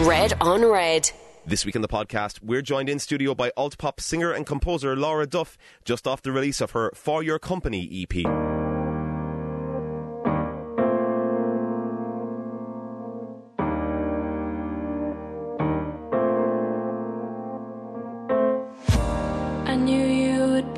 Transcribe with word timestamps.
Red 0.00 0.34
on 0.40 0.64
Red. 0.64 1.10
This 1.46 1.64
week 1.64 1.76
in 1.76 1.82
the 1.82 1.88
podcast, 1.88 2.42
we're 2.42 2.62
joined 2.62 2.88
in 2.88 2.98
studio 2.98 3.34
by 3.34 3.52
alt 3.56 3.78
pop 3.78 4.00
singer 4.00 4.32
and 4.32 4.46
composer 4.46 4.96
Laura 4.96 5.26
Duff, 5.26 5.58
just 5.84 6.06
off 6.06 6.22
the 6.22 6.32
release 6.32 6.60
of 6.60 6.70
her 6.72 6.90
For 6.94 7.22
Your 7.22 7.38
Company 7.38 8.06
EP. 8.10 8.26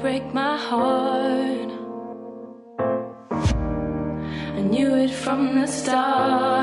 break 0.05 0.35
my 0.35 0.57
heart. 0.59 1.71
I 4.59 4.61
knew 4.61 4.95
it 4.97 5.11
from 5.11 5.55
the 5.59 5.67
start. 5.67 6.54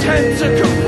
tentacle. 0.00 0.83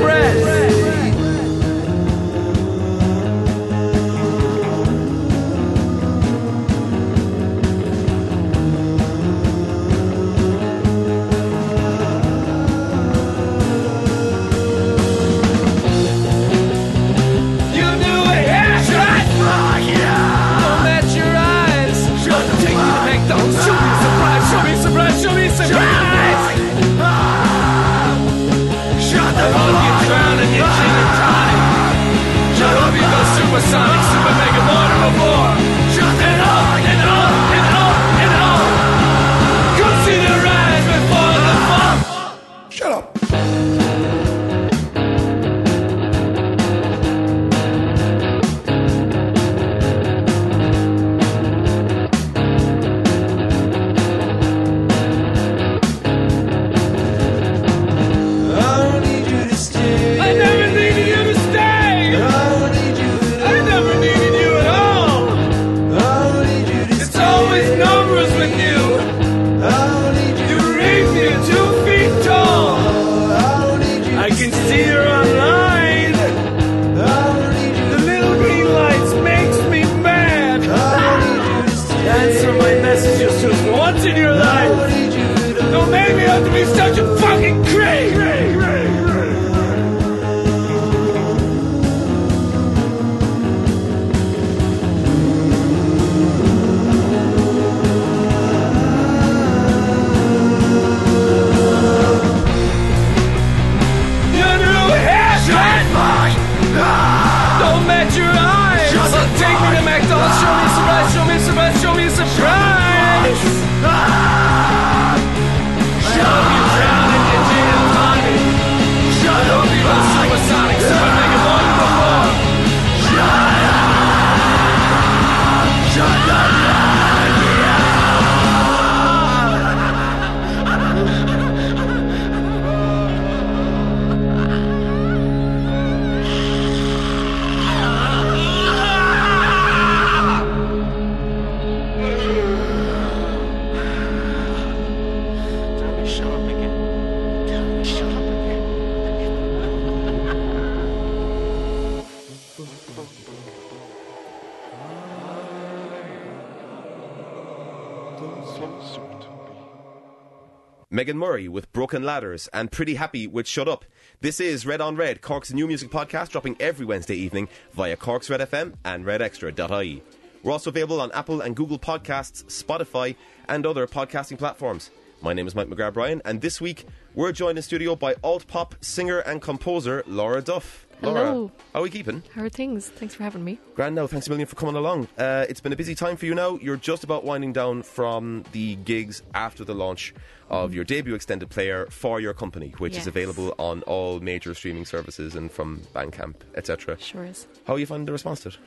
With 161.27 161.73
Broken 161.73 162.03
Ladders 162.03 162.47
and 162.53 162.71
Pretty 162.71 162.95
Happy 162.95 163.27
with 163.27 163.47
Shut 163.47 163.67
Up. 163.67 163.83
This 164.21 164.39
is 164.39 164.65
Red 164.65 164.79
on 164.79 164.95
Red, 164.95 165.21
Cork's 165.21 165.51
new 165.51 165.67
music 165.67 165.89
podcast, 165.89 166.29
dropping 166.29 166.55
every 166.57 166.85
Wednesday 166.85 167.17
evening 167.17 167.49
via 167.73 167.97
Cork's 167.97 168.29
Red 168.29 168.39
FM 168.39 168.75
and 168.85 169.03
redextra.ie. 169.03 170.01
We're 170.41 170.51
also 170.53 170.69
available 170.69 171.01
on 171.01 171.11
Apple 171.11 171.41
and 171.41 171.53
Google 171.53 171.79
Podcasts, 171.79 172.45
Spotify, 172.45 173.17
and 173.49 173.65
other 173.65 173.85
podcasting 173.87 174.37
platforms. 174.37 174.89
My 175.21 175.33
name 175.33 175.47
is 175.47 175.53
Mike 175.53 175.67
McGrath 175.67 175.95
Bryan, 175.95 176.21
and 176.23 176.39
this 176.39 176.61
week 176.61 176.85
we're 177.13 177.33
joined 177.33 177.57
in 177.57 177.61
studio 177.61 177.97
by 177.97 178.15
alt 178.23 178.47
pop 178.47 178.75
singer 178.79 179.19
and 179.19 179.41
composer 179.41 180.05
Laura 180.07 180.41
Duff. 180.41 180.86
Laura, 181.01 181.25
Hello. 181.25 181.51
how 181.73 181.79
are 181.79 181.83
we 181.83 181.91
keeping? 181.91 182.23
How 182.33 182.41
are 182.43 182.49
things? 182.49 182.89
Thanks 182.89 183.13
for 183.13 183.21
having 183.21 183.43
me. 183.43 183.59
Grand 183.75 183.93
now, 183.95 184.07
thanks 184.07 184.25
a 184.25 184.29
million 184.31 184.47
for 184.47 184.55
coming 184.55 184.75
along. 184.75 185.07
Uh, 185.17 185.45
it's 185.47 185.61
been 185.61 185.71
a 185.71 185.75
busy 185.75 185.93
time 185.93 186.17
for 186.17 186.25
you 186.25 186.33
now. 186.33 186.57
You're 186.59 186.75
just 186.77 187.03
about 187.03 187.23
winding 187.23 187.53
down 187.53 187.83
from 187.83 188.43
the 188.51 188.77
gigs 188.77 189.21
after 189.35 189.63
the 189.63 189.75
launch 189.75 190.15
of 190.49 190.73
your 190.73 190.83
debut 190.83 191.13
extended 191.13 191.49
player 191.51 191.85
for 191.91 192.19
your 192.19 192.33
company, 192.33 192.73
which 192.79 192.97
is 192.97 193.05
available 193.05 193.53
on 193.59 193.83
all 193.83 194.19
major 194.19 194.55
streaming 194.55 194.85
services 194.85 195.35
and 195.35 195.51
from 195.51 195.81
Bandcamp, 195.93 196.35
etc. 196.55 196.97
Sure 196.99 197.25
is. 197.25 197.47
How 197.67 197.75
are 197.75 197.79
you 197.79 197.85
finding 197.85 198.05
the 198.07 198.11
response 198.11 198.39
to 198.41 198.49
it? 198.49 198.57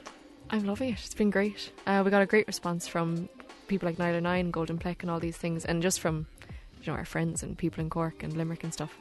I'm 0.50 0.64
loving 0.64 0.90
it. 0.90 0.98
It's 1.04 1.14
been 1.14 1.30
great. 1.30 1.72
Uh, 1.86 2.02
we 2.04 2.10
got 2.12 2.22
a 2.22 2.26
great 2.26 2.46
response 2.46 2.86
from 2.86 3.28
people 3.66 3.86
like 3.88 3.96
Nialler9, 3.98 4.52
Golden 4.52 4.78
Pleck, 4.78 5.02
and 5.02 5.10
all 5.10 5.18
these 5.20 5.36
things, 5.36 5.64
and 5.64 5.82
just 5.82 5.98
from 5.98 6.26
you 6.82 6.92
know 6.92 6.96
our 6.98 7.04
friends 7.04 7.42
and 7.42 7.58
people 7.58 7.80
in 7.82 7.90
Cork 7.90 8.22
and 8.22 8.36
Limerick 8.36 8.62
and 8.62 8.72
stuff. 8.72 8.96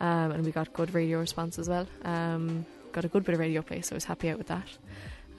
Um, 0.00 0.32
and 0.32 0.44
we 0.44 0.52
got 0.52 0.72
good 0.72 0.94
radio 0.94 1.18
response 1.20 1.58
as 1.58 1.68
well. 1.68 1.86
Um, 2.04 2.66
got 2.92 3.04
a 3.04 3.08
good 3.08 3.24
bit 3.24 3.34
of 3.34 3.40
radio 3.40 3.62
play, 3.62 3.80
so 3.80 3.94
I 3.94 3.96
was 3.96 4.04
happy 4.04 4.30
out 4.30 4.38
with 4.38 4.48
that. 4.48 4.66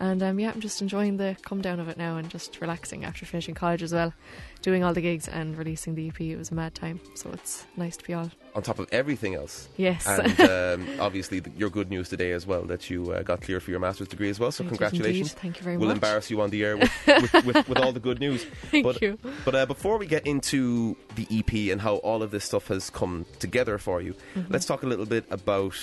And 0.03 0.21
um, 0.21 0.38
yeah, 0.38 0.51
I'm 0.53 0.59
just 0.59 0.81
enjoying 0.81 1.15
the 1.15 1.38
come 1.44 1.61
down 1.61 1.79
of 1.79 1.88
it 1.88 1.95
now 1.97 2.17
and 2.17 2.29
just 2.29 2.59
relaxing 2.59 3.05
after 3.05 3.25
finishing 3.25 3.55
college 3.55 3.81
as 3.81 3.94
well, 3.94 4.13
doing 4.61 4.83
all 4.83 4.94
the 4.94 5.00
gigs 5.00 5.29
and 5.29 5.57
releasing 5.57 5.95
the 5.95 6.09
EP. 6.09 6.19
It 6.19 6.35
was 6.35 6.51
a 6.51 6.55
mad 6.55 6.75
time, 6.75 7.00
so 7.15 7.29
it's 7.31 7.65
nice 7.77 7.95
to 7.95 8.03
be 8.03 8.13
all 8.13 8.29
On 8.53 8.61
top 8.61 8.79
of 8.79 8.89
everything 8.91 9.33
else. 9.35 9.69
yes. 9.77 10.05
And 10.05 10.41
um, 10.89 11.00
obviously, 11.00 11.39
the, 11.39 11.51
your 11.51 11.69
good 11.69 11.89
news 11.89 12.09
today 12.09 12.33
as 12.33 12.45
well 12.45 12.63
that 12.63 12.89
you 12.89 13.13
uh, 13.13 13.21
got 13.23 13.39
cleared 13.39 13.63
for 13.63 13.71
your 13.71 13.79
master's 13.79 14.09
degree 14.09 14.29
as 14.29 14.41
well. 14.41 14.51
So, 14.51 14.65
I 14.65 14.67
congratulations. 14.67 15.31
Thank 15.31 15.57
you 15.59 15.63
very 15.63 15.77
we'll 15.77 15.88
much. 15.88 15.95
embarrass 15.95 16.29
you 16.29 16.41
on 16.41 16.50
the 16.50 16.65
air 16.65 16.75
with, 16.83 16.91
with, 17.07 17.33
with, 17.45 17.69
with 17.69 17.77
all 17.79 17.94
the 17.94 18.01
good 18.01 18.19
news. 18.19 18.44
Thank 18.71 18.83
but, 18.85 19.01
you. 19.01 19.17
But 19.45 19.55
uh, 19.55 19.65
before 19.67 19.97
we 19.97 20.05
get 20.05 20.27
into 20.27 20.97
the 21.15 21.25
EP 21.31 21.71
and 21.71 21.79
how 21.79 21.95
all 21.97 22.21
of 22.21 22.31
this 22.31 22.44
stuff 22.44 22.67
has 22.67 22.89
come 22.89 23.25
together 23.39 23.77
for 23.77 24.01
you, 24.01 24.15
Mm-hmm. 24.35 24.51
let's 24.51 24.65
talk 24.65 24.83
a 24.83 24.85
little 24.88 25.05
bit 25.05 25.23
about 25.31 25.75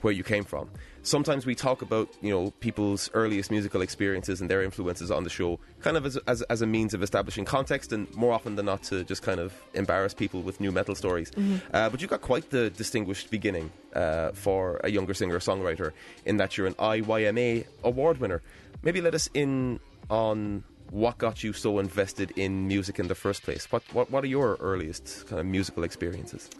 where 0.00 0.14
you 0.14 0.24
came 0.24 0.44
from. 0.44 0.70
Sometimes 1.02 1.46
we 1.46 1.54
talk 1.54 1.82
about 1.82 2.08
you 2.20 2.30
know 2.30 2.50
people's 2.60 3.10
earliest 3.14 3.50
musical 3.50 3.82
experiences 3.82 4.40
and 4.40 4.50
their 4.50 4.62
influences 4.62 5.10
on 5.10 5.24
the 5.24 5.30
show, 5.30 5.58
kind 5.80 5.96
of 5.96 6.06
as, 6.06 6.16
as, 6.26 6.42
as 6.42 6.62
a 6.62 6.66
means 6.66 6.94
of 6.94 7.02
establishing 7.02 7.44
context, 7.44 7.92
and 7.92 8.12
more 8.14 8.32
often 8.32 8.56
than 8.56 8.66
not 8.66 8.82
to 8.84 9.04
just 9.04 9.22
kind 9.22 9.40
of 9.40 9.52
embarrass 9.74 10.14
people 10.14 10.42
with 10.42 10.60
new 10.60 10.72
metal 10.72 10.94
stories. 10.94 11.30
Mm-hmm. 11.30 11.56
Uh, 11.72 11.88
but 11.88 12.02
you 12.02 12.08
got 12.08 12.20
quite 12.20 12.50
the 12.50 12.70
distinguished 12.70 13.30
beginning 13.30 13.70
uh, 13.94 14.30
for 14.32 14.80
a 14.84 14.90
younger 14.90 15.14
singer 15.14 15.38
songwriter 15.38 15.92
in 16.24 16.36
that 16.38 16.56
you're 16.56 16.66
an 16.66 16.74
IYMA 16.74 17.66
award 17.84 18.18
winner. 18.18 18.42
Maybe 18.82 19.00
let 19.00 19.14
us 19.14 19.28
in 19.34 19.80
on 20.10 20.64
what 20.90 21.18
got 21.18 21.44
you 21.44 21.52
so 21.52 21.78
invested 21.78 22.32
in 22.36 22.66
music 22.66 22.98
in 22.98 23.08
the 23.08 23.14
first 23.14 23.42
place. 23.42 23.70
What 23.70 23.82
what, 23.92 24.10
what 24.10 24.24
are 24.24 24.28
your 24.28 24.56
earliest 24.60 25.26
kind 25.26 25.40
of 25.40 25.46
musical 25.46 25.84
experiences? 25.84 26.50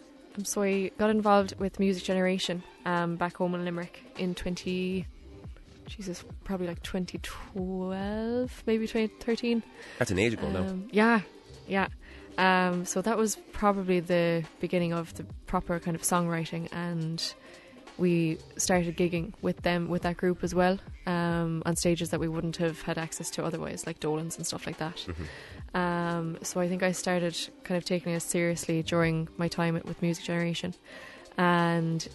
So 0.45 0.63
I 0.63 0.91
got 0.97 1.09
involved 1.09 1.55
with 1.59 1.79
Music 1.79 2.03
Generation 2.03 2.63
um, 2.85 3.15
back 3.15 3.37
home 3.37 3.55
in 3.55 3.65
Limerick 3.65 4.01
in 4.17 4.35
20. 4.35 5.05
Jesus, 5.87 6.23
probably 6.43 6.67
like 6.67 6.83
2012, 6.83 8.63
maybe 8.67 8.85
2013. 8.85 9.63
That's 9.97 10.11
an 10.11 10.19
age 10.19 10.33
ago 10.33 10.49
now. 10.51 10.59
Um, 10.59 10.87
yeah, 10.91 11.21
yeah. 11.67 11.87
Um, 12.37 12.85
so 12.85 13.01
that 13.01 13.17
was 13.17 13.37
probably 13.53 13.99
the 13.99 14.43
beginning 14.59 14.93
of 14.93 15.13
the 15.15 15.23
proper 15.47 15.79
kind 15.79 15.95
of 15.95 16.03
songwriting, 16.03 16.69
and 16.71 17.33
we 17.97 18.37
started 18.55 18.95
gigging 18.95 19.33
with 19.41 19.61
them 19.63 19.89
with 19.89 20.03
that 20.03 20.15
group 20.15 20.43
as 20.43 20.55
well 20.55 20.79
um, 21.05 21.61
on 21.65 21.75
stages 21.75 22.09
that 22.11 22.19
we 22.19 22.27
wouldn't 22.27 22.57
have 22.57 22.81
had 22.83 22.97
access 22.97 23.29
to 23.31 23.43
otherwise, 23.43 23.85
like 23.85 23.99
Dolan's 23.99 24.37
and 24.37 24.47
stuff 24.47 24.65
like 24.65 24.77
that. 24.77 25.05
Um, 25.73 26.37
so 26.41 26.59
I 26.59 26.67
think 26.67 26.83
I 26.83 26.91
started 26.91 27.37
kind 27.63 27.77
of 27.77 27.85
taking 27.85 28.13
it 28.13 28.21
seriously 28.21 28.83
during 28.83 29.27
my 29.37 29.47
time 29.47 29.75
with 29.85 30.01
Music 30.01 30.23
Generation, 30.23 30.73
and 31.37 32.07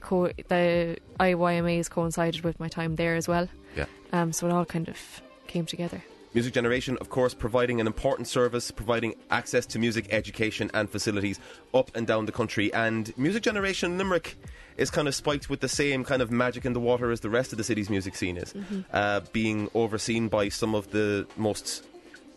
co- 0.00 0.32
the 0.48 0.96
IYMAs 1.20 1.90
coincided 1.90 2.42
with 2.42 2.58
my 2.58 2.68
time 2.68 2.96
there 2.96 3.14
as 3.16 3.28
well. 3.28 3.48
Yeah. 3.76 3.86
Um, 4.12 4.32
so 4.32 4.46
it 4.46 4.52
all 4.52 4.64
kind 4.64 4.88
of 4.88 4.98
came 5.46 5.66
together. 5.66 6.02
Music 6.34 6.54
Generation, 6.54 6.96
of 7.02 7.10
course, 7.10 7.34
providing 7.34 7.78
an 7.78 7.86
important 7.86 8.26
service, 8.26 8.70
providing 8.70 9.14
access 9.30 9.66
to 9.66 9.78
music 9.78 10.06
education 10.10 10.70
and 10.72 10.88
facilities 10.88 11.38
up 11.74 11.90
and 11.94 12.06
down 12.06 12.24
the 12.24 12.32
country. 12.32 12.72
And 12.72 13.12
Music 13.18 13.42
Generation 13.42 13.98
Limerick 13.98 14.36
is 14.78 14.90
kind 14.90 15.08
of 15.08 15.14
spiked 15.14 15.50
with 15.50 15.60
the 15.60 15.68
same 15.68 16.04
kind 16.04 16.22
of 16.22 16.30
magic 16.30 16.64
in 16.64 16.72
the 16.72 16.80
water 16.80 17.10
as 17.10 17.20
the 17.20 17.28
rest 17.28 17.52
of 17.52 17.58
the 17.58 17.64
city's 17.64 17.90
music 17.90 18.16
scene 18.16 18.38
is, 18.38 18.54
uh, 18.94 19.20
being 19.32 19.70
overseen 19.74 20.28
by 20.28 20.48
some 20.48 20.74
of 20.74 20.90
the 20.90 21.26
most 21.36 21.84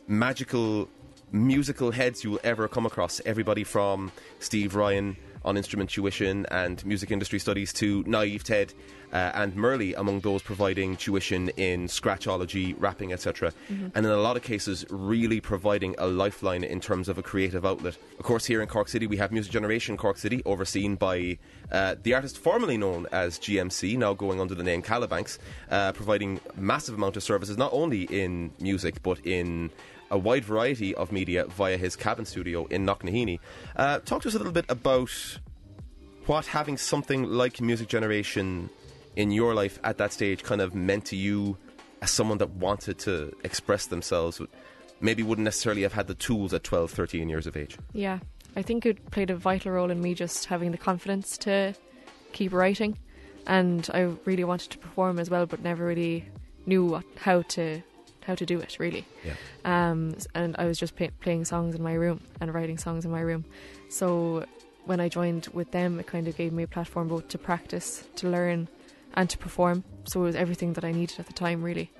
magical 0.07 0.89
musical 1.31 1.91
heads 1.91 2.23
you 2.23 2.31
will 2.31 2.39
ever 2.43 2.67
come 2.67 2.85
across. 2.85 3.21
Everybody 3.25 3.63
from 3.63 4.11
Steve 4.39 4.75
Ryan 4.75 5.17
on 5.43 5.57
instrument 5.57 5.91
tuition 5.91 6.45
and 6.49 6.83
music 6.85 7.11
industry 7.11 7.37
studies 7.37 7.71
to 7.71 8.03
Naive 8.07 8.43
Ted 8.43 8.73
uh, 9.13 9.31
and 9.35 9.55
Murli 9.55 9.93
among 9.95 10.21
those 10.21 10.41
providing 10.41 10.97
tuition 10.97 11.49
in 11.49 11.87
scratchology, 11.87 12.75
rapping, 12.79 13.13
etc. 13.13 13.53
And 13.93 14.05
in 14.05 14.11
a 14.11 14.17
lot 14.17 14.35
of 14.35 14.43
cases, 14.43 14.85
really 14.89 15.39
providing 15.39 15.93
a 15.99 16.07
lifeline 16.07 16.63
in 16.63 16.81
terms 16.81 17.07
of 17.07 17.19
a 17.19 17.23
creative 17.23 17.63
outlet. 17.63 17.95
Of 18.17 18.25
course, 18.25 18.45
here 18.45 18.61
in 18.61 18.67
Cork 18.67 18.87
City, 18.87 19.05
we 19.05 19.17
have 19.17 19.31
Music 19.31 19.51
Generation 19.51 19.95
Cork 19.97 20.17
City, 20.17 20.41
overseen 20.45 20.95
by 20.95 21.37
uh, 21.71 21.95
the 22.01 22.15
artist 22.15 22.39
formerly 22.39 22.77
known 22.77 23.07
as 23.11 23.37
GMC, 23.37 23.97
now 23.97 24.13
going 24.13 24.41
under 24.41 24.55
the 24.55 24.63
name 24.63 24.81
Calabanks, 24.81 25.37
uh, 25.69 25.91
providing 25.91 26.39
massive 26.57 26.95
amount 26.95 27.15
of 27.15 27.23
services 27.23 27.57
not 27.57 27.71
only 27.71 28.03
in 28.03 28.51
music 28.59 29.01
but 29.03 29.19
in 29.25 29.69
a 30.11 30.17
wide 30.17 30.45
variety 30.45 30.93
of 30.95 31.11
media 31.11 31.45
via 31.45 31.77
his 31.77 31.95
cabin 31.95 32.25
studio 32.25 32.65
in 32.65 32.85
Knocknaheeny. 32.85 33.39
Uh, 33.75 33.99
talk 33.99 34.21
to 34.21 34.27
us 34.27 34.35
a 34.35 34.37
little 34.37 34.53
bit 34.53 34.65
about 34.69 35.11
what 36.25 36.45
having 36.47 36.77
something 36.77 37.23
like 37.23 37.61
Music 37.61 37.87
Generation 37.87 38.69
in 39.15 39.31
your 39.31 39.53
life 39.53 39.79
at 39.83 39.97
that 39.97 40.11
stage 40.11 40.43
kind 40.43 40.61
of 40.61 40.75
meant 40.75 41.05
to 41.05 41.15
you 41.15 41.57
as 42.01 42.11
someone 42.11 42.37
that 42.39 42.51
wanted 42.51 42.99
to 42.99 43.35
express 43.43 43.87
themselves, 43.87 44.41
maybe 45.01 45.23
wouldn't 45.23 45.45
necessarily 45.45 45.81
have 45.83 45.93
had 45.93 46.07
the 46.07 46.13
tools 46.13 46.53
at 46.53 46.63
12, 46.63 46.91
13 46.91 47.29
years 47.29 47.47
of 47.47 47.55
age. 47.55 47.77
Yeah, 47.93 48.19
I 48.55 48.61
think 48.61 48.85
it 48.85 49.11
played 49.11 49.29
a 49.29 49.35
vital 49.35 49.71
role 49.71 49.91
in 49.91 50.01
me 50.01 50.13
just 50.13 50.45
having 50.45 50.71
the 50.71 50.77
confidence 50.77 51.37
to 51.39 51.73
keep 52.33 52.53
writing, 52.53 52.97
and 53.47 53.89
I 53.93 54.01
really 54.25 54.43
wanted 54.43 54.71
to 54.71 54.77
perform 54.77 55.19
as 55.19 55.29
well, 55.29 55.45
but 55.45 55.61
never 55.61 55.85
really 55.85 56.25
knew 56.65 56.85
what, 56.85 57.05
how 57.17 57.43
to 57.43 57.81
how 58.25 58.35
to 58.35 58.45
do 58.45 58.59
it 58.59 58.77
really. 58.79 59.05
Yeah. 59.23 59.33
Um, 59.63 60.15
and 60.33 60.55
I 60.57 60.65
was 60.65 60.77
just 60.77 60.95
play, 60.95 61.11
playing 61.21 61.45
songs 61.45 61.75
in 61.75 61.83
my 61.83 61.93
room 61.93 62.21
and 62.41 62.53
writing 62.53 62.77
songs 62.77 63.05
in 63.05 63.11
my 63.11 63.21
room. 63.21 63.45
So 63.89 64.45
when 64.85 64.99
I 64.99 65.09
joined 65.09 65.47
with 65.53 65.71
them, 65.71 65.99
it 65.99 66.07
kind 66.07 66.27
of 66.27 66.35
gave 66.35 66.53
me 66.53 66.63
a 66.63 66.67
platform 66.67 67.07
both 67.07 67.27
to 67.29 67.37
practice, 67.37 68.07
to 68.17 68.29
learn, 68.29 68.67
and 69.15 69.29
to 69.29 69.37
perform. 69.37 69.83
So 70.05 70.21
it 70.21 70.25
was 70.25 70.35
everything 70.35 70.73
that 70.73 70.83
I 70.83 70.91
needed 70.91 71.19
at 71.19 71.27
the 71.27 71.33
time, 71.33 71.63
really. 71.63 71.91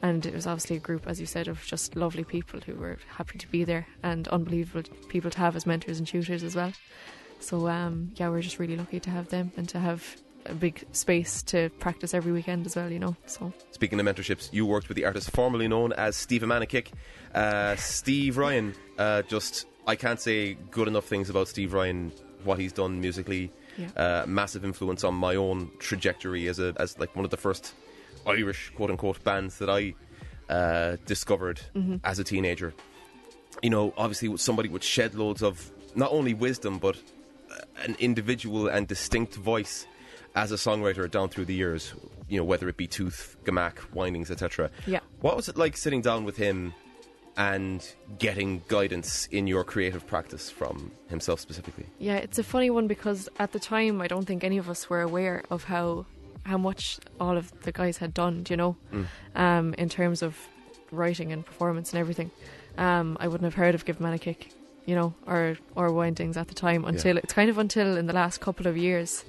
And 0.00 0.26
it 0.26 0.34
was 0.34 0.46
obviously 0.46 0.76
a 0.76 0.80
group, 0.80 1.06
as 1.06 1.20
you 1.20 1.26
said, 1.26 1.46
of 1.46 1.64
just 1.64 1.94
lovely 1.94 2.24
people 2.24 2.60
who 2.60 2.74
were 2.74 2.98
happy 3.16 3.38
to 3.38 3.46
be 3.46 3.62
there 3.62 3.86
and 4.02 4.26
unbelievable 4.28 4.90
people 5.08 5.30
to 5.30 5.38
have 5.38 5.54
as 5.54 5.64
mentors 5.64 5.98
and 5.98 6.06
tutors 6.06 6.42
as 6.42 6.56
well. 6.56 6.72
So 7.38 7.68
um, 7.68 8.10
yeah, 8.16 8.28
we're 8.28 8.42
just 8.42 8.58
really 8.58 8.76
lucky 8.76 8.98
to 9.00 9.10
have 9.10 9.28
them 9.28 9.52
and 9.56 9.68
to 9.68 9.78
have 9.78 10.16
a 10.46 10.54
big 10.54 10.84
space 10.92 11.42
to 11.44 11.70
practice 11.78 12.14
every 12.14 12.32
weekend 12.32 12.66
as 12.66 12.76
well. 12.76 12.90
You 12.90 12.98
know, 12.98 13.16
so 13.26 13.52
Speaking 13.70 13.98
of 13.98 14.06
mentorships, 14.06 14.52
you 14.52 14.64
worked 14.66 14.88
with 14.88 14.96
the 14.96 15.04
artist 15.04 15.30
formerly 15.32 15.68
known 15.68 15.92
as 15.92 16.16
Steve 16.16 16.42
Manikick. 16.42 16.88
Uh, 17.34 17.74
Steve 17.76 18.38
Ryan, 18.38 18.74
uh, 18.98 19.22
just, 19.22 19.66
I 19.86 19.96
can't 19.96 20.20
say 20.20 20.54
good 20.70 20.86
enough 20.88 21.06
things 21.06 21.30
about 21.30 21.48
Steve 21.48 21.72
Ryan, 21.72 22.12
what 22.44 22.58
he's 22.58 22.72
done 22.72 23.00
musically. 23.00 23.50
Yeah. 23.76 23.88
Uh, 23.96 24.24
massive 24.26 24.64
influence 24.64 25.02
on 25.02 25.14
my 25.14 25.34
own 25.34 25.70
trajectory 25.78 26.46
as 26.46 26.58
a 26.60 26.74
as 26.78 26.98
like 26.98 27.16
one 27.16 27.24
of 27.24 27.30
the 27.30 27.38
first 27.38 27.72
Irish 28.26 28.70
quote 28.76 28.90
unquote 28.90 29.24
bands 29.24 29.58
that 29.58 29.70
I 29.70 29.94
uh, 30.48 30.96
discovered 31.06 31.60
as 32.04 32.18
a 32.18 32.24
teenager. 32.24 32.74
You 33.62 33.70
know, 33.70 33.94
obviously 33.96 34.36
somebody 34.36 34.68
with 34.68 34.84
shed 34.84 35.14
loads 35.14 35.42
of 35.42 35.72
not 35.94 36.12
only 36.12 36.34
wisdom 36.34 36.78
but 36.78 36.96
uh, 37.50 37.62
an 37.82 37.96
individual 37.98 38.68
and 38.68 38.86
distinct 38.86 39.34
voice 39.36 39.86
as 40.34 40.52
a 40.52 40.56
songwriter 40.56 41.10
down 41.10 41.28
through 41.28 41.46
the 41.46 41.54
years. 41.54 41.94
You 42.28 42.38
know, 42.38 42.44
whether 42.44 42.68
it 42.68 42.76
be 42.76 42.86
Tooth, 42.86 43.36
Gamak, 43.44 43.78
Windings, 43.92 44.30
etc. 44.30 44.70
Yeah. 44.86 45.00
What 45.20 45.36
was 45.36 45.48
it 45.48 45.56
like 45.56 45.76
sitting 45.76 46.00
down 46.00 46.24
with 46.24 46.36
him 46.36 46.72
and 47.36 47.86
getting 48.18 48.62
guidance 48.68 49.26
in 49.26 49.46
your 49.46 49.64
creative 49.64 50.06
practice 50.06 50.50
from 50.50 50.92
himself 51.08 51.40
specifically? 51.40 51.86
Yeah, 51.98 52.16
it's 52.16 52.38
a 52.38 52.44
funny 52.44 52.70
one 52.70 52.86
because 52.86 53.28
at 53.38 53.52
the 53.52 53.58
time 53.58 54.00
I 54.00 54.08
don't 54.08 54.24
think 54.24 54.44
any 54.44 54.58
of 54.58 54.70
us 54.70 54.88
were 54.88 55.02
aware 55.02 55.42
of 55.50 55.64
how 55.64 56.06
how 56.44 56.58
much 56.58 56.98
all 57.20 57.36
of 57.36 57.52
the 57.62 57.70
guys 57.70 57.98
had 57.98 58.12
done, 58.12 58.42
do 58.42 58.52
you 58.52 58.56
know, 58.56 58.76
um, 59.36 59.74
in 59.74 59.88
terms 59.88 60.22
of 60.22 60.36
writing 60.90 61.32
and 61.32 61.46
performance 61.46 61.92
and 61.92 62.00
everything. 62.00 62.30
Um, 62.78 63.16
I 63.20 63.28
wouldn't 63.28 63.44
have 63.44 63.54
heard 63.54 63.74
of 63.74 63.84
Give 63.84 64.00
Man 64.00 64.14
a 64.14 64.18
Kick 64.18 64.50
you 64.86 64.94
know, 64.94 65.14
or 65.26 65.56
or 65.76 65.92
windings 65.92 66.36
at 66.36 66.48
the 66.48 66.54
time 66.54 66.84
until 66.84 67.16
it's 67.16 67.32
kind 67.32 67.50
of 67.50 67.58
until 67.58 67.96
in 67.96 68.06
the 68.06 68.12
last 68.12 68.40
couple 68.40 68.66
of 68.66 68.76
years. 68.76 69.24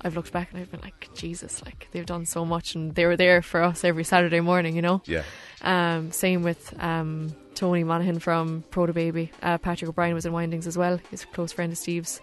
I've 0.00 0.14
looked 0.14 0.32
back 0.32 0.50
and 0.52 0.60
I've 0.60 0.70
been 0.70 0.80
like, 0.80 1.08
Jesus, 1.14 1.64
like 1.64 1.88
they've 1.90 2.06
done 2.06 2.24
so 2.24 2.44
much 2.44 2.74
and 2.74 2.94
they 2.94 3.06
were 3.06 3.16
there 3.16 3.42
for 3.42 3.62
us 3.62 3.84
every 3.84 4.04
Saturday 4.04 4.40
morning, 4.40 4.76
you 4.76 4.82
know. 4.82 5.02
Yeah. 5.06 5.24
Um, 5.62 6.12
same 6.12 6.42
with 6.42 6.74
um, 6.82 7.34
Tony 7.54 7.82
Monaghan 7.82 8.20
from 8.20 8.62
Proto 8.70 8.92
Baby. 8.92 9.32
Uh, 9.42 9.58
Patrick 9.58 9.88
O'Brien 9.88 10.14
was 10.14 10.24
in 10.24 10.32
Windings 10.32 10.66
as 10.66 10.78
well. 10.78 11.00
He's 11.10 11.24
a 11.24 11.26
close 11.26 11.52
friend 11.52 11.72
of 11.72 11.78
Steve's. 11.78 12.20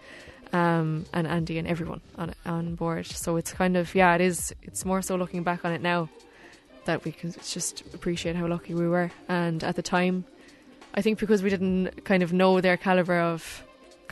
Um, 0.53 1.05
and 1.11 1.27
Andy 1.27 1.57
and 1.57 1.67
everyone 1.67 2.01
on 2.17 2.33
on 2.45 2.75
board. 2.75 3.07
So 3.07 3.35
it's 3.35 3.51
kind 3.51 3.75
of 3.75 3.93
yeah, 3.93 4.13
it 4.15 4.21
is. 4.21 4.53
It's 4.61 4.85
more 4.85 5.01
so 5.01 5.15
looking 5.15 5.43
back 5.43 5.65
on 5.65 5.73
it 5.73 5.81
now 5.81 6.07
that 6.85 7.03
we 7.03 7.11
can 7.11 7.33
just 7.43 7.81
appreciate 7.93 8.35
how 8.35 8.47
lucky 8.47 8.73
we 8.73 8.87
were. 8.87 9.11
And 9.27 9.63
at 9.63 9.75
the 9.75 9.81
time, 9.81 10.23
I 10.93 11.01
think 11.01 11.19
because 11.19 11.43
we 11.43 11.49
didn't 11.49 12.05
kind 12.05 12.23
of 12.23 12.31
know 12.31 12.61
their 12.61 12.77
caliber 12.77 13.19
of 13.19 13.65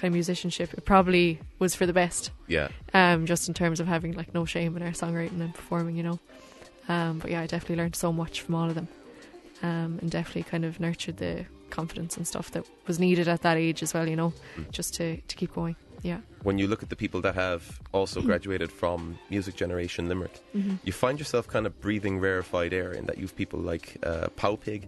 kind 0.04 0.12
of 0.12 0.16
musicianship, 0.16 0.74
it 0.74 0.84
probably 0.84 1.40
was 1.60 1.76
for 1.76 1.86
the 1.86 1.94
best. 1.94 2.30
Yeah. 2.48 2.68
Um, 2.94 3.26
just 3.26 3.48
in 3.48 3.54
terms 3.54 3.80
of 3.80 3.88
having 3.88 4.12
like 4.14 4.34
no 4.34 4.44
shame 4.46 4.76
in 4.76 4.84
our 4.84 4.90
songwriting 4.92 5.40
and 5.40 5.54
performing, 5.54 5.96
you 5.96 6.04
know. 6.04 6.20
Um, 6.90 7.20
but 7.20 7.32
yeah, 7.32 7.40
I 7.42 7.48
definitely 7.48 7.78
learned 7.78 7.96
so 7.96 8.12
much 8.12 8.42
from 8.42 8.56
all 8.56 8.68
of 8.68 8.76
them, 8.76 8.90
um, 9.62 10.00
and 10.02 10.12
definitely 10.12 10.44
kind 10.44 10.66
of 10.66 10.80
nurtured 10.82 11.18
the 11.18 11.46
confidence 11.70 12.18
and 12.18 12.28
stuff 12.28 12.52
that 12.52 12.66
was 12.86 13.00
needed 13.00 13.28
at 13.30 13.42
that 13.44 13.56
age 13.56 13.82
as 13.82 13.94
well, 13.94 14.08
you 14.10 14.18
know, 14.18 14.34
Mm. 14.58 14.70
just 14.72 14.94
to 14.96 15.18
to 15.30 15.36
keep 15.38 15.54
going. 15.56 15.76
Yeah. 16.02 16.20
When 16.44 16.58
you 16.60 16.68
look 16.68 16.84
at 16.84 16.90
the 16.90 16.98
people 16.98 17.22
that 17.22 17.36
have 17.36 17.80
also 17.94 18.22
graduated 18.22 18.70
from 18.74 19.18
Music 19.30 19.56
Generation 19.56 20.10
Limerick, 20.10 20.36
Mm-hmm. 20.54 20.76
you 20.84 20.92
find 20.92 21.18
yourself 21.18 21.48
kind 21.48 21.66
of 21.66 21.80
breathing 21.80 22.20
rarefied 22.20 22.74
air 22.74 22.92
in 22.92 23.06
that 23.06 23.18
you've 23.18 23.36
people 23.38 23.60
like 23.62 23.86
uh, 24.04 24.28
Pow 24.36 24.58
Pig 24.58 24.82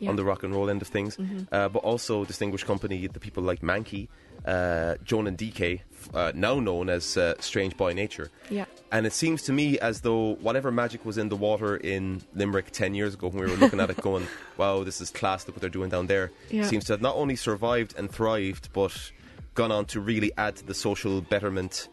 Yeah. 0.00 0.08
on 0.10 0.16
the 0.16 0.24
rock 0.24 0.42
and 0.44 0.54
roll 0.54 0.70
end 0.70 0.80
of 0.82 0.88
things, 0.88 1.16
Mhm. 1.18 1.46
uh, 1.52 1.68
but 1.68 1.80
also 1.84 2.24
distinguished 2.24 2.64
company, 2.66 3.06
the 3.06 3.20
people 3.20 3.42
like 3.50 3.60
Mankey, 3.60 4.08
uh, 4.44 4.96
Joan 5.04 5.26
and 5.26 5.36
DK, 5.38 5.80
uh, 6.14 6.32
now 6.34 6.58
known 6.60 6.88
as 6.88 7.16
uh, 7.16 7.34
Strange 7.40 7.76
by 7.76 7.92
Nature. 7.92 8.30
Yeah. 8.50 8.64
And 8.90 9.06
it 9.06 9.12
seems 9.12 9.42
to 9.42 9.52
me 9.52 9.78
as 9.78 10.00
though 10.00 10.34
whatever 10.36 10.70
magic 10.70 11.04
was 11.04 11.16
in 11.18 11.28
the 11.28 11.36
water 11.36 11.76
in 11.76 12.22
Limerick 12.34 12.70
10 12.72 12.94
years 12.94 13.14
ago 13.14 13.28
when 13.28 13.44
we 13.44 13.50
were 13.50 13.56
looking 13.56 13.80
at 13.80 13.88
it 13.90 13.96
going, 14.02 14.26
wow, 14.56 14.84
this 14.84 15.00
is 15.00 15.10
class, 15.10 15.46
look 15.46 15.56
what 15.56 15.60
they're 15.60 15.70
doing 15.70 15.90
down 15.90 16.06
there, 16.08 16.30
Yeah. 16.50 16.64
seems 16.66 16.84
to 16.86 16.92
have 16.94 17.00
not 17.02 17.16
only 17.16 17.36
survived 17.36 17.94
and 17.96 18.10
thrived, 18.10 18.68
but 18.72 19.12
gone 19.54 19.70
on 19.72 19.84
to 19.86 20.00
really 20.00 20.32
add 20.36 20.56
to 20.56 20.66
the 20.66 20.74
social 20.74 21.20
betterment 21.20 21.88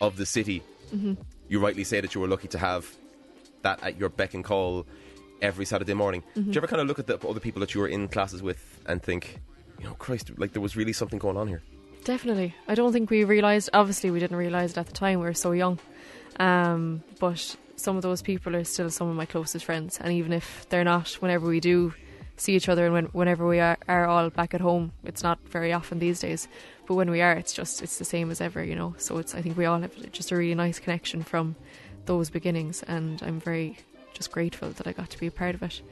of 0.00 0.16
the 0.16 0.26
city. 0.26 0.62
Mm-hmm. 0.94 1.14
You 1.48 1.60
rightly 1.60 1.84
say 1.84 2.00
that 2.00 2.14
you 2.14 2.20
were 2.20 2.28
lucky 2.28 2.48
to 2.48 2.58
have 2.58 2.88
that 3.62 3.82
at 3.82 3.98
your 3.98 4.08
beck 4.08 4.34
and 4.34 4.44
call 4.44 4.86
every 5.42 5.64
Saturday 5.64 5.94
morning. 5.94 6.22
Mm-hmm. 6.36 6.42
Do 6.42 6.50
you 6.52 6.56
ever 6.58 6.66
kind 6.66 6.82
of 6.82 6.88
look 6.88 6.98
at 6.98 7.06
the 7.06 7.18
other 7.26 7.40
people 7.40 7.60
that 7.60 7.74
you 7.74 7.80
were 7.80 7.88
in 7.88 8.08
classes 8.08 8.42
with 8.42 8.80
and 8.86 9.02
think, 9.02 9.40
you 9.78 9.84
know, 9.84 9.94
Christ, 9.94 10.30
like 10.38 10.52
there 10.52 10.62
was 10.62 10.76
really 10.76 10.92
something 10.92 11.18
going 11.18 11.36
on 11.36 11.48
here? 11.48 11.62
Definitely. 12.06 12.54
I 12.68 12.76
don't 12.76 12.92
think 12.92 13.10
we 13.10 13.24
realised, 13.24 13.68
obviously, 13.72 14.12
we 14.12 14.20
didn't 14.20 14.36
realise 14.36 14.70
it 14.70 14.78
at 14.78 14.86
the 14.86 14.92
time, 14.92 15.18
we 15.18 15.26
were 15.26 15.34
so 15.34 15.50
young. 15.50 15.80
Um, 16.38 17.02
but 17.18 17.56
some 17.74 17.96
of 17.96 18.02
those 18.02 18.22
people 18.22 18.54
are 18.54 18.62
still 18.62 18.90
some 18.90 19.08
of 19.08 19.16
my 19.16 19.26
closest 19.26 19.64
friends. 19.64 19.98
And 20.00 20.12
even 20.12 20.32
if 20.32 20.68
they're 20.68 20.84
not, 20.84 21.08
whenever 21.14 21.48
we 21.48 21.58
do 21.58 21.94
see 22.36 22.54
each 22.54 22.68
other 22.68 22.84
and 22.84 22.94
when, 22.94 23.04
whenever 23.06 23.44
we 23.44 23.58
are, 23.58 23.76
are 23.88 24.06
all 24.06 24.30
back 24.30 24.54
at 24.54 24.60
home, 24.60 24.92
it's 25.02 25.24
not 25.24 25.40
very 25.48 25.72
often 25.72 25.98
these 25.98 26.20
days. 26.20 26.46
But 26.86 26.94
when 26.94 27.10
we 27.10 27.22
are, 27.22 27.32
it's 27.32 27.52
just, 27.52 27.82
it's 27.82 27.98
the 27.98 28.04
same 28.04 28.30
as 28.30 28.40
ever, 28.40 28.62
you 28.62 28.76
know. 28.76 28.94
So 28.98 29.18
it's, 29.18 29.34
I 29.34 29.42
think 29.42 29.56
we 29.56 29.64
all 29.64 29.80
have 29.80 30.12
just 30.12 30.30
a 30.30 30.36
really 30.36 30.54
nice 30.54 30.78
connection 30.78 31.24
from 31.24 31.56
those 32.04 32.30
beginnings. 32.30 32.84
And 32.84 33.20
I'm 33.20 33.40
very 33.40 33.78
just 34.14 34.30
grateful 34.30 34.70
that 34.70 34.86
I 34.86 34.92
got 34.92 35.10
to 35.10 35.18
be 35.18 35.26
a 35.26 35.32
part 35.32 35.56
of 35.56 35.62
it 35.64 35.82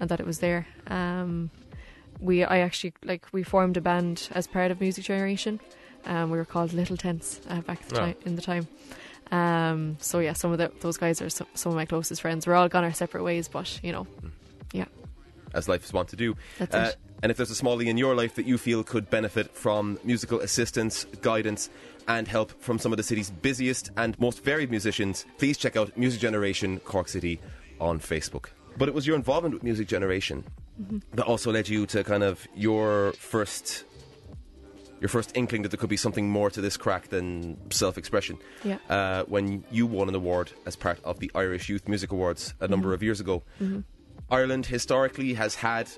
and 0.00 0.10
that 0.10 0.20
it 0.20 0.26
was 0.26 0.40
there. 0.40 0.66
Um, 0.88 1.50
we 2.22 2.44
I 2.44 2.58
actually 2.58 2.94
like 3.04 3.26
we 3.32 3.42
formed 3.42 3.76
a 3.76 3.80
band 3.80 4.28
as 4.32 4.46
part 4.46 4.70
of 4.70 4.80
Music 4.80 5.04
Generation. 5.04 5.60
Um, 6.06 6.30
we 6.30 6.38
were 6.38 6.44
called 6.44 6.72
Little 6.72 6.96
Tents 6.96 7.40
uh, 7.48 7.60
back 7.60 7.86
the 7.88 7.94
Oh. 7.96 7.98
time, 7.98 8.14
in 8.26 8.34
the 8.36 8.42
time. 8.42 8.66
Um, 9.30 9.96
so 10.00 10.18
yeah, 10.18 10.32
some 10.34 10.52
of 10.52 10.58
the, 10.58 10.70
those 10.80 10.96
guys 10.98 11.22
are 11.22 11.30
some, 11.30 11.46
some 11.54 11.70
of 11.72 11.76
my 11.76 11.86
closest 11.86 12.20
friends. 12.20 12.46
We're 12.46 12.54
all 12.54 12.68
gone 12.68 12.84
our 12.84 12.92
separate 12.92 13.22
ways, 13.22 13.48
but 13.48 13.78
you 13.82 13.92
know, 13.92 14.06
yeah. 14.72 14.86
As 15.54 15.68
life 15.68 15.84
is 15.84 15.92
wont 15.92 16.08
to 16.10 16.16
do. 16.16 16.34
that's 16.58 16.74
Uh, 16.74 16.90
it. 16.90 16.96
and 17.22 17.30
if 17.30 17.36
there's 17.36 17.50
a 17.50 17.54
smallie 17.62 17.86
in 17.86 17.96
your 17.98 18.14
life 18.14 18.34
that 18.34 18.46
you 18.46 18.58
feel 18.58 18.82
could 18.82 19.08
benefit 19.10 19.54
from 19.54 19.98
musical 20.04 20.40
assistance, 20.40 21.04
guidance, 21.22 21.70
and 22.08 22.26
help 22.26 22.50
from 22.60 22.78
some 22.78 22.92
of 22.92 22.96
the 22.96 23.02
city's 23.02 23.30
busiest 23.30 23.90
and 23.96 24.18
most 24.18 24.42
varied 24.44 24.70
musicians, 24.70 25.24
please 25.38 25.56
check 25.56 25.76
out 25.76 25.96
Music 25.96 26.20
Generation 26.20 26.80
Cork 26.80 27.08
City 27.08 27.38
on 27.80 28.00
Facebook. 28.00 28.46
But 28.76 28.88
it 28.88 28.94
was 28.94 29.06
your 29.06 29.16
involvement 29.16 29.54
with 29.54 29.62
Music 29.62 29.86
Generation 29.88 30.44
Mm-hmm. 30.82 30.98
that 31.16 31.26
also 31.26 31.52
led 31.52 31.68
you 31.68 31.86
to 31.86 32.02
kind 32.04 32.22
of 32.22 32.46
your 32.54 33.12
first 33.12 33.84
your 35.00 35.08
first 35.08 35.36
inkling 35.36 35.62
that 35.62 35.70
there 35.70 35.78
could 35.78 35.90
be 35.90 35.96
something 35.96 36.28
more 36.28 36.48
to 36.48 36.60
this 36.60 36.76
crack 36.76 37.08
than 37.08 37.58
self-expression. 37.72 38.38
Yeah. 38.62 38.78
Uh, 38.88 39.24
when 39.24 39.64
you 39.70 39.84
won 39.84 40.08
an 40.08 40.14
award 40.14 40.52
as 40.64 40.76
part 40.76 41.00
of 41.02 41.18
the 41.18 41.28
Irish 41.34 41.68
Youth 41.68 41.88
Music 41.88 42.12
Awards 42.12 42.54
a 42.60 42.68
number 42.68 42.88
mm-hmm. 42.88 42.94
of 42.94 43.02
years 43.02 43.18
ago. 43.18 43.42
Mm-hmm. 43.60 43.80
Ireland 44.30 44.66
historically 44.66 45.34
has 45.34 45.56
had 45.56 45.90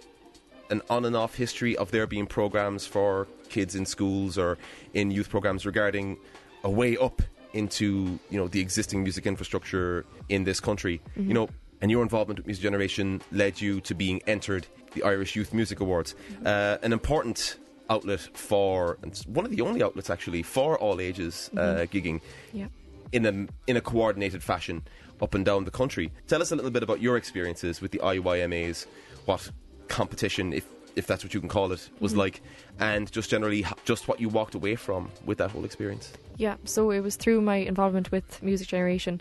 an 0.71 0.81
on 0.89 1.05
and 1.05 1.15
off 1.15 1.35
history 1.35 1.77
of 1.77 1.91
there 1.91 2.07
being 2.07 2.27
programs 2.27 2.87
for 2.87 3.29
kids 3.51 3.75
in 3.75 3.85
schools 3.85 4.39
or 4.39 4.57
in 4.95 5.11
youth 5.11 5.29
programs 5.29 5.67
regarding 5.67 6.17
a 6.63 6.71
way 6.71 6.97
up 6.97 7.21
into 7.53 8.19
you 8.31 8.39
know 8.39 8.49
the 8.49 8.61
existing 8.61 9.03
music 9.03 9.27
infrastructure 9.27 10.05
in 10.29 10.45
this 10.45 10.61
country. 10.61 11.01
You 11.17 11.35
know, 11.35 11.49
and 11.85 11.91
your 11.91 12.03
involvement 12.03 12.39
with 12.39 12.47
Music 12.47 12.63
Generation 12.63 13.21
led 13.31 13.61
you 13.61 13.79
to 13.83 13.95
being 13.95 14.23
entered 14.27 14.67
the 14.95 15.03
Irish 15.03 15.37
Youth 15.37 15.53
Music 15.53 15.81
Awards, 15.81 16.15
uh, 16.47 16.79
an 16.83 16.95
important 16.95 17.59
outlet 17.91 18.21
for 18.33 18.97
and 19.03 19.15
one 19.27 19.45
of 19.45 19.51
the 19.51 19.61
only 19.61 19.83
outlets 19.83 20.09
actually 20.09 20.43
for 20.43 20.79
all 20.79 20.99
ages 20.99 21.51
uh, 21.59 21.85
gigging 21.93 22.23
Yeah. 22.55 22.69
in 23.13 23.27
a 23.27 23.71
in 23.71 23.77
a 23.77 23.83
coordinated 23.83 24.43
fashion 24.43 24.81
up 25.21 25.35
and 25.35 25.45
down 25.45 25.65
the 25.67 25.71
country. 25.71 26.11
Tell 26.27 26.41
us 26.41 26.53
a 26.53 26.57
little 26.57 26.71
bit 26.71 26.83
about 26.83 27.03
your 27.03 27.19
experiences 27.19 27.83
with 27.83 27.91
the 27.91 27.99
IYMAs, 27.99 28.87
what 29.27 29.51
competition, 29.89 30.55
if 30.55 30.65
if 30.97 31.07
that's 31.07 31.23
what 31.23 31.35
you 31.35 31.41
can 31.41 31.51
call 31.51 31.71
it, 31.73 31.91
was 32.01 32.17
like, 32.17 32.41
and 32.79 33.13
just 33.13 33.29
generally 33.29 33.67
just 33.85 34.09
what 34.09 34.21
you 34.23 34.31
walked 34.31 34.55
away 34.55 34.75
from 34.75 35.11
with 35.27 35.37
that 35.37 35.51
whole 35.51 35.67
experience. 35.67 36.15
Yeah, 36.39 36.57
so 36.65 36.91
it 36.93 37.01
was 37.01 37.17
through 37.17 37.43
my 37.43 37.57
involvement 37.57 38.11
with 38.11 38.43
Music 38.43 38.69
Generation 38.69 39.21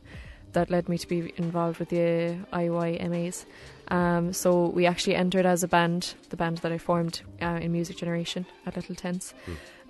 that 0.53 0.69
led 0.69 0.87
me 0.89 0.97
to 0.97 1.07
be 1.07 1.33
involved 1.37 1.79
with 1.79 1.89
the 1.89 2.37
IYMAs. 2.53 3.45
Um, 3.89 4.33
so 4.33 4.67
we 4.67 4.85
actually 4.85 5.15
entered 5.15 5.45
as 5.45 5.63
a 5.63 5.67
band, 5.67 6.13
the 6.29 6.37
band 6.37 6.59
that 6.59 6.71
I 6.71 6.77
formed 6.77 7.21
uh, 7.41 7.59
in 7.61 7.71
Music 7.71 7.97
Generation 7.97 8.45
at 8.65 8.75
Little 8.75 8.95
Tents, 8.95 9.33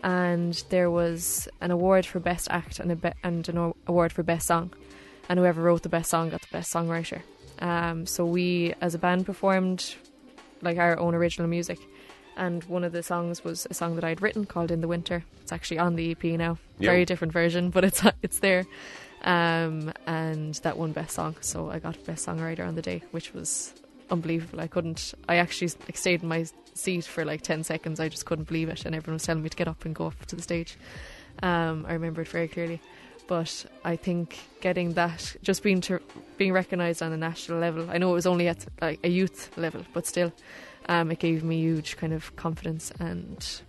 and 0.04 0.64
there 0.70 0.90
was 0.92 1.48
an 1.62 1.72
award 1.72 2.06
for 2.06 2.20
best 2.20 2.48
act 2.50 2.80
and 2.80 2.92
a 2.92 2.96
be- 2.96 3.12
and 3.24 3.48
an 3.50 3.74
award 3.88 4.12
for 4.12 4.24
best 4.24 4.48
song, 4.48 4.74
and 5.30 5.40
whoever 5.40 5.62
wrote 5.62 5.84
the 5.84 5.90
best 5.90 6.10
song 6.10 6.30
got 6.30 6.42
the 6.42 6.48
best 6.52 6.74
songwriter. 6.74 7.22
Um, 7.60 8.06
so 8.06 8.26
we, 8.26 8.74
as 8.82 8.96
a 8.96 8.98
band, 9.00 9.26
performed 9.26 9.96
like 10.62 10.78
our 10.78 10.98
own 11.00 11.14
original 11.14 11.48
music. 11.48 11.80
And 12.36 12.64
one 12.64 12.84
of 12.84 12.94
the 12.94 13.04
songs 13.04 13.44
was 13.44 13.68
a 13.70 13.76
song 13.76 13.94
that 13.96 14.04
I'd 14.04 14.22
written 14.24 14.46
called 14.48 14.72
"In 14.72 14.82
the 14.82 14.88
Winter." 14.88 15.24
It's 15.44 15.52
actually 15.52 15.78
on 15.78 15.96
the 15.96 16.12
EP 16.12 16.24
now, 16.36 16.58
Yeah. 16.80 16.90
very 16.90 17.06
different 17.06 17.32
version, 17.32 17.70
but 17.70 17.84
it's 17.86 18.02
it's 18.24 18.40
there. 18.40 18.66
Um, 19.24 19.94
and 20.06 20.54
that 20.56 20.78
won 20.78 20.92
best 20.92 21.16
song, 21.16 21.38
so 21.40 21.70
I 21.70 21.80
got 21.80 22.04
best 22.06 22.26
songwriter 22.26 22.68
on 22.68 22.76
the 22.76 22.82
day, 22.82 23.04
which 23.12 23.34
was 23.34 23.74
unbelievable. 24.10 24.60
I 24.60 24.68
couldn't. 24.68 25.14
I 25.30 25.38
actually 25.38 25.70
stayed 25.94 26.24
in 26.24 26.28
my 26.28 26.46
seat 26.74 27.06
for 27.06 27.24
like 27.24 27.42
ten 27.42 27.64
seconds. 27.64 28.00
I 28.00 28.10
just 28.10 28.26
couldn't 28.26 28.48
believe 28.48 28.70
it, 28.70 28.86
and 28.86 28.94
everyone 28.94 29.16
was 29.16 29.24
telling 29.24 29.44
me 29.44 29.50
to 29.50 29.56
get 29.56 29.68
up 29.68 29.86
and 29.86 29.96
go 29.96 30.08
up 30.08 30.26
to 30.26 30.36
the 30.36 30.42
stage. 30.42 30.78
Um, 31.42 31.86
I 31.88 31.94
remember 31.94 32.22
it 32.22 32.28
very 32.28 32.48
clearly. 32.48 32.82
But 33.26 33.66
I 33.86 33.96
think 33.96 34.38
getting 34.60 34.94
that, 34.94 35.36
just 35.42 35.64
being 35.64 35.80
to, 35.82 36.02
being 36.38 36.52
recognised 36.52 37.02
on 37.02 37.14
a 37.14 37.18
national 37.18 37.60
level. 37.60 37.90
I 37.90 37.98
know 37.98 38.12
it 38.12 38.14
was 38.14 38.26
only 38.26 38.50
at 38.50 38.66
like 38.82 39.00
a 39.04 39.08
youth 39.08 39.50
level, 39.58 39.86
but 39.94 40.06
still, 40.06 40.34
um, 40.90 41.10
it 41.12 41.20
gave 41.20 41.44
me 41.44 41.58
huge 41.58 41.96
kind 41.96 42.12
of 42.12 42.36
confidence 42.36 42.92
and 43.00 43.62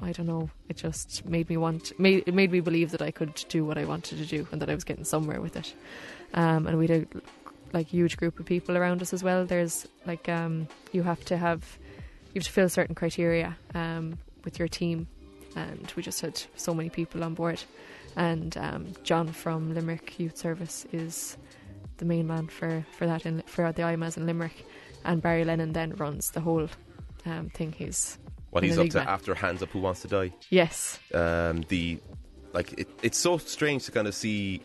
I 0.00 0.12
don't 0.12 0.26
know. 0.26 0.48
It 0.68 0.76
just 0.76 1.24
made 1.26 1.48
me 1.48 1.56
want. 1.56 1.98
Made, 1.98 2.24
it 2.26 2.34
made 2.34 2.52
me 2.52 2.60
believe 2.60 2.92
that 2.92 3.02
I 3.02 3.10
could 3.10 3.44
do 3.48 3.64
what 3.64 3.78
I 3.78 3.84
wanted 3.84 4.18
to 4.18 4.26
do 4.26 4.46
and 4.52 4.62
that 4.62 4.70
I 4.70 4.74
was 4.74 4.84
getting 4.84 5.04
somewhere 5.04 5.40
with 5.40 5.56
it. 5.56 5.74
Um, 6.34 6.66
and 6.66 6.78
we 6.78 6.86
had 6.86 7.02
a 7.14 7.20
like 7.72 7.88
huge 7.88 8.16
group 8.16 8.38
of 8.38 8.46
people 8.46 8.76
around 8.76 9.02
us 9.02 9.12
as 9.12 9.22
well. 9.22 9.44
There's 9.44 9.86
like 10.06 10.28
um, 10.28 10.68
you 10.92 11.02
have 11.02 11.24
to 11.26 11.36
have 11.36 11.78
you 12.32 12.40
have 12.40 12.44
to 12.44 12.52
fill 12.52 12.68
certain 12.68 12.94
criteria 12.94 13.56
um, 13.74 14.18
with 14.44 14.58
your 14.58 14.68
team, 14.68 15.08
and 15.56 15.92
we 15.96 16.02
just 16.02 16.20
had 16.20 16.40
so 16.56 16.72
many 16.74 16.90
people 16.90 17.24
on 17.24 17.34
board. 17.34 17.62
And 18.16 18.56
um, 18.56 18.92
John 19.02 19.28
from 19.28 19.74
Limerick 19.74 20.18
Youth 20.18 20.36
Service 20.36 20.86
is 20.92 21.36
the 21.98 22.04
main 22.04 22.26
man 22.26 22.46
for 22.46 22.84
for 22.96 23.06
that 23.06 23.26
in 23.26 23.42
for 23.46 23.70
the 23.72 23.82
IMAs 23.82 24.16
in 24.16 24.26
Limerick, 24.26 24.64
and 25.04 25.20
Barry 25.20 25.44
Lennon 25.44 25.72
then 25.72 25.94
runs 25.96 26.30
the 26.30 26.40
whole 26.40 26.68
um, 27.26 27.50
thing. 27.50 27.72
He's 27.72 28.18
What 28.50 28.62
he's 28.64 28.78
up 28.78 28.88
to 28.90 28.98
enigma. 28.98 29.10
after 29.10 29.34
Hands 29.34 29.62
Up 29.62 29.70
Who 29.70 29.80
Wants 29.80 30.00
to 30.02 30.08
Die. 30.08 30.32
yes, 30.50 30.98
Um, 31.12 31.64
the 31.68 31.98
like 32.52 32.72
it, 32.78 32.88
it's 33.02 33.18
so 33.18 33.36
strange 33.38 33.84
to 33.84 33.92
kind 33.92 34.08
of 34.08 34.14
see 34.14 34.62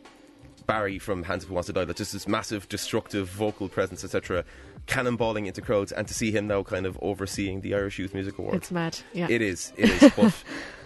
Barry 0.65 0.97
from 0.99 1.23
Hands 1.23 1.43
Up 1.43 1.49
Who 1.49 1.53
Wants 1.55 1.67
to 1.67 1.73
Die, 1.73 1.83
that's 1.85 1.97
just 1.97 2.13
this 2.13 2.27
massive, 2.27 2.69
destructive 2.69 3.27
vocal 3.27 3.67
presence, 3.67 4.03
etc., 4.05 4.45
cannonballing 4.87 5.47
into 5.47 5.61
crowds, 5.61 5.91
and 5.91 6.07
to 6.07 6.13
see 6.13 6.31
him 6.31 6.47
now 6.47 6.63
kind 6.63 6.85
of 6.85 6.97
overseeing 7.01 7.61
the 7.61 7.73
Irish 7.75 7.99
Youth 7.99 8.13
Music 8.13 8.37
Awards. 8.37 8.57
It's 8.57 8.71
mad. 8.71 8.97
Yeah. 9.13 9.27
It 9.29 9.41
is. 9.41 9.73
It 9.77 9.89
is. 9.89 10.11
but 10.15 10.33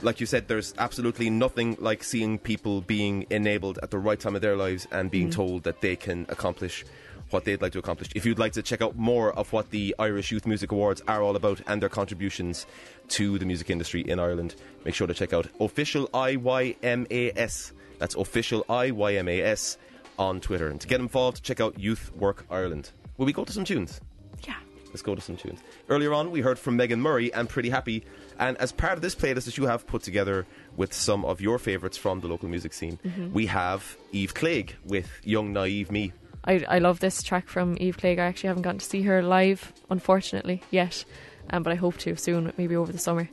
like 0.02 0.20
you 0.20 0.26
said, 0.26 0.48
there's 0.48 0.74
absolutely 0.80 1.30
nothing 1.30 1.78
like 1.80 2.04
seeing 2.04 2.40
people 2.40 2.82
being 2.82 3.26
enabled 3.30 3.78
at 3.84 3.92
the 3.92 3.98
right 4.00 4.20
time 4.20 4.36
of 4.36 4.42
their 4.42 4.56
lives 4.56 4.88
and 4.92 5.10
being 5.12 5.30
told 5.30 5.64
that 5.64 5.82
they 5.82 5.96
can 5.96 6.26
accomplish 6.30 6.84
what 7.30 7.46
they'd 7.46 7.62
like 7.62 7.74
to 7.74 7.80
accomplish. 7.80 8.10
If 8.16 8.26
you'd 8.26 8.40
like 8.40 8.54
to 8.54 8.62
check 8.62 8.82
out 8.82 8.96
more 8.96 9.34
of 9.34 9.52
what 9.54 9.70
the 9.72 9.96
Irish 10.00 10.32
Youth 10.32 10.46
Music 10.46 10.72
Awards 10.72 11.02
are 11.08 11.22
all 11.22 11.36
about 11.36 11.62
and 11.68 11.82
their 11.82 11.90
contributions 11.90 12.66
to 13.10 13.38
the 13.38 13.46
music 13.46 13.70
industry 13.70 14.02
in 14.02 14.20
Ireland, 14.20 14.56
make 14.86 14.96
sure 14.96 15.08
to 15.08 15.14
check 15.14 15.34
out 15.34 15.48
official 15.60 16.08
IYMAS. 16.10 17.72
That's 18.00 18.16
official 18.16 18.64
IYMAS 18.70 19.78
on 20.20 20.40
Twitter. 20.40 20.68
And 20.68 20.80
to 20.82 20.88
get 20.88 21.00
involved, 21.00 21.44
check 21.44 21.60
out 21.60 21.80
Youth 21.80 22.12
Work 22.16 22.46
Ireland. 22.50 22.92
Will 23.18 23.26
we 23.26 23.34
go 23.34 23.44
to 23.44 23.54
some 23.54 23.66
tunes? 23.66 24.02
Yeah. 24.46 24.56
Let's 24.88 25.02
go 25.02 25.16
to 25.16 25.22
some 25.22 25.36
tunes. 25.36 25.60
Earlier 25.90 26.14
on, 26.14 26.32
we 26.32 26.42
heard 26.42 26.58
from 26.58 26.78
Meghan 26.78 27.00
Murray 27.00 27.34
and 27.34 27.50
Pretty 27.50 27.70
Happy. 27.70 28.04
And 28.40 28.58
as 28.58 28.72
part 28.72 28.94
of 28.94 29.02
this 29.02 29.16
playlist 29.16 29.46
that 29.46 29.58
you 29.58 29.66
have 29.66 29.86
put 29.86 30.04
together 30.04 30.46
with 30.76 30.94
some 30.94 31.26
of 31.26 31.42
your 31.42 31.60
favourites 31.60 31.98
from 31.98 32.22
the 32.22 32.28
local 32.28 32.48
music 32.48 32.74
scene, 32.74 33.00
mm-hmm. 33.04 33.34
we 33.34 33.48
have 33.48 33.98
Eve 34.12 34.34
Clague 34.34 34.76
with 34.86 35.10
Young 35.24 35.52
Naive 35.54 35.92
Me. 35.92 36.14
I, 36.48 36.66
I 36.70 36.80
love 36.80 37.00
this 37.02 37.22
track 37.22 37.48
from 37.48 37.78
Eve 37.80 37.98
Clague. 37.98 38.20
I 38.20 38.26
actually 38.26 38.48
haven't 38.48 38.64
gotten 38.64 38.80
to 38.80 38.86
see 38.86 39.02
her 39.04 39.22
live, 39.22 39.74
unfortunately, 39.90 40.64
yet, 40.72 41.04
um, 41.50 41.62
but 41.62 41.74
I 41.74 41.76
hope 41.76 41.98
to 42.00 42.16
soon, 42.16 42.54
maybe 42.58 42.76
over 42.76 42.92
the 42.92 42.98
summer. 42.98 43.30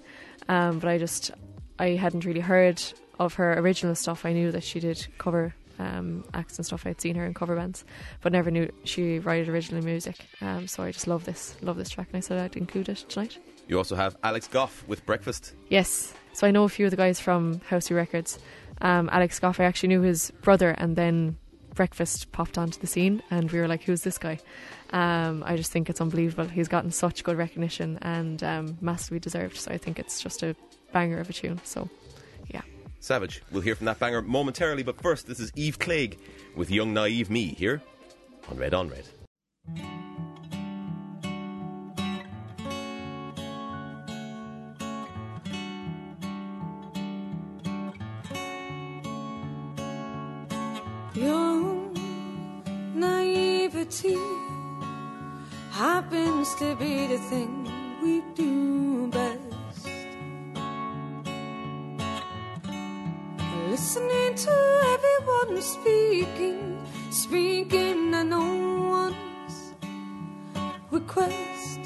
Um, 0.48 0.80
but 0.80 0.88
I 0.88 0.98
just, 0.98 1.30
I 1.78 1.90
hadn't 1.90 2.24
really 2.24 2.40
heard 2.40 2.82
of 3.18 3.34
her 3.34 3.56
original 3.58 3.94
stuff. 3.94 4.26
I 4.26 4.32
knew 4.32 4.50
that 4.50 4.64
she 4.64 4.80
did 4.80 5.06
cover 5.18 5.54
um, 5.78 6.24
acts 6.34 6.58
and 6.58 6.66
stuff. 6.66 6.86
I'd 6.86 7.00
seen 7.00 7.14
her 7.14 7.24
in 7.24 7.34
cover 7.34 7.56
bands, 7.56 7.84
but 8.20 8.32
never 8.32 8.50
knew 8.50 8.70
she 8.84 9.20
wrote 9.20 9.48
original 9.48 9.84
music. 9.84 10.26
Um, 10.40 10.66
so 10.66 10.82
I 10.82 10.90
just 10.90 11.06
love 11.06 11.24
this, 11.24 11.56
love 11.62 11.76
this 11.76 11.90
track, 11.90 12.08
and 12.12 12.16
I 12.16 12.20
said 12.20 12.38
I'd 12.38 12.56
include 12.56 12.88
it 12.88 13.04
tonight. 13.08 13.38
You 13.68 13.78
also 13.78 13.96
have 13.96 14.16
Alex 14.22 14.48
Gough 14.48 14.84
with 14.86 15.06
Breakfast. 15.06 15.54
Yes. 15.68 16.12
So 16.32 16.46
I 16.46 16.50
know 16.50 16.64
a 16.64 16.68
few 16.68 16.86
of 16.86 16.90
the 16.90 16.96
guys 16.96 17.20
from 17.20 17.60
Housey 17.70 17.94
Records. 17.94 18.38
Um, 18.82 19.08
Alex 19.12 19.38
Gough, 19.38 19.60
I 19.60 19.64
actually 19.64 19.90
knew 19.90 20.02
his 20.02 20.32
brother, 20.42 20.70
and 20.70 20.96
then 20.96 21.38
Breakfast 21.74 22.32
popped 22.32 22.58
onto 22.58 22.78
the 22.80 22.86
scene, 22.86 23.22
and 23.30 23.50
we 23.50 23.58
were 23.58 23.68
like, 23.68 23.82
"Who's 23.82 24.02
this 24.02 24.18
guy?" 24.18 24.38
Um, 24.90 25.42
I 25.44 25.56
just 25.56 25.72
think 25.72 25.90
it's 25.90 26.00
unbelievable. 26.00 26.46
He's 26.46 26.68
gotten 26.68 26.90
such 26.90 27.24
good 27.24 27.36
recognition 27.36 27.98
and 28.02 28.42
um, 28.42 28.78
massively 28.80 29.18
deserved. 29.18 29.56
So 29.56 29.72
I 29.72 29.78
think 29.78 29.98
it's 29.98 30.22
just 30.22 30.42
a 30.42 30.54
banger 30.92 31.18
of 31.18 31.28
a 31.28 31.32
tune. 31.32 31.60
So, 31.64 31.88
yeah. 32.48 32.62
Savage. 33.00 33.42
We'll 33.50 33.62
hear 33.62 33.74
from 33.74 33.86
that 33.86 33.98
banger 33.98 34.22
momentarily, 34.22 34.82
but 34.82 35.00
first, 35.00 35.26
this 35.26 35.40
is 35.40 35.50
Eve 35.56 35.78
Clague 35.78 36.18
with 36.54 36.70
Young 36.70 36.94
Naive 36.94 37.28
Me 37.28 37.48
here 37.48 37.82
on 38.50 38.56
Red 38.56 38.72
on 38.74 38.88
Red. 38.88 40.13
Happens 55.70 56.54
to 56.56 56.76
be 56.76 57.06
the 57.06 57.18
thing 57.18 57.70
we 58.02 58.22
do 58.34 59.08
best. 59.08 59.40
Listening 63.70 64.34
to 64.34 64.54
everyone 64.94 65.62
speaking, 65.62 66.78
speaking 67.10 68.14
at 68.14 68.26
no 68.26 68.44
one's 68.90 69.74
request. 70.90 71.80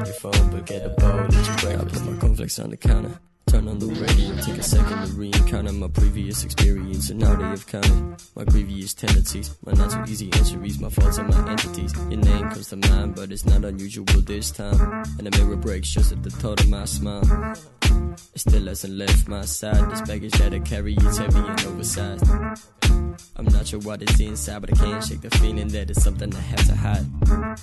Cancel 0.00 0.28
your 0.28 0.32
phone, 0.32 0.50
but 0.50 0.66
get 0.66 0.86
a 0.86 0.88
bowl, 0.88 1.26
eat 1.26 1.34
your 1.34 1.56
breakfast. 1.56 2.02
I 2.02 2.04
put 2.04 2.10
my 2.10 2.18
cornflakes 2.18 2.58
on 2.58 2.70
the 2.70 2.76
counter. 2.78 3.20
Turn 3.48 3.68
on 3.68 3.78
the 3.78 3.86
radio, 3.86 4.36
take 4.42 4.56
a 4.56 4.62
second 4.62 5.06
to 5.06 5.12
reencounter 5.12 5.76
my 5.76 5.88
previous 5.88 6.42
experience, 6.42 7.10
and 7.10 7.20
now 7.20 7.34
they 7.34 7.44
have 7.44 7.66
counted 7.66 8.16
my 8.34 8.44
grievous 8.44 8.94
tendencies, 8.94 9.54
my 9.66 9.72
not 9.72 9.92
so 9.92 10.02
easy 10.08 10.28
injuries, 10.28 10.78
my 10.78 10.88
faults 10.88 11.18
and 11.18 11.28
my 11.28 11.50
entities. 11.50 11.92
Your 12.08 12.20
name 12.20 12.48
comes 12.48 12.68
to 12.68 12.76
mind, 12.76 13.14
but 13.14 13.30
it's 13.30 13.44
not 13.44 13.62
unusual 13.62 14.06
this 14.22 14.50
time. 14.50 14.80
And 15.18 15.26
the 15.26 15.36
mirror 15.38 15.56
breaks 15.56 15.90
just 15.90 16.12
at 16.12 16.22
the 16.22 16.30
thought 16.30 16.60
of 16.60 16.70
my 16.70 16.86
smile. 16.86 17.54
It 18.34 18.40
still 18.40 18.66
hasn't 18.66 18.94
left 18.94 19.28
my 19.28 19.44
side. 19.44 19.90
This 19.90 20.00
baggage 20.00 20.32
that 20.32 20.54
I 20.54 20.60
carry 20.60 20.94
is 20.94 21.18
heavy 21.18 21.40
and 21.40 21.60
oversized. 21.66 22.24
I'm 23.36 23.46
not 23.52 23.66
sure 23.66 23.80
what 23.80 24.00
it's 24.00 24.18
inside, 24.18 24.60
but 24.62 24.72
I 24.72 24.82
can't 24.82 25.04
shake 25.04 25.20
the 25.20 25.30
feeling 25.30 25.68
that 25.68 25.90
it's 25.90 26.02
something 26.02 26.34
I 26.34 26.40
have 26.40 26.66
to 26.68 26.74
hide. 26.74 27.60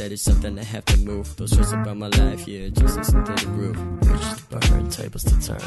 That 0.00 0.12
it's 0.12 0.22
something 0.22 0.58
I 0.58 0.64
have 0.64 0.86
to 0.86 0.96
move. 1.00 1.36
Don't 1.36 1.46
stress 1.46 1.72
about 1.72 1.94
my 1.98 2.08
life, 2.08 2.48
yeah, 2.48 2.70
just 2.70 2.96
listen 2.96 3.22
to 3.22 3.32
the 3.32 3.44
groove. 3.52 3.76
Reach 4.08 4.30
to 4.38 4.70
burn, 4.70 4.88
tables 4.88 5.24
to 5.24 5.38
turn. 5.46 5.60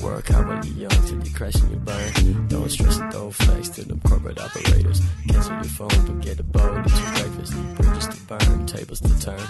Work 0.00 0.32
out 0.32 0.48
while 0.48 0.64
you're 0.64 0.90
young 0.90 1.06
till 1.06 1.24
you 1.24 1.32
crash 1.32 1.54
and 1.54 1.70
you 1.70 1.76
burn. 1.76 2.48
Don't 2.48 2.68
stress 2.68 2.98
and 2.98 3.12
don't 3.12 3.30
flex 3.30 3.68
to 3.68 3.84
them 3.84 4.00
corporate 4.00 4.40
operators. 4.40 5.00
Cancel 5.28 5.54
your 5.54 5.62
phone, 5.62 6.06
but 6.06 6.20
get 6.22 6.40
a 6.40 6.42
bowl, 6.42 6.76
eat 6.80 6.90
your 6.90 7.12
breakfast. 7.12 7.52
Bridges 7.76 8.06
to 8.08 8.26
burn, 8.26 8.66
tables 8.66 9.00
to 9.00 9.20
turn. 9.20 9.46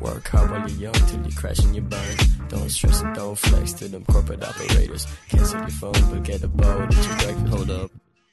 Work 0.00 0.28
hard 0.28 0.50
while 0.52 0.70
you're 0.70 0.78
young 0.78 1.06
till 1.08 1.26
you 1.26 1.34
crash 1.34 1.58
and 1.58 1.74
you 1.74 1.82
burn. 1.82 2.16
Don't 2.50 2.70
stress 2.70 3.02
and 3.02 3.12
don't 3.16 3.36
flex 3.36 3.72
to 3.72 3.88
them 3.88 4.04
corporate 4.04 4.44
operators. 4.44 5.08
Cancel 5.28 5.58
your 5.58 5.68
phone, 5.70 6.10
but 6.12 6.22
get 6.22 6.44
a 6.44 6.46
bowl, 6.46 6.84
eat 6.84 6.94
your 6.94 7.16
breakfast. 7.18 7.48
Hold 7.48 7.70
up. 7.72 7.90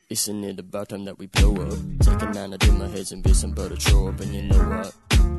Isn't 0.09 0.43
it 0.43 0.57
about 0.57 0.89
time 0.89 1.05
that 1.05 1.19
we 1.19 1.27
blow 1.27 1.53
up? 1.57 1.77
Take 1.99 2.19
a 2.23 2.33
nine 2.33 2.49
to 2.49 2.71
my 2.71 2.87
heads 2.87 3.11
and 3.11 3.21
be 3.21 3.31
some 3.31 3.51
butter 3.51 3.75
throw 3.75 4.07
up, 4.07 4.19
and 4.19 4.33
you 4.33 4.41
know 4.41 4.57
what? 4.57 4.91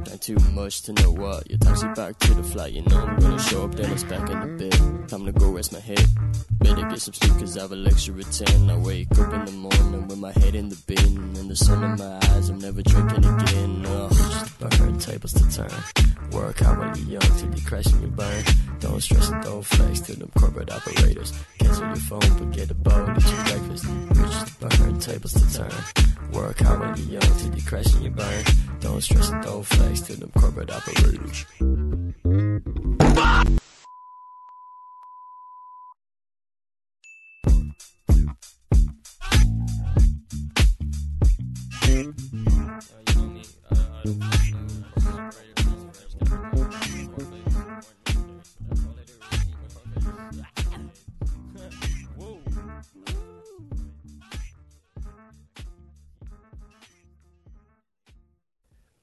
Not 0.09 0.22
too 0.22 0.37
much 0.54 0.83
to 0.83 0.92
know 0.92 1.11
what. 1.11 1.50
Your 1.50 1.59
taxi 1.59 1.88
back 1.88 2.16
to 2.20 2.35
the 2.35 2.44
flight, 2.44 2.72
you 2.74 2.83
know 2.83 2.96
I'm 2.96 3.18
gonna 3.18 3.38
show 3.40 3.64
up, 3.64 3.74
then 3.74 3.90
it's 3.90 4.04
back 4.04 4.30
in 4.30 4.38
the 4.38 4.68
bed. 4.68 5.09
Time 5.09 5.26
to 5.26 5.33
go 5.33 5.50
rest 5.50 5.72
my 5.72 5.80
head. 5.80 6.06
Better 6.61 6.83
get 6.83 7.00
some 7.00 7.14
sleep, 7.14 7.33
cause 7.40 7.59
I 7.59 7.62
have 7.62 7.72
a 7.72 7.74
lecture 7.74 8.16
at 8.16 8.30
10. 8.30 8.70
I 8.70 8.76
wake 8.76 9.11
up 9.18 9.35
in 9.35 9.44
the 9.46 9.50
morning 9.50 10.06
with 10.06 10.18
my 10.18 10.30
head 10.30 10.54
in 10.54 10.68
the 10.68 10.80
bin, 10.87 11.16
and 11.16 11.50
the 11.50 11.56
sun 11.56 11.83
in 11.83 11.96
my 11.98 12.20
eyes, 12.30 12.48
I'm 12.48 12.61
never 12.61 12.80
drinking 12.80 13.24
again. 13.24 13.85
Ugh. 13.87 14.48
Burn, 14.61 14.98
tables 15.00 15.33
to 15.33 15.50
turn. 15.50 15.70
Work 16.30 16.62
out 16.62 16.78
while 16.78 16.96
you're 16.96 17.18
young 17.18 17.38
till 17.38 17.52
you 17.52 17.66
crash 17.66 17.87
and 17.87 18.02
you 18.02 18.09
burn. 18.09 18.44
Don't 18.78 19.00
stress 19.00 19.30
and 19.30 19.42
don't 19.42 19.62
flex 19.64 20.00
to 20.02 20.14
them 20.14 20.30
corporate 20.38 20.70
operators. 20.70 21.33
Cancel 21.59 21.87
your 21.87 21.96
phone, 21.96 22.20
but 22.38 22.52
get 22.52 22.70
a 22.70 22.74
bowl, 22.74 23.11
eat 23.16 23.30
your 23.30 23.44
breakfast. 23.44 24.60
Burn, 24.61 24.99
tables 25.01 25.33
to 25.33 25.55
turn. 25.55 26.33
Work 26.33 26.62
out 26.62 26.81
while 26.81 26.99
you're 26.99 27.20
young 27.20 27.38
till 27.38 27.55
you 27.55 27.62
crash 27.64 27.92
and 27.94 28.05
you 28.05 28.11
burn. 28.11 28.44
Don't 28.81 29.03
stress 29.03 29.31
and 29.31 29.42
don't 29.42 29.64
flex 29.64 30.01
to 30.03 30.16
them 30.16 30.31
corporate 30.35 30.70
operators. 30.70 31.46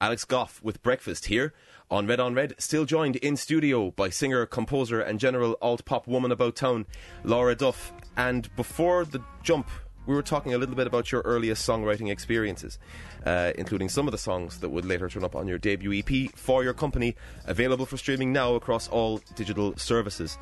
Alex 0.00 0.24
Gough 0.24 0.60
with 0.62 0.80
Breakfast 0.82 1.26
here 1.26 1.52
on 1.90 2.06
Red 2.06 2.20
on 2.20 2.32
Red, 2.32 2.54
still 2.58 2.84
joined 2.84 3.16
in 3.16 3.36
studio 3.36 3.90
by 3.90 4.10
singer, 4.10 4.46
composer, 4.46 5.00
and 5.00 5.18
general 5.18 5.58
alt 5.60 5.84
pop 5.84 6.06
woman 6.06 6.30
about 6.30 6.54
town, 6.54 6.86
Laura 7.24 7.56
Duff. 7.56 7.92
And 8.16 8.54
before 8.54 9.04
the 9.04 9.20
jump, 9.42 9.68
we 10.06 10.14
were 10.14 10.22
talking 10.22 10.54
a 10.54 10.58
little 10.58 10.76
bit 10.76 10.86
about 10.86 11.10
your 11.10 11.22
earliest 11.22 11.68
songwriting 11.68 12.12
experiences, 12.12 12.78
uh, 13.26 13.52
including 13.58 13.88
some 13.88 14.06
of 14.06 14.12
the 14.12 14.18
songs 14.18 14.60
that 14.60 14.68
would 14.68 14.84
later 14.84 15.08
turn 15.08 15.24
up 15.24 15.34
on 15.34 15.48
your 15.48 15.58
debut 15.58 15.92
EP, 15.92 16.30
For 16.36 16.62
Your 16.62 16.74
Company, 16.74 17.16
available 17.46 17.84
for 17.84 17.96
streaming 17.96 18.32
now 18.32 18.54
across 18.54 18.86
all 18.88 19.18
digital 19.34 19.76
services. 19.76 20.38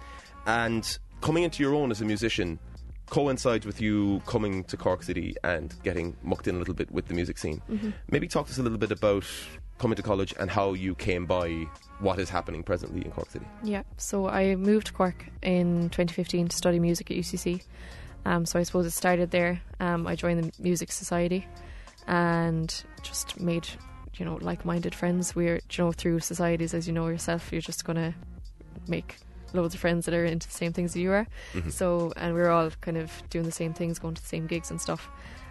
And 0.47 0.99
coming 1.23 1.45
into 1.45 1.63
your 1.63 1.75
own 1.75 1.91
as 1.91 2.03
a 2.03 2.05
musician 2.05 2.59
coincides 3.11 3.67
with 3.67 3.81
you 3.81 4.21
coming 4.27 4.65
to 4.65 4.77
Cork 4.77 5.03
City 5.03 5.35
and 5.45 5.75
getting 5.83 6.17
mucked 6.23 6.49
in 6.49 6.57
a 6.57 6.59
little 6.59 6.75
bit 6.75 6.91
with 6.91 7.07
the 7.07 7.15
music 7.15 7.39
scene. 7.39 7.63
Maybe 8.11 8.29
talk 8.29 8.47
to 8.47 8.53
us 8.53 8.59
a 8.59 8.63
little 8.63 8.79
bit 8.79 8.91
about 8.91 9.25
coming 9.79 9.97
to 9.97 10.03
college 10.03 10.35
and 10.41 10.51
how 10.51 10.73
you 10.73 10.95
came 10.95 11.27
by 11.27 11.67
what 12.01 12.19
is 12.19 12.31
happening 12.31 12.63
presently 12.63 13.05
in 13.05 13.11
Cork 13.11 13.31
City. 13.31 13.47
Yeah, 13.63 13.83
so 13.97 14.29
I 14.29 14.57
moved 14.57 14.89
to 14.89 14.93
Cork 14.93 15.27
in 15.43 15.91
2015 15.91 16.49
to 16.49 16.57
study 16.57 16.79
music 16.79 17.11
at 17.11 17.17
UCC. 17.17 17.63
Um, 18.25 18.45
so 18.45 18.59
I 18.59 18.65
suppose 18.65 18.87
it 18.87 18.91
started 18.91 19.31
there. 19.31 19.61
Um, 19.79 20.07
I 20.07 20.17
joined 20.17 20.43
the 20.43 20.63
Music 20.63 20.91
Society 20.91 21.47
and 22.09 22.85
just 23.03 23.39
made, 23.39 23.69
you 24.17 24.25
know, 24.25 24.39
like-minded 24.41 24.95
friends. 24.95 25.37
We're, 25.37 25.61
you 25.71 25.85
know, 25.85 25.93
through 25.93 26.21
societies, 26.21 26.75
as 26.75 26.87
you 26.89 26.93
know 26.93 27.07
yourself, 27.07 27.53
you're 27.53 27.61
just 27.61 27.85
gonna 27.85 28.15
make 28.89 29.17
loads 29.57 29.75
of 29.75 29.81
friends 29.81 30.05
that 30.07 30.15
are 30.15 30.25
into 30.25 30.47
the 30.47 30.55
same 30.55 30.73
things 30.73 30.93
that 30.93 31.01
you 31.01 31.11
are. 31.13 31.27
So, 31.71 32.13
and 32.17 32.35
we 32.35 32.41
were 32.41 32.51
all 32.51 32.71
kind 32.81 32.97
of 32.97 33.11
doing 33.31 33.45
the 33.45 33.53
same 33.53 33.73
things, 33.75 33.99
going 33.99 34.15
to 34.15 34.23
the 34.23 34.29
same 34.29 34.47
gigs 34.47 34.71
and 34.71 34.81
stuff. 34.81 35.09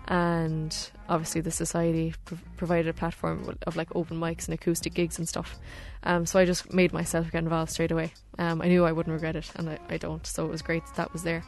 And 0.08 0.72
obviously, 1.10 1.42
the 1.42 1.50
society 1.52 2.14
prov- 2.26 2.44
provided 2.58 2.88
a 2.88 2.94
platform 2.94 3.58
of 3.66 3.76
like 3.76 3.90
open 3.96 4.18
mics 4.20 4.46
and 4.46 4.54
acoustic 4.54 4.94
gigs 4.94 5.18
and 5.18 5.28
stuff. 5.28 5.58
Um, 6.04 6.26
so 6.28 6.40
I 6.40 6.46
just 6.46 6.72
made 6.72 6.94
myself 6.94 7.32
get 7.32 7.40
involved 7.40 7.72
straight 7.72 7.92
away. 7.92 8.14
Um, 8.38 8.62
I 8.62 8.68
knew 8.68 8.86
I 8.86 8.92
wouldn't 8.92 9.14
regret 9.14 9.36
it, 9.36 9.52
and 9.56 9.70
I, 9.70 9.80
I 9.90 9.98
don't. 9.98 10.26
So 10.26 10.46
it 10.46 10.52
was 10.52 10.62
great 10.62 10.86
that 10.86 10.96
that 10.96 11.12
was 11.14 11.24
there. 11.24 11.44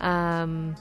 Um, 0.00 0.76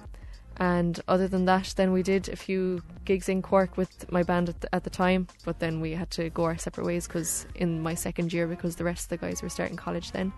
and 0.60 1.00
other 1.08 1.28
than 1.28 1.46
that, 1.46 1.74
then 1.78 1.92
we 1.92 2.02
did 2.02 2.30
a 2.30 2.36
few 2.36 2.82
gigs 3.06 3.30
in 3.30 3.42
Cork 3.42 3.78
with 3.78 4.12
my 4.12 4.24
band 4.24 4.50
at 4.50 4.62
the, 4.62 4.76
at 4.76 4.84
the 4.84 4.90
time, 4.90 5.28
but 5.46 5.60
then 5.60 5.80
we 5.82 5.92
had 5.92 6.10
to 6.12 6.30
go 6.32 6.46
our 6.46 6.58
separate 6.58 6.86
ways 6.86 7.08
because 7.08 7.46
in 7.56 7.82
my 7.82 7.94
second 7.94 8.34
year, 8.34 8.48
because 8.48 8.76
the 8.76 8.84
rest 8.84 9.06
of 9.06 9.10
the 9.10 9.18
guys 9.18 9.42
were 9.42 9.50
starting 9.50 9.78
college 9.78 10.12
then. 10.12 10.34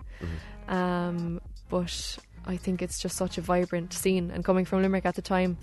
Um, 0.68 1.40
but 1.70 2.18
I 2.46 2.56
think 2.56 2.82
it's 2.82 2.98
just 3.00 3.16
such 3.16 3.38
a 3.38 3.40
vibrant 3.40 3.92
scene, 3.92 4.30
and 4.30 4.44
coming 4.44 4.64
from 4.64 4.82
Limerick 4.82 5.06
at 5.06 5.14
the 5.14 5.22
time, 5.22 5.56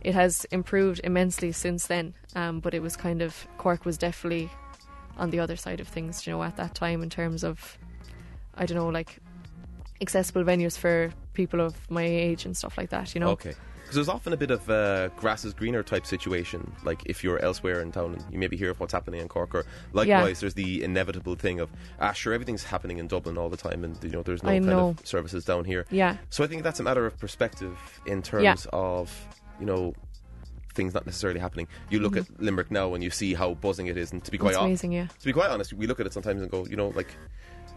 it 0.00 0.14
has 0.14 0.44
improved 0.46 1.00
immensely 1.04 1.52
since 1.52 1.86
then. 1.86 2.14
Um, 2.34 2.60
but 2.60 2.72
it 2.72 2.80
was 2.80 2.96
kind 2.96 3.20
of 3.20 3.46
Cork 3.58 3.84
was 3.84 3.98
definitely 3.98 4.50
on 5.18 5.30
the 5.30 5.40
other 5.40 5.56
side 5.56 5.80
of 5.80 5.88
things, 5.88 6.26
you 6.26 6.32
know, 6.32 6.42
at 6.42 6.56
that 6.56 6.74
time 6.74 7.02
in 7.02 7.10
terms 7.10 7.44
of 7.44 7.76
I 8.54 8.66
don't 8.66 8.76
know, 8.76 8.88
like 8.88 9.18
accessible 10.00 10.44
venues 10.44 10.78
for 10.78 11.12
people 11.34 11.60
of 11.60 11.90
my 11.90 12.04
age 12.04 12.44
and 12.44 12.56
stuff 12.56 12.78
like 12.78 12.90
that, 12.90 13.14
you 13.14 13.20
know. 13.20 13.30
Okay. 13.30 13.54
Because 13.88 14.06
there's 14.06 14.08
often 14.10 14.34
a 14.34 14.36
bit 14.36 14.50
of 14.50 14.68
uh, 14.68 15.08
grass 15.16 15.46
is 15.46 15.54
greener 15.54 15.82
type 15.82 16.04
situation. 16.04 16.70
Like 16.84 17.00
if 17.06 17.24
you're 17.24 17.38
elsewhere 17.38 17.80
in 17.80 17.90
town 17.90 18.12
and 18.12 18.24
you 18.30 18.38
maybe 18.38 18.54
hear 18.54 18.68
of 18.70 18.78
what's 18.80 18.92
happening 18.92 19.18
in 19.22 19.28
Cork, 19.28 19.54
or 19.54 19.64
likewise, 19.94 20.40
there's 20.40 20.52
the 20.52 20.84
inevitable 20.84 21.36
thing 21.36 21.58
of, 21.58 21.70
ah, 21.98 22.12
sure, 22.12 22.34
everything's 22.34 22.64
happening 22.64 22.98
in 22.98 23.06
Dublin 23.08 23.38
all 23.38 23.48
the 23.48 23.56
time, 23.56 23.84
and 23.84 23.96
you 24.04 24.10
know 24.10 24.22
there's 24.22 24.42
no 24.42 24.50
I 24.50 24.56
kind 24.56 24.66
know. 24.66 24.88
of 24.90 25.06
services 25.06 25.46
down 25.46 25.64
here. 25.64 25.86
Yeah. 25.90 26.18
So 26.28 26.44
I 26.44 26.48
think 26.48 26.64
that's 26.64 26.80
a 26.80 26.82
matter 26.82 27.06
of 27.06 27.18
perspective 27.18 27.78
in 28.04 28.20
terms 28.20 28.42
Yeah. 28.44 28.56
of 28.74 29.10
you 29.58 29.64
know 29.64 29.94
things 30.74 30.92
not 30.92 31.06
necessarily 31.06 31.40
happening. 31.40 31.66
You 31.88 32.00
look 32.00 32.14
at 32.16 32.26
Limerick 32.38 32.70
now 32.70 32.92
and 32.92 33.02
you 33.02 33.08
see 33.08 33.32
how 33.32 33.54
buzzing 33.54 33.86
it 33.86 33.96
is, 33.96 34.12
and 34.12 34.22
to 34.22 34.30
be 34.30 34.36
quite 34.36 34.50
It's 34.50 34.58
hon- 34.58 34.66
amazing, 34.66 34.92
yeah. 34.92 35.06
to 35.06 35.24
be 35.24 35.32
quite 35.32 35.48
honest, 35.48 35.72
we 35.72 35.86
look 35.86 35.98
at 35.98 36.04
it 36.06 36.12
sometimes 36.12 36.42
and 36.42 36.50
go, 36.50 36.66
you 36.66 36.76
know, 36.76 36.88
like 36.88 37.08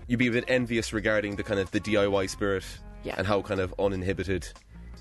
you'd 0.08 0.20
be 0.20 0.28
a 0.28 0.32
bit 0.32 0.44
envious 0.50 0.92
regarding 0.92 1.38
the 1.38 1.44
kind 1.44 1.60
of 1.60 1.72
the 1.72 1.80
DIY 1.80 2.30
spirit 2.30 2.66
Yeah. 3.04 3.16
and 3.18 3.26
how 3.26 3.42
kind 3.42 3.62
of 3.62 3.74
uninhibited 3.80 4.50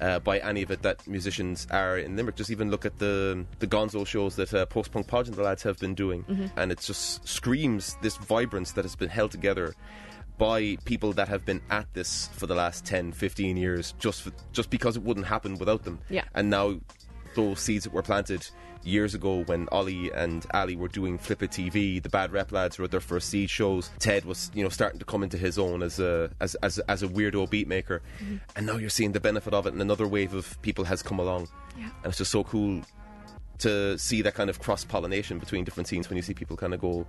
uh, 0.01 0.19
by 0.21 0.39
any 0.39 0.63
of 0.63 0.71
it 0.71 0.83
that 0.83 1.07
musicians 1.07 1.67
are 1.71 1.99
in 1.99 2.17
Limerick. 2.17 2.37
Just 2.37 2.51
even 2.51 2.71
look 2.71 2.85
at 2.87 2.99
the 2.99 3.45
the 3.59 3.67
Gonzo 3.67 4.07
shows 4.07 4.37
that 4.37 4.53
uh, 4.55 4.67
Post 4.67 4.93
Punk 4.93 5.07
Podge 5.07 5.29
and 5.29 5.37
the 5.37 5.43
lads 5.43 5.63
have 5.63 5.79
been 5.79 5.95
doing, 5.95 6.25
Mm-hmm. 6.25 6.47
and 6.59 6.73
it 6.73 6.81
just 6.81 7.27
screams 7.29 7.97
this 8.03 8.17
vibrance 8.17 8.73
that 8.73 8.85
has 8.85 8.97
been 8.97 9.11
held 9.11 9.31
together 9.31 9.75
by 10.39 10.77
people 10.87 11.13
that 11.13 11.29
have 11.29 11.45
been 11.45 11.61
at 11.69 11.93
this 11.93 12.29
for 12.33 12.47
the 12.47 12.55
last 12.55 12.87
10, 12.87 13.13
15 13.13 13.59
years, 13.59 13.93
just 13.99 14.23
for, 14.23 14.33
just 14.53 14.71
because 14.71 14.97
it 14.97 15.03
wouldn't 15.03 15.27
happen 15.27 15.59
without 15.59 15.85
them. 15.85 15.99
Yeah. 16.09 16.25
And 16.35 16.49
now 16.49 16.81
those 17.35 17.61
seeds 17.61 17.85
that 17.85 17.93
were 17.93 18.03
planted 18.03 18.47
years 18.83 19.14
ago 19.14 19.43
when 19.45 19.69
Ollie 19.71 20.11
and 20.12 20.47
Ali 20.55 20.77
were 20.77 20.88
doing 20.88 21.19
Flip 21.19 21.43
It 21.43 21.51
TV, 21.51 22.03
the 22.03 22.09
Bad 22.09 22.33
Rep 22.33 22.53
lads 22.53 22.79
were 22.79 22.87
at 22.87 22.90
their 22.90 23.01
first 23.01 23.29
seed 23.29 23.51
shows. 23.51 23.90
Ted 23.99 24.25
was, 24.25 24.51
you 24.55 24.62
know, 24.62 24.69
starting 24.69 24.99
to 24.99 25.05
come 25.05 25.23
into 25.23 25.37
his 25.37 25.59
own 25.59 25.83
as 25.83 26.01
a 26.01 26.31
as 26.40 26.55
as, 26.57 26.79
as 26.81 27.03
a 27.03 27.09
weirdo 27.09 27.49
beat 27.51 27.69
maker, 27.69 28.03
mm-hmm. 28.23 28.37
and 28.57 28.66
now 28.66 28.77
you're 28.77 28.90
seeing 28.90 29.12
the 29.12 29.21
benefit 29.21 29.55
of 29.55 29.66
it, 29.66 29.73
and 29.73 29.83
another 29.83 30.07
wave 30.07 30.35
of 30.35 30.61
people 30.62 30.85
has 30.85 31.03
come 31.03 31.19
along, 31.19 31.49
Yeah. 31.77 31.85
and 31.85 32.07
it's 32.07 32.19
just 32.19 32.31
so 32.31 32.45
cool 32.45 32.83
to 33.59 33.99
see 33.99 34.23
that 34.23 34.35
kind 34.35 34.49
of 34.49 34.59
cross 34.59 34.85
pollination 34.85 35.38
between 35.38 35.64
different 35.64 35.87
scenes 35.87 36.09
when 36.09 36.16
you 36.16 36.23
see 36.23 36.33
people 36.33 36.57
kind 36.57 36.73
of 36.73 36.81
go 36.81 37.07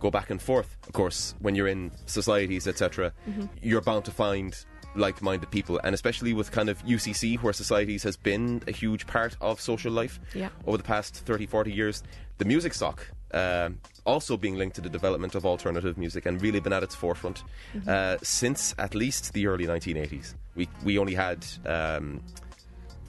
go 0.00 0.10
back 0.10 0.30
and 0.30 0.40
forth. 0.40 0.76
Of 0.86 0.92
course, 0.92 1.34
when 1.40 1.54
you're 1.54 1.68
in 1.68 1.92
societies, 2.06 2.66
etc., 2.66 3.12
mm-hmm. 3.28 3.46
you're 3.62 3.80
bound 3.80 4.04
to 4.06 4.10
find 4.10 4.56
like-minded 4.94 5.50
people, 5.50 5.80
and 5.84 5.94
especially 5.94 6.32
with 6.32 6.50
kind 6.50 6.68
of 6.68 6.84
UCC, 6.84 7.38
where 7.42 7.52
societies 7.52 8.02
has 8.02 8.16
been 8.16 8.62
a 8.66 8.72
huge 8.72 9.06
part 9.06 9.36
of 9.40 9.60
social 9.60 9.92
life 9.92 10.20
Yeah. 10.34 10.48
over 10.66 10.76
the 10.76 10.82
past 10.84 11.14
30, 11.24 11.46
40 11.46 11.72
years. 11.72 12.02
The 12.38 12.44
music 12.44 12.74
stock 12.74 13.06
um 13.34 13.78
also 14.04 14.36
being 14.36 14.56
linked 14.58 14.74
to 14.76 14.82
the 14.82 14.90
development 14.90 15.34
of 15.34 15.46
alternative 15.46 15.96
music 15.96 16.26
and 16.26 16.42
really 16.42 16.60
been 16.60 16.72
at 16.74 16.82
its 16.82 16.94
forefront 16.94 17.42
uh, 17.88 18.18
since 18.22 18.74
at 18.78 18.94
least 18.94 19.32
the 19.32 19.46
early 19.46 19.66
1980s. 19.66 20.34
We 20.54 20.68
we 20.84 20.98
only 20.98 21.14
had. 21.14 21.46
Um, 21.66 22.20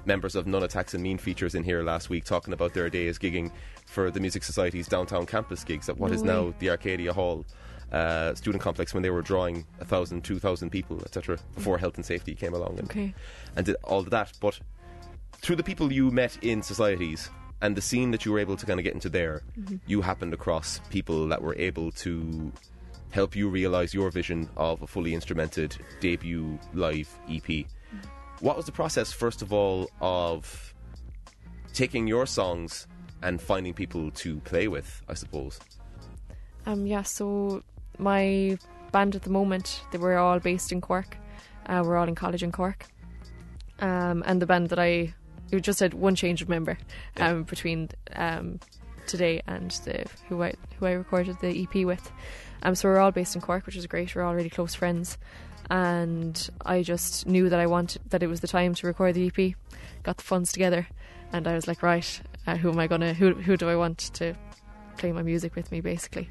members 0.06 0.36
of 0.36 0.46
Nun 0.46 0.62
Attax 0.64 0.94
and 0.94 1.02
Mean 1.02 1.18
Features 1.18 1.56
in 1.56 1.64
here 1.64 1.82
last 1.82 2.10
week 2.10 2.26
talking 2.26 2.54
about 2.54 2.74
their 2.74 2.90
days 2.90 3.18
gigging 3.18 3.50
for 3.86 4.12
the 4.12 4.20
Music 4.20 4.44
Society's 4.44 4.86
downtown 4.86 5.26
campus 5.26 5.64
gigs 5.64 5.88
at 5.88 5.98
what 5.98 6.10
No 6.12 6.16
is 6.16 6.22
way. 6.22 6.28
now 6.28 6.54
the 6.60 6.70
Arcadia 6.70 7.14
Hall 7.14 7.46
uh, 7.94 8.34
student 8.36 8.62
complex 8.62 8.94
when 8.94 9.04
they 9.04 9.10
were 9.12 9.22
drawing 9.22 9.66
a 9.80 9.86
thousand, 9.86 10.24
two 10.24 10.40
thousand 10.40 10.72
people, 10.72 11.00
etc. 11.06 11.38
Before 11.56 11.78
health 11.78 11.96
and 11.96 12.06
safety 12.06 12.34
came 12.36 12.54
along 12.54 12.80
and, 12.80 12.90
Okay. 12.90 13.14
and 13.56 13.66
did 13.66 13.76
all 13.84 14.00
of 14.00 14.10
that. 14.10 14.34
But 14.42 14.60
through 15.42 15.56
the 15.58 15.64
people 15.64 15.92
you 15.94 16.10
met 16.12 16.38
in 16.42 16.62
societies 16.64 17.30
and 17.62 17.76
the 17.78 17.82
scene 17.82 18.12
that 18.12 18.26
you 18.26 18.32
were 18.32 18.40
able 18.40 18.58
to 18.58 18.66
kind 18.66 18.80
of 18.80 18.84
get 18.84 18.94
into 18.94 19.10
there, 19.10 19.44
you 19.88 20.02
happened 20.02 20.34
across 20.34 20.80
people 20.90 21.28
that 21.28 21.42
were 21.42 21.56
able 21.56 21.92
to 21.92 22.52
help 23.12 23.36
you 23.36 23.48
realize 23.48 23.94
your 23.94 24.10
vision 24.10 24.50
of 24.58 24.82
a 24.82 24.88
fully 24.88 25.14
instrumented 25.14 25.78
debut 26.02 26.58
live 26.74 27.08
EP. 27.30 27.66
What 28.40 28.58
was 28.58 28.66
the 28.66 28.72
process, 28.72 29.14
first 29.14 29.42
of 29.44 29.54
all, 29.54 29.90
of 30.02 30.74
taking 31.74 32.08
your 32.08 32.26
songs 32.26 32.88
and 33.22 33.40
finding 33.42 33.74
people 33.74 34.12
to 34.12 34.38
play 34.42 34.68
with, 34.68 35.02
I 35.08 35.14
suppose? 35.14 35.60
Um, 36.66 36.86
yeah, 36.86 37.04
so 37.04 37.64
my 37.98 38.58
band 38.92 39.16
at 39.16 39.24
the 39.24 39.30
moment, 39.30 39.82
they 39.92 39.98
were 39.98 40.18
all 40.18 40.40
based 40.40 40.72
in 40.72 40.82
Cork. 40.82 41.18
Uh, 41.66 41.84
we're 41.86 41.98
all 41.98 42.08
in 42.08 42.16
college 42.16 42.44
in 42.44 42.52
Cork. 42.52 42.86
Um, 43.80 44.24
and 44.26 44.42
the 44.42 44.46
band 44.46 44.70
that 44.70 44.80
I 44.80 45.14
we 45.52 45.62
just 45.62 45.80
had 45.80 45.94
one 45.94 46.16
change 46.16 46.42
of 46.42 46.50
member 46.50 46.78
um, 47.18 47.44
between 47.44 47.90
um, 48.16 48.60
today 49.08 49.42
and 49.48 49.72
the 49.86 50.06
who 50.28 50.42
I 50.44 50.54
who 50.80 50.86
I 50.86 50.92
recorded 50.92 51.40
the 51.40 51.64
EP 51.64 51.86
with. 51.86 52.12
Um, 52.64 52.76
so 52.76 52.88
we're 52.88 53.00
all 53.00 53.12
based 53.12 53.36
in 53.36 53.42
Cork, 53.42 53.66
which 53.66 53.76
is 53.76 53.86
great. 53.88 54.16
We're 54.16 54.24
all 54.24 54.36
really 54.36 54.50
close 54.50 54.74
friends, 54.74 55.18
and 55.70 56.50
I 56.66 56.82
just 56.82 57.28
knew 57.28 57.50
that 57.50 57.60
I 57.60 57.68
wanted 57.68 58.02
that 58.10 58.24
it 58.24 58.28
was 58.28 58.40
the 58.40 58.48
time 58.48 58.74
to 58.76 58.88
record 58.88 59.16
the 59.16 59.28
EP. 59.28 59.56
Got 60.04 60.18
the 60.18 60.24
funds 60.24 60.52
together, 60.52 60.88
and 61.32 61.48
I 61.48 61.54
was 61.54 61.68
like, 61.68 61.84
right, 61.84 62.22
uh, 62.48 62.56
who 62.56 62.72
am 62.72 62.80
I 62.80 62.88
gonna 62.88 63.14
who 63.14 63.34
who 63.34 63.58
do 63.58 63.70
I 63.70 63.76
want 63.76 63.98
to 64.14 64.34
play 64.98 65.12
my 65.12 65.24
music 65.24 65.56
with 65.56 65.72
me, 65.72 65.82
basically. 65.82 66.30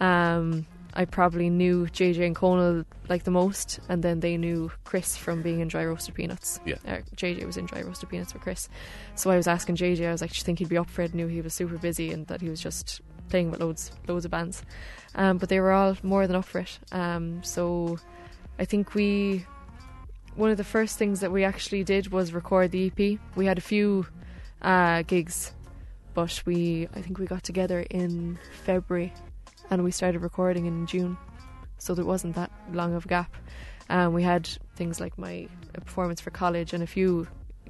Um, 0.00 0.66
I 0.94 1.04
probably 1.04 1.50
knew 1.50 1.86
JJ 1.86 2.24
and 2.24 2.36
Conal 2.36 2.84
like 3.08 3.24
the 3.24 3.30
most, 3.30 3.80
and 3.88 4.02
then 4.02 4.20
they 4.20 4.36
knew 4.36 4.70
Chris 4.84 5.16
from 5.16 5.42
being 5.42 5.60
in 5.60 5.68
Dry 5.68 5.84
Roasted 5.84 6.14
Peanuts. 6.14 6.60
Yeah. 6.64 6.76
Uh, 6.86 6.98
JJ 7.16 7.44
was 7.44 7.56
in 7.56 7.66
Dry 7.66 7.82
Roasted 7.82 8.08
Peanuts 8.08 8.32
with 8.32 8.42
Chris. 8.42 8.68
So 9.16 9.30
I 9.30 9.36
was 9.36 9.48
asking 9.48 9.76
JJ, 9.76 10.06
I 10.06 10.12
was 10.12 10.20
like, 10.20 10.32
do 10.32 10.38
you 10.38 10.44
think 10.44 10.60
he'd 10.60 10.68
be 10.68 10.78
up 10.78 10.88
for 10.88 11.02
it? 11.02 11.12
Knew 11.12 11.26
he 11.26 11.40
was 11.40 11.52
super 11.52 11.78
busy 11.78 12.12
and 12.12 12.26
that 12.28 12.40
he 12.40 12.48
was 12.48 12.60
just 12.60 13.00
playing 13.28 13.50
with 13.50 13.60
loads, 13.60 13.90
loads 14.06 14.24
of 14.24 14.30
bands. 14.30 14.62
Um, 15.16 15.38
but 15.38 15.48
they 15.48 15.58
were 15.58 15.72
all 15.72 15.96
more 16.02 16.26
than 16.26 16.36
up 16.36 16.44
for 16.44 16.60
it. 16.60 16.78
Um, 16.92 17.42
so 17.42 17.98
I 18.58 18.64
think 18.64 18.94
we, 18.94 19.46
one 20.36 20.50
of 20.50 20.56
the 20.56 20.64
first 20.64 20.96
things 20.96 21.20
that 21.20 21.32
we 21.32 21.42
actually 21.42 21.82
did 21.82 22.12
was 22.12 22.32
record 22.32 22.70
the 22.70 22.86
EP. 22.86 23.18
We 23.34 23.46
had 23.46 23.58
a 23.58 23.62
few 23.62 24.06
uh, 24.62 25.02
gigs, 25.02 25.52
but 26.14 26.40
we, 26.46 26.88
I 26.94 27.02
think 27.02 27.18
we 27.18 27.26
got 27.26 27.42
together 27.42 27.84
in 27.90 28.38
February 28.64 29.12
and 29.70 29.84
we 29.84 29.90
started 29.90 30.20
recording 30.20 30.66
in 30.66 30.86
June. 30.86 31.16
So 31.78 31.94
there 31.94 32.04
wasn't 32.04 32.34
that 32.36 32.50
long 32.72 32.94
of 32.94 33.04
a 33.04 33.08
gap. 33.08 33.34
Um, 33.90 34.14
we 34.14 34.22
had 34.22 34.48
things 34.76 35.00
like 35.00 35.18
my 35.18 35.48
a 35.74 35.80
performance 35.80 36.20
for 36.20 36.30
college 36.30 36.72
and 36.72 36.82
a 36.82 36.86
few 36.86 37.26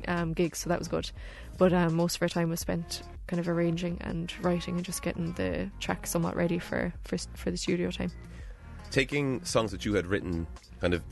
um, 0.06 0.32
gigs, 0.32 0.58
so 0.58 0.68
that 0.68 0.78
was 0.78 0.88
good. 0.88 1.10
But 1.58 1.72
um, 1.72 1.94
most 1.94 2.16
of 2.16 2.22
our 2.22 2.28
time 2.28 2.50
was 2.50 2.60
spent 2.60 3.02
kind 3.26 3.40
of 3.40 3.48
arranging 3.48 3.98
and 4.02 4.32
writing 4.42 4.76
and 4.76 4.84
just 4.84 5.02
getting 5.02 5.32
the 5.32 5.70
track 5.80 6.06
somewhat 6.06 6.36
ready 6.36 6.58
for, 6.58 6.92
for 7.04 7.16
for 7.34 7.50
the 7.50 7.56
studio 7.56 7.90
time. 7.90 8.12
Taking 8.90 9.44
songs 9.44 9.70
that 9.72 9.84
you 9.84 9.94
had 9.94 10.06
written 10.06 10.46
kind 10.80 10.94
of 10.94 11.02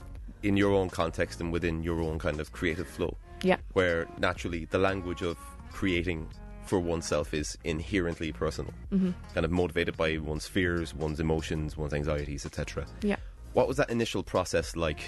in 0.43 0.57
your 0.57 0.73
own 0.73 0.91
context 0.91 1.41
and 1.41 1.53
within 1.53 1.83
your 1.83 2.01
own 2.01 2.19
kind 2.19 2.41
of 2.41 2.53
creative 2.53 2.87
flow. 2.87 3.17
Yeah, 3.43 3.57
where 3.73 4.07
naturally 4.19 4.67
the 4.67 4.79
language 4.79 5.23
of 5.23 5.37
creating 5.73 6.29
for 6.65 6.79
oneself 6.79 7.35
is 7.35 7.59
inherently 7.65 8.33
personal, 8.33 8.73
mm-hmm. 8.93 9.11
kind 9.35 9.45
of 9.45 9.51
motivated 9.51 9.97
by 9.97 10.19
one's 10.19 10.47
fears, 10.47 10.95
one's 10.95 11.21
emotions, 11.21 11.77
one's 11.77 11.95
anxieties, 11.95 12.47
etc. 12.47 12.87
yeah. 13.03 13.17
What 13.53 13.69
was 13.69 13.77
that 13.77 13.91
initial 13.91 14.23
process 14.23 14.77
like 14.77 15.01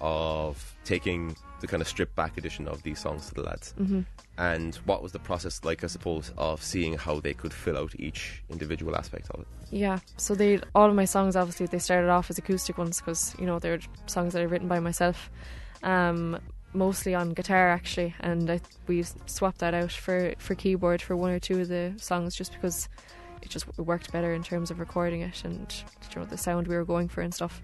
of 0.00 0.74
taking 0.84 1.36
the 1.60 1.68
kind 1.68 1.80
of 1.80 1.86
stripped 1.86 2.16
back 2.16 2.36
edition 2.36 2.66
of 2.66 2.82
these 2.82 2.98
songs 2.98 3.28
to 3.28 3.34
the 3.34 3.42
lads? 3.42 3.74
Mm-hmm. 3.80 4.00
And 4.38 4.74
what 4.86 5.02
was 5.02 5.12
the 5.12 5.18
process 5.18 5.60
like, 5.62 5.84
I 5.84 5.86
suppose, 5.86 6.32
of 6.36 6.62
seeing 6.62 6.94
how 6.94 7.20
they 7.20 7.34
could 7.34 7.52
fill 7.52 7.78
out 7.78 7.94
each 7.98 8.42
individual 8.50 8.96
aspect 8.96 9.30
of 9.30 9.42
it? 9.42 9.46
Yeah, 9.70 10.00
so 10.16 10.34
they 10.34 10.60
all 10.74 10.88
of 10.88 10.94
my 10.94 11.04
songs 11.04 11.36
obviously 11.36 11.66
they 11.66 11.78
started 11.78 12.10
off 12.10 12.28
as 12.30 12.38
acoustic 12.38 12.76
ones 12.76 13.00
because 13.00 13.34
you 13.38 13.46
know 13.46 13.58
they're 13.58 13.78
songs 14.06 14.32
that 14.32 14.42
I've 14.42 14.50
written 14.50 14.68
by 14.68 14.80
myself, 14.80 15.30
um, 15.82 16.38
mostly 16.74 17.14
on 17.14 17.30
guitar 17.30 17.68
actually, 17.68 18.14
and 18.20 18.50
I, 18.50 18.60
we 18.86 19.04
swapped 19.26 19.58
that 19.58 19.74
out 19.74 19.92
for 19.92 20.34
for 20.38 20.54
keyboard 20.54 21.02
for 21.02 21.16
one 21.16 21.30
or 21.30 21.38
two 21.38 21.60
of 21.60 21.68
the 21.68 21.94
songs 21.96 22.34
just 22.34 22.52
because 22.52 22.88
it 23.42 23.50
just 23.50 23.66
worked 23.78 24.12
better 24.12 24.32
in 24.34 24.42
terms 24.42 24.70
of 24.70 24.78
recording 24.78 25.20
it 25.22 25.44
and 25.44 25.84
you 26.14 26.20
know 26.20 26.26
the 26.26 26.38
sound 26.38 26.68
we 26.68 26.76
were 26.76 26.84
going 26.84 27.08
for 27.08 27.20
and 27.20 27.34
stuff. 27.34 27.60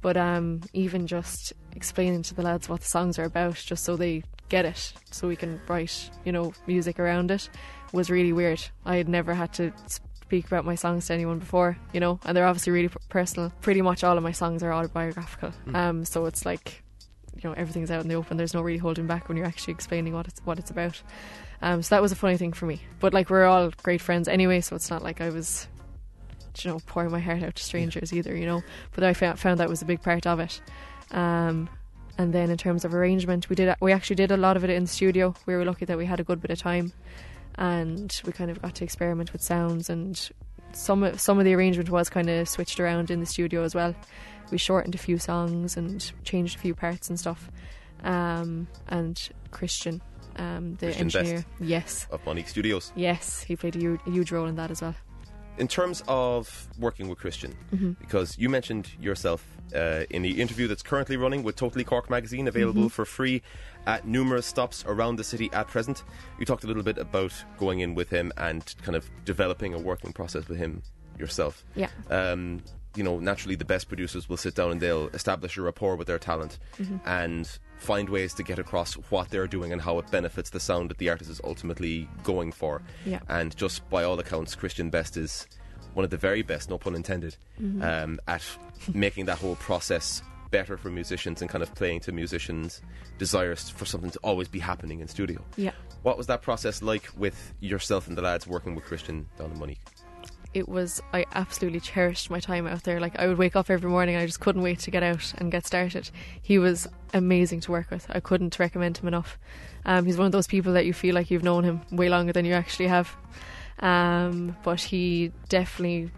But 0.00 0.16
um, 0.16 0.62
even 0.72 1.06
just 1.06 1.52
explaining 1.72 2.22
to 2.22 2.34
the 2.34 2.42
lads 2.42 2.68
what 2.68 2.80
the 2.80 2.86
songs 2.86 3.18
are 3.18 3.24
about, 3.24 3.56
just 3.56 3.84
so 3.84 3.96
they 3.96 4.22
get 4.48 4.64
it, 4.64 4.92
so 5.10 5.28
we 5.28 5.36
can 5.36 5.60
write 5.68 6.10
you 6.24 6.32
know 6.32 6.52
music 6.66 6.98
around 6.98 7.30
it, 7.30 7.48
was 7.92 8.10
really 8.10 8.32
weird. 8.32 8.62
I 8.84 8.96
had 8.96 9.08
never 9.08 9.34
had 9.34 9.52
to 9.54 9.72
speak 10.22 10.46
about 10.46 10.64
my 10.64 10.74
songs 10.74 11.06
to 11.06 11.14
anyone 11.14 11.38
before, 11.38 11.78
you 11.92 12.00
know, 12.00 12.20
and 12.24 12.36
they're 12.36 12.46
obviously 12.46 12.72
really 12.72 12.90
personal. 13.08 13.50
Pretty 13.60 13.82
much 13.82 14.04
all 14.04 14.16
of 14.16 14.22
my 14.22 14.32
songs 14.32 14.62
are 14.62 14.72
autobiographical, 14.72 15.52
um, 15.74 16.04
so 16.04 16.26
it's 16.26 16.44
like, 16.44 16.82
you 17.40 17.48
know, 17.48 17.54
everything's 17.56 17.90
out 17.90 18.02
in 18.02 18.08
the 18.08 18.14
open. 18.14 18.36
There's 18.36 18.54
no 18.54 18.60
really 18.60 18.78
holding 18.78 19.06
back 19.06 19.28
when 19.28 19.36
you're 19.36 19.46
actually 19.46 19.74
explaining 19.74 20.12
what 20.12 20.26
it's 20.26 20.40
what 20.44 20.58
it's 20.58 20.70
about. 20.70 21.00
Um, 21.62 21.82
so 21.82 21.94
that 21.94 22.02
was 22.02 22.12
a 22.12 22.16
funny 22.16 22.36
thing 22.36 22.52
for 22.52 22.66
me. 22.66 22.80
But 23.00 23.14
like 23.14 23.30
we're 23.30 23.44
all 23.44 23.70
great 23.82 24.00
friends 24.00 24.28
anyway, 24.28 24.60
so 24.60 24.76
it's 24.76 24.90
not 24.90 25.02
like 25.02 25.20
I 25.20 25.30
was, 25.30 25.68
you 26.58 26.70
know, 26.70 26.80
pouring 26.86 27.10
my 27.10 27.20
heart 27.20 27.42
out 27.42 27.56
to 27.56 27.62
strangers 27.62 28.12
either, 28.12 28.36
you 28.36 28.46
know. 28.46 28.62
But 28.92 29.04
I 29.04 29.14
found, 29.14 29.38
found 29.38 29.60
that 29.60 29.68
was 29.68 29.82
a 29.82 29.86
big 29.86 30.02
part 30.02 30.26
of 30.26 30.40
it. 30.40 30.60
Um, 31.10 31.68
and 32.16 32.32
then 32.32 32.50
in 32.50 32.56
terms 32.56 32.84
of 32.84 32.94
arrangement, 32.94 33.48
we 33.48 33.56
did 33.56 33.74
we 33.80 33.92
actually 33.92 34.16
did 34.16 34.32
a 34.32 34.36
lot 34.36 34.56
of 34.56 34.64
it 34.64 34.70
in 34.70 34.84
the 34.84 34.88
studio. 34.88 35.34
We 35.46 35.54
were 35.54 35.64
lucky 35.64 35.84
that 35.84 35.96
we 35.96 36.06
had 36.06 36.20
a 36.20 36.24
good 36.24 36.40
bit 36.40 36.50
of 36.50 36.58
time, 36.58 36.92
and 37.54 38.20
we 38.24 38.32
kind 38.32 38.50
of 38.50 38.60
got 38.60 38.74
to 38.76 38.84
experiment 38.84 39.32
with 39.32 39.42
sounds. 39.42 39.88
And 39.88 40.30
some 40.72 41.02
of- 41.02 41.20
some 41.20 41.38
of 41.38 41.44
the 41.44 41.54
arrangement 41.54 41.90
was 41.90 42.08
kind 42.08 42.28
of 42.30 42.48
switched 42.48 42.78
around 42.80 43.10
in 43.10 43.20
the 43.20 43.26
studio 43.26 43.62
as 43.64 43.74
well. 43.74 43.94
We 44.50 44.58
shortened 44.58 44.94
a 44.94 44.98
few 44.98 45.18
songs 45.18 45.76
and 45.76 46.10
changed 46.24 46.56
a 46.56 46.58
few 46.58 46.74
parts 46.74 47.08
and 47.08 47.18
stuff. 47.20 47.50
Um, 48.02 48.68
and 48.88 49.20
Christian, 49.50 50.00
um, 50.36 50.76
the 50.76 50.86
Christian 50.86 51.02
engineer, 51.06 51.34
Best. 51.36 51.46
yes, 51.60 52.06
Of 52.10 52.24
Monique 52.24 52.48
Studios. 52.48 52.92
yes, 52.94 53.42
he 53.42 53.56
played 53.56 53.74
a 53.76 53.78
huge, 53.78 54.00
a 54.06 54.10
huge 54.10 54.30
role 54.32 54.46
in 54.46 54.54
that 54.56 54.70
as 54.70 54.80
well. 54.82 54.94
In 55.58 55.66
terms 55.66 56.04
of 56.06 56.68
working 56.78 57.08
with 57.08 57.18
Christian, 57.18 57.52
because 58.00 58.38
you 58.38 58.48
mentioned 58.48 58.90
yourself 59.00 59.44
uh, 59.74 60.04
in 60.08 60.22
the 60.22 60.40
interview 60.40 60.68
that's 60.68 60.84
currently 60.84 61.16
running 61.16 61.42
with 61.42 61.56
Totally 61.56 61.82
Cork 61.82 62.08
magazine, 62.08 62.46
available 62.46 62.88
for 62.88 63.04
free 63.04 63.42
at 63.88 64.06
numerous 64.06 64.46
stops 64.46 64.84
around 64.86 65.16
the 65.16 65.24
city 65.24 65.50
at 65.52 65.66
present. 65.66 66.04
You 66.38 66.44
talked 66.44 66.62
a 66.62 66.66
little 66.66 66.82
bit 66.82 66.98
about 66.98 67.32
going 67.56 67.80
in 67.80 67.94
with 67.94 68.10
him 68.10 68.30
and 68.36 68.72
kind 68.82 68.94
of 68.94 69.10
developing 69.24 69.72
a 69.72 69.78
working 69.78 70.12
process 70.12 70.46
with 70.46 70.58
him 70.58 70.82
yourself. 71.18 71.64
Yeah. 71.74 71.88
Um, 72.10 72.62
you 72.94 73.02
know, 73.02 73.18
naturally, 73.18 73.54
the 73.54 73.64
best 73.64 73.88
producers 73.88 74.28
will 74.28 74.36
sit 74.36 74.54
down 74.54 74.72
and 74.72 74.80
they'll 74.80 75.08
establish 75.08 75.56
a 75.56 75.62
rapport 75.62 75.96
with 75.96 76.06
their 76.06 76.18
talent 76.18 76.58
and 77.06 77.48
find 77.78 78.08
ways 78.08 78.34
to 78.34 78.42
get 78.42 78.58
across 78.58 78.94
what 79.10 79.30
they're 79.30 79.46
doing 79.46 79.72
and 79.72 79.80
how 79.80 79.98
it 79.98 80.10
benefits 80.10 80.50
the 80.50 80.60
sound 80.60 80.90
that 80.90 80.98
the 80.98 81.08
artist 81.08 81.30
is 81.30 81.40
ultimately 81.44 82.08
going 82.24 82.52
for. 82.52 82.82
Yeah. 83.06 83.20
And 83.28 83.56
just 83.56 83.88
by 83.88 84.04
all 84.04 84.18
accounts, 84.18 84.54
Christian 84.54 84.90
Best 84.90 85.16
is 85.16 85.46
one 85.94 86.04
of 86.04 86.10
the 86.10 86.16
very 86.16 86.42
best, 86.42 86.68
no 86.68 86.76
pun 86.76 86.94
intended, 86.94 87.36
um, 87.82 88.20
at 88.28 88.44
making 88.92 89.24
that 89.26 89.38
whole 89.38 89.56
process 89.56 90.22
better 90.50 90.76
for 90.76 90.90
musicians 90.90 91.40
and 91.42 91.50
kind 91.50 91.62
of 91.62 91.74
playing 91.74 92.00
to 92.00 92.12
musicians' 92.12 92.82
desires 93.18 93.68
for 93.68 93.84
something 93.84 94.10
to 94.10 94.18
always 94.22 94.48
be 94.48 94.58
happening 94.58 95.00
in 95.00 95.08
studio. 95.08 95.44
Yeah. 95.56 95.72
What 96.02 96.16
was 96.16 96.26
that 96.28 96.42
process 96.42 96.82
like 96.82 97.08
with 97.16 97.54
yourself 97.60 98.08
and 98.08 98.16
the 98.16 98.22
lads 98.22 98.46
working 98.46 98.74
with 98.74 98.84
Christian 98.84 99.26
down 99.38 99.52
in 99.52 99.58
Monique? 99.58 99.80
it 100.54 100.68
was 100.68 101.02
I 101.12 101.26
absolutely 101.34 101.80
cherished 101.80 102.30
my 102.30 102.40
time 102.40 102.66
out 102.66 102.82
there. 102.84 103.00
Like 103.00 103.18
I 103.18 103.26
would 103.26 103.38
wake 103.38 103.56
up 103.56 103.70
every 103.70 103.90
morning, 103.90 104.16
I 104.16 104.26
just 104.26 104.40
couldn't 104.40 104.62
wait 104.62 104.78
to 104.80 104.90
get 104.90 105.02
out 105.02 105.34
and 105.38 105.52
get 105.52 105.66
started. 105.66 106.10
He 106.42 106.58
was 106.58 106.88
amazing 107.12 107.60
to 107.60 107.70
work 107.70 107.90
with. 107.90 108.06
I 108.08 108.20
couldn't 108.20 108.58
recommend 108.58 108.98
him 108.98 109.08
enough. 109.08 109.38
Um, 109.84 110.06
he's 110.06 110.16
one 110.16 110.26
of 110.26 110.32
those 110.32 110.46
people 110.46 110.72
that 110.72 110.86
you 110.86 110.92
feel 110.92 111.14
like 111.14 111.30
you've 111.30 111.44
known 111.44 111.64
him 111.64 111.80
way 111.90 112.08
longer 112.08 112.32
than 112.32 112.44
you 112.44 112.54
actually 112.54 112.88
have. 112.88 113.14
Um, 113.80 114.56
but 114.64 114.80
he 114.80 115.32
definitely, 115.48 116.10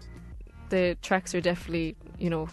the 0.69 0.97
tracks 1.01 1.35
are 1.35 1.41
definitely 1.41 1.95
you 2.17 2.29
know 2.29 2.49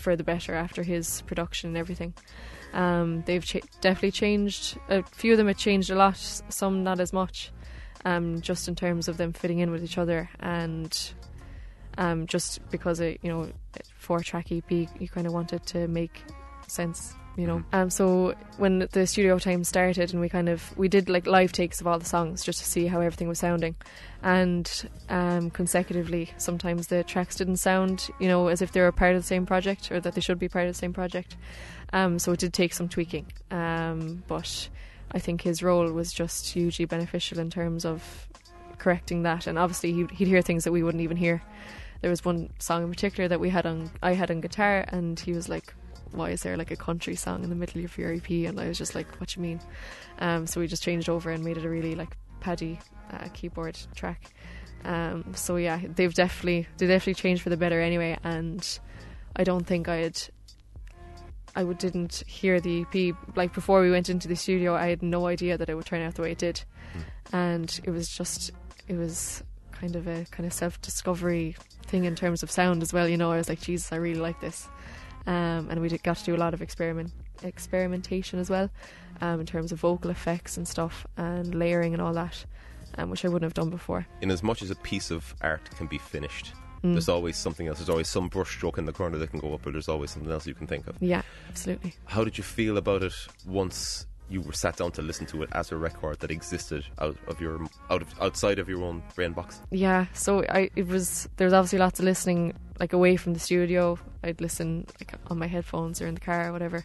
for 0.00 0.16
the 0.16 0.24
better 0.24 0.54
after 0.54 0.82
his 0.82 1.22
production 1.22 1.68
and 1.68 1.76
everything. 1.76 2.14
Um, 2.72 3.22
they've 3.26 3.44
definitely 3.80 4.12
changed. 4.12 4.78
A 4.88 5.02
few 5.02 5.32
of 5.32 5.38
them 5.38 5.46
have 5.46 5.56
changed 5.56 5.90
a 5.90 5.94
lot. 5.94 6.16
Some 6.16 6.82
not 6.82 7.00
as 7.00 7.12
much. 7.12 7.52
Um, 8.04 8.40
just 8.40 8.66
in 8.66 8.74
terms 8.74 9.08
of 9.08 9.18
them 9.18 9.32
fitting 9.34 9.58
in 9.58 9.70
with 9.70 9.84
each 9.84 9.98
other 9.98 10.30
and 10.40 11.12
um, 11.98 12.26
just 12.26 12.60
because 12.70 12.98
it, 13.00 13.20
you 13.22 13.30
know, 13.30 13.50
four 13.94 14.20
track 14.20 14.50
EP, 14.50 14.70
you 14.70 15.08
kind 15.08 15.26
of 15.26 15.34
wanted 15.34 15.66
to 15.66 15.86
make 15.86 16.22
sense, 16.66 17.14
you 17.40 17.46
know. 17.46 17.62
Um, 17.72 17.88
so 17.88 18.34
when 18.58 18.86
the 18.92 19.06
studio 19.06 19.38
time 19.38 19.64
started, 19.64 20.12
and 20.12 20.20
we 20.20 20.28
kind 20.28 20.50
of 20.50 20.76
we 20.76 20.88
did 20.88 21.08
like 21.08 21.26
live 21.26 21.52
takes 21.52 21.80
of 21.80 21.86
all 21.86 21.98
the 21.98 22.04
songs 22.04 22.44
just 22.44 22.58
to 22.58 22.66
see 22.66 22.86
how 22.86 23.00
everything 23.00 23.28
was 23.28 23.38
sounding, 23.38 23.74
and 24.22 24.88
um, 25.08 25.50
consecutively, 25.50 26.30
sometimes 26.36 26.88
the 26.88 27.02
tracks 27.02 27.36
didn't 27.36 27.56
sound, 27.56 28.10
you 28.20 28.28
know, 28.28 28.48
as 28.48 28.60
if 28.60 28.72
they 28.72 28.82
were 28.82 28.92
part 28.92 29.16
of 29.16 29.22
the 29.22 29.26
same 29.26 29.46
project 29.46 29.90
or 29.90 30.00
that 30.00 30.14
they 30.14 30.20
should 30.20 30.38
be 30.38 30.48
part 30.48 30.66
of 30.66 30.74
the 30.74 30.78
same 30.78 30.92
project. 30.92 31.36
Um, 31.94 32.18
so 32.18 32.32
it 32.32 32.40
did 32.40 32.52
take 32.52 32.74
some 32.74 32.88
tweaking, 32.88 33.26
um, 33.50 34.22
but 34.28 34.68
I 35.12 35.18
think 35.18 35.40
his 35.40 35.62
role 35.62 35.90
was 35.90 36.12
just 36.12 36.46
hugely 36.52 36.84
beneficial 36.84 37.38
in 37.38 37.48
terms 37.50 37.86
of 37.86 38.28
correcting 38.78 39.22
that. 39.22 39.46
And 39.46 39.58
obviously, 39.58 39.92
he'd, 39.94 40.10
he'd 40.10 40.28
hear 40.28 40.42
things 40.42 40.64
that 40.64 40.72
we 40.72 40.82
wouldn't 40.82 41.02
even 41.02 41.16
hear. 41.16 41.42
There 42.02 42.10
was 42.10 42.24
one 42.24 42.50
song 42.58 42.84
in 42.84 42.90
particular 42.90 43.28
that 43.28 43.40
we 43.40 43.50
had 43.50 43.66
on, 43.66 43.90
I 44.02 44.12
had 44.12 44.30
on 44.30 44.40
guitar, 44.40 44.84
and 44.88 45.18
he 45.18 45.32
was 45.32 45.48
like, 45.48 45.74
"Why 46.12 46.30
is 46.30 46.42
there 46.42 46.56
like 46.56 46.70
a 46.70 46.76
country 46.76 47.16
song 47.16 47.44
in 47.44 47.50
the 47.50 47.56
middle 47.56 47.84
of 47.84 47.96
your 47.98 48.12
EP?" 48.12 48.30
And 48.30 48.60
I 48.60 48.68
was 48.68 48.78
just 48.78 48.94
like, 48.94 49.20
"What 49.20 49.36
you 49.36 49.42
mean?" 49.42 49.60
Um, 50.18 50.46
so 50.46 50.60
we 50.60 50.66
just 50.66 50.82
changed 50.82 51.08
over 51.08 51.30
and 51.30 51.44
made 51.44 51.56
it 51.56 51.64
a 51.64 51.68
really 51.68 51.94
like 51.94 52.16
paddy 52.40 52.78
uh, 53.12 53.28
keyboard 53.32 53.78
track. 53.94 54.32
Um, 54.84 55.34
so 55.34 55.56
yeah, 55.56 55.80
they've 55.94 56.14
definitely 56.14 56.66
they 56.78 56.86
definitely 56.86 57.14
changed 57.14 57.42
for 57.42 57.50
the 57.50 57.56
better 57.56 57.80
anyway. 57.80 58.18
And 58.24 58.66
I 59.36 59.44
don't 59.44 59.66
think 59.66 59.88
I'd 59.88 60.18
I 61.54 61.64
would 61.64 61.78
didn't 61.78 62.22
hear 62.26 62.60
the 62.60 62.82
EP 62.82 63.16
like 63.36 63.52
before 63.52 63.80
we 63.80 63.90
went 63.90 64.08
into 64.08 64.28
the 64.28 64.36
studio. 64.36 64.74
I 64.74 64.88
had 64.88 65.02
no 65.02 65.26
idea 65.26 65.58
that 65.58 65.68
it 65.68 65.74
would 65.74 65.86
turn 65.86 66.02
out 66.02 66.14
the 66.14 66.22
way 66.22 66.32
it 66.32 66.38
did, 66.38 66.62
and 67.32 67.80
it 67.84 67.90
was 67.90 68.08
just 68.08 68.52
it 68.88 68.96
was 68.96 69.42
kind 69.72 69.96
of 69.96 70.06
a 70.06 70.26
kind 70.30 70.46
of 70.46 70.52
self 70.52 70.80
discovery 70.82 71.56
thing 71.86 72.04
in 72.04 72.14
terms 72.14 72.42
of 72.42 72.50
sound 72.50 72.82
as 72.82 72.92
well. 72.92 73.08
You 73.08 73.16
know, 73.16 73.32
I 73.32 73.36
was 73.36 73.48
like, 73.48 73.60
Jesus, 73.60 73.92
I 73.92 73.96
really 73.96 74.20
like 74.20 74.40
this, 74.40 74.68
um, 75.26 75.68
and 75.70 75.80
we 75.80 75.88
did, 75.88 76.02
got 76.02 76.16
to 76.18 76.24
do 76.24 76.34
a 76.34 76.38
lot 76.38 76.54
of 76.54 76.62
experiment 76.62 77.12
experimentation 77.42 78.38
as 78.38 78.50
well, 78.50 78.70
um, 79.20 79.40
in 79.40 79.46
terms 79.46 79.72
of 79.72 79.80
vocal 79.80 80.10
effects 80.10 80.56
and 80.56 80.66
stuff 80.68 81.06
and 81.16 81.54
layering 81.54 81.92
and 81.92 82.02
all 82.02 82.12
that, 82.12 82.44
um, 82.98 83.10
which 83.10 83.24
I 83.24 83.28
wouldn't 83.28 83.44
have 83.44 83.54
done 83.54 83.70
before. 83.70 84.06
In 84.20 84.30
as 84.30 84.42
much 84.42 84.62
as 84.62 84.70
a 84.70 84.76
piece 84.76 85.10
of 85.10 85.34
art 85.40 85.68
can 85.76 85.86
be 85.86 85.98
finished, 85.98 86.52
Mm. 86.82 86.94
there's 86.94 87.10
always 87.10 87.36
something 87.36 87.66
else. 87.68 87.76
There's 87.76 87.90
always 87.90 88.08
some 88.08 88.30
brushstroke 88.30 88.78
in 88.78 88.86
the 88.86 88.92
corner 88.92 89.18
that 89.18 89.30
can 89.30 89.38
go 89.38 89.52
up, 89.52 89.66
or 89.66 89.70
there's 89.70 89.88
always 89.90 90.12
something 90.12 90.32
else 90.32 90.46
you 90.46 90.54
can 90.54 90.66
think 90.66 90.86
of. 90.86 90.96
Yeah, 90.98 91.20
absolutely. 91.50 91.92
How 92.06 92.24
did 92.24 92.38
you 92.38 92.44
feel 92.44 92.78
about 92.78 93.02
it 93.02 93.12
once 93.46 94.06
you 94.30 94.40
were 94.40 94.52
sat 94.52 94.76
down 94.76 94.92
to 94.92 95.02
listen 95.02 95.26
to 95.26 95.42
it 95.42 95.48
as 95.52 95.72
a 95.72 95.76
record 95.76 96.20
that 96.20 96.30
existed 96.30 96.84
out 97.00 97.16
of 97.26 97.40
your 97.40 97.60
out 97.90 98.00
of 98.02 98.08
outside 98.20 98.58
of 98.58 98.68
your 98.68 98.82
own 98.84 99.02
brain 99.14 99.32
box? 99.32 99.60
Yeah, 99.70 100.06
so 100.14 100.44
I 100.48 100.70
it 100.76 100.86
was 100.86 101.28
there 101.36 101.46
was 101.46 101.52
obviously 101.54 101.78
lots 101.80 101.98
of 101.98 102.04
listening 102.04 102.54
like 102.78 102.92
away 102.92 103.16
from 103.16 103.34
the 103.34 103.40
studio. 103.40 103.98
I'd 104.22 104.40
listen 104.40 104.86
like 105.00 105.14
on 105.28 105.38
my 105.38 105.46
headphones 105.46 106.00
or 106.00 106.06
in 106.06 106.14
the 106.14 106.20
car 106.20 106.48
or 106.48 106.52
whatever, 106.52 106.84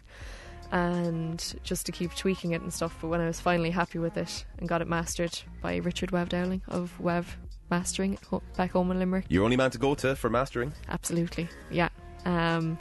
and 0.72 1.54
just 1.62 1.86
to 1.86 1.92
keep 1.92 2.14
tweaking 2.14 2.52
it 2.52 2.62
and 2.62 2.72
stuff. 2.72 2.96
But 3.00 3.08
when 3.08 3.20
I 3.20 3.26
was 3.26 3.40
finally 3.40 3.70
happy 3.70 3.98
with 3.98 4.16
it 4.16 4.44
and 4.58 4.68
got 4.68 4.82
it 4.82 4.88
mastered 4.88 5.38
by 5.62 5.76
Richard 5.76 6.10
Wev 6.10 6.28
Dowling 6.28 6.62
of 6.68 6.92
Wev 7.00 7.26
Mastering 7.70 8.16
back 8.56 8.70
home 8.72 8.90
in 8.92 8.98
Limerick, 9.00 9.26
You're 9.28 9.44
only 9.44 9.56
man 9.56 9.70
to 9.72 9.78
go 9.78 9.94
to 9.96 10.14
for 10.16 10.30
mastering. 10.30 10.72
absolutely, 10.88 11.48
yeah. 11.70 11.88
Um, 12.24 12.78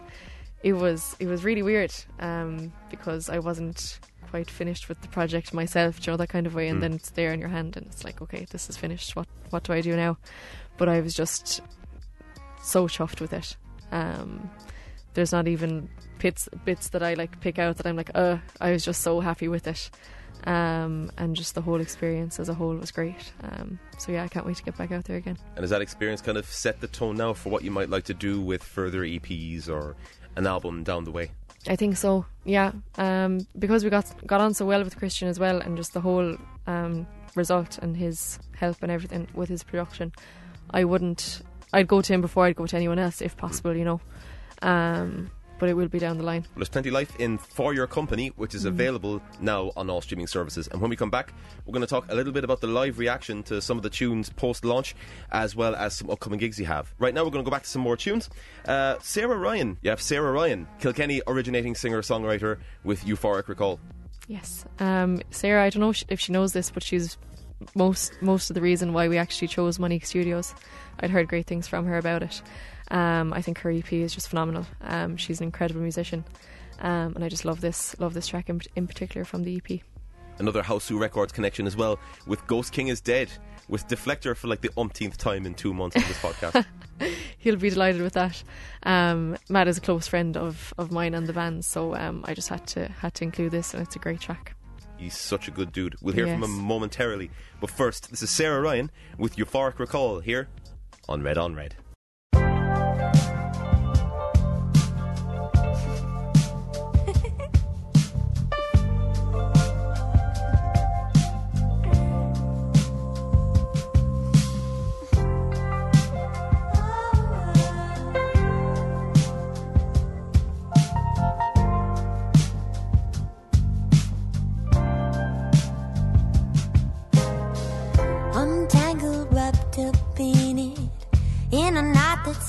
it 0.64 0.74
was 0.74 1.16
it 1.20 1.28
was 1.28 1.44
really 1.44 1.62
weird 1.64 1.94
um, 2.20 2.72
because 2.90 3.30
I 3.30 3.40
wasn't 3.40 4.00
quite 4.30 4.50
finished 4.52 4.90
with 4.90 5.02
the 5.02 5.08
project 5.08 5.54
myself, 5.54 6.06
you 6.06 6.12
know 6.12 6.18
that 6.18 6.30
kind 6.30 6.48
of 6.48 6.54
way, 6.56 6.68
and 6.68 6.78
Mm. 6.78 6.82
then 6.82 6.94
it's 6.94 7.12
there 7.12 7.32
in 7.34 7.40
your 7.40 7.50
hand, 7.50 7.78
and 7.78 7.86
it's 7.88 8.04
like, 8.04 8.22
okay, 8.22 8.46
this 8.52 8.70
is 8.70 8.78
finished. 8.78 9.16
What 9.16 9.28
what 9.52 9.64
do 9.64 9.74
I 9.74 9.82
do 9.82 9.96
now? 9.96 10.18
But 10.78 10.90
I 10.90 11.02
was 11.02 11.14
just 11.14 11.62
so 12.62 12.88
chuffed 12.88 13.22
with 13.22 13.34
it. 13.34 13.56
Um, 13.92 14.50
there's 15.14 15.32
not 15.32 15.48
even 15.48 15.88
bits 16.20 16.50
bits 16.66 16.90
that 16.90 17.04
I 17.04 17.14
like 17.14 17.40
pick 17.40 17.60
out 17.60 17.78
that 17.78 17.86
I'm 17.86 17.96
like, 17.96 18.12
uh, 18.16 18.38
I 18.60 18.72
was 18.72 18.84
just 18.84 19.02
so 19.02 19.20
happy 19.20 19.48
with 19.48 19.68
it. 19.68 19.90
Um, 20.46 21.10
and 21.18 21.36
just 21.36 21.56
the 21.56 21.62
whole 21.62 21.80
experience 21.82 22.40
as 22.40 22.50
a 22.50 22.54
whole 22.54 22.76
was 22.76 22.92
great. 22.92 23.32
Um, 23.42 23.80
so 23.98 24.12
yeah, 24.12 24.24
I 24.24 24.28
can't 24.28 24.46
wait 24.46 24.58
to 24.58 24.64
get 24.64 24.78
back 24.78 24.92
out 24.92 25.06
there 25.06 25.18
again. 25.18 25.38
And 25.56 25.64
has 25.64 25.70
that 25.70 25.82
experience 25.82 26.22
kind 26.22 26.38
of 26.38 26.46
set 26.46 26.82
the 26.82 26.88
tone 26.88 27.16
now 27.16 27.34
for 27.34 27.50
what 27.50 27.64
you 27.64 27.72
might 27.72 27.90
like 27.90 28.04
to 28.06 28.14
do 28.14 28.42
with 28.42 28.62
further 28.64 29.02
EPs 29.02 29.70
or 29.70 29.96
an 30.36 30.46
album 30.46 30.84
down 30.84 31.04
the 31.06 31.12
way? 31.12 31.32
I 31.68 31.76
think 31.76 31.98
so. 31.98 32.26
Yeah, 32.44 32.72
um, 32.98 33.48
because 33.58 33.84
we 33.84 33.90
got 33.90 34.06
got 34.28 34.42
on 34.42 34.54
so 34.54 34.66
well 34.66 34.84
with 34.84 34.98
Christian 34.98 35.28
as 35.28 35.40
well, 35.40 35.62
and 35.62 35.76
just 35.78 35.94
the 35.94 36.02
whole 36.02 36.38
um, 36.68 37.08
result 37.36 37.80
and 37.80 37.98
his 37.98 38.40
help 38.56 38.78
and 38.84 38.92
everything 38.92 39.28
with 39.34 39.50
his 39.50 39.64
production. 39.64 40.12
I 40.70 40.84
wouldn't. 40.84 41.42
I'd 41.74 41.88
go 41.88 42.02
to 42.02 42.14
him 42.14 42.22
before 42.22 42.46
I'd 42.46 42.56
go 42.56 42.68
to 42.68 42.76
anyone 42.76 43.00
else, 43.00 43.22
if 43.22 43.36
possible. 43.36 43.76
You 43.76 43.86
know, 43.86 44.02
um, 44.62 45.32
but 45.60 45.70
it 45.70 45.74
will 45.74 45.88
be 45.88 46.00
down 46.00 46.18
the 46.18 46.24
line. 46.24 46.42
Well, 46.42 46.58
there's 46.58 46.70
plenty 46.70 46.90
of 46.90 46.94
life 46.94 47.16
in 47.20 47.38
For 47.38 47.74
Your 47.74 47.88
Company, 47.88 48.30
which 48.36 48.56
is 48.56 48.66
available 48.66 49.22
now 49.40 49.72
on 49.76 49.90
all 49.90 50.02
streaming 50.02 50.28
services. 50.28 50.68
And 50.68 50.82
when 50.82 50.90
we 50.90 50.96
come 50.96 51.10
back, 51.10 51.34
we're 51.66 51.74
going 51.74 51.82
to 51.82 51.88
talk 51.88 52.12
a 52.12 52.16
little 52.16 52.34
bit 52.34 52.44
about 52.44 52.62
the 52.62 52.68
live 52.68 53.00
reaction 53.00 53.44
to 53.44 53.62
some 53.62 53.78
of 53.78 53.84
the 53.84 53.90
tunes 53.90 54.30
post 54.30 54.66
launch, 54.66 54.96
as 55.32 55.56
well 55.56 55.76
as 55.76 55.94
some 55.94 56.10
upcoming 56.10 56.40
gigs 56.40 56.60
you 56.60 56.66
have. 56.66 56.94
Right 57.00 57.14
now, 57.14 57.24
we're 57.24 57.32
going 57.32 57.44
to 57.44 57.50
go 57.50 57.56
back 57.56 57.64
to 57.64 57.70
some 57.70 57.82
more 57.82 57.98
tunes. 57.98 58.30
Uh, 58.66 58.96
Sara 59.02 59.38
Ryan. 59.38 59.78
You 59.82 59.90
have 59.90 60.02
Sara 60.02 60.32
Ryan, 60.32 60.68
Kilkenny 60.80 61.22
originating 61.28 61.76
singer 61.76 62.02
songwriter 62.02 62.58
with 62.84 63.06
Euphoric 63.06 63.48
Recall. 63.48 63.80
Yes, 64.28 64.66
um, 64.80 65.22
Sara. 65.30 65.64
I 65.64 65.70
don't 65.70 65.82
know 65.82 65.94
if 66.10 66.20
she 66.20 66.32
knows 66.32 66.54
this, 66.54 66.72
but 66.72 66.82
she's 66.84 67.18
most 67.74 68.14
most 68.22 68.50
of 68.50 68.54
the 68.56 68.62
reason 68.62 68.92
why 68.94 69.08
we 69.08 69.18
actually 69.18 69.48
chose 69.48 69.80
Monique 69.80 70.06
Studios. 70.06 70.54
I'd 71.00 71.12
heard 71.12 71.28
great 71.28 71.46
things 71.46 71.68
from 71.68 71.86
her 71.86 71.98
about 71.98 72.24
it. 72.24 72.42
Um, 72.92 73.34
I 73.34 73.42
think 73.42 73.60
her 73.60 73.72
EP 73.72 73.92
is 73.94 74.14
just 74.14 74.30
phenomenal. 74.30 74.66
Um, 74.82 75.18
she's 75.18 75.40
an 75.40 75.46
incredible 75.46 75.82
musician, 75.82 76.24
um, 76.80 77.14
and 77.16 77.24
I 77.24 77.30
just 77.30 77.46
love 77.46 77.62
this 77.62 77.98
love 78.00 78.14
this 78.14 78.28
track 78.28 78.50
in, 78.50 78.62
in 78.76 78.88
particular 78.88 79.26
from 79.26 79.44
the 79.44 79.58
EP. 79.58 79.82
Another 80.38 80.64
House 80.64 80.88
Who 80.88 80.98
Records 81.00 81.32
connection 81.32 81.66
as 81.66 81.78
well 81.78 81.98
with 82.28 82.46
Ghostking 82.48 82.90
is 82.90 83.00
Dead, 83.02 83.30
with 83.70 83.88
Deflector 83.88 84.36
for 84.36 84.48
like 84.48 84.62
the 84.62 84.72
umpteenth 84.78 85.18
time 85.18 85.46
in 85.46 85.54
two 85.54 85.74
months 85.74 85.96
of 85.96 86.08
this 86.08 86.18
podcast. 86.18 86.66
He'll 87.38 87.56
be 87.56 87.70
delighted 87.70 88.02
with 88.02 88.14
that. 88.14 88.44
Um, 88.84 89.38
Matt 89.50 89.68
is 89.68 89.78
a 89.78 89.82
close 89.82 90.08
friend 90.08 90.36
of, 90.36 90.74
of 90.78 90.92
mine 90.92 91.14
and 91.14 91.28
the 91.28 91.34
band, 91.34 91.64
so 91.66 91.96
um, 91.96 92.24
I 92.28 92.34
just 92.34 92.50
had 92.50 92.66
to 92.68 92.88
had 92.88 93.14
to 93.16 93.24
include 93.24 93.52
this, 93.52 93.74
and 93.74 93.82
it's 93.82 93.96
a 93.96 94.00
great 94.00 94.20
track. 94.20 94.56
He's 94.98 95.18
such 95.18 95.48
a 95.48 95.52
good 95.52 95.72
dude. 95.72 95.96
We'll 96.02 96.16
hear 96.16 96.28
from 96.28 96.44
him 96.44 96.58
momentarily. 96.58 97.30
But 97.60 97.70
first, 97.70 98.12
this 98.12 98.22
is 98.22 98.30
Sara 98.30 98.62
Ryan 98.62 98.92
with 99.18 99.36
Euphoric 99.36 99.78
Recall 99.78 100.20
here 100.20 100.48
on 101.10 101.22
Red 101.22 101.38
on 101.38 101.54
Red. 101.54 101.76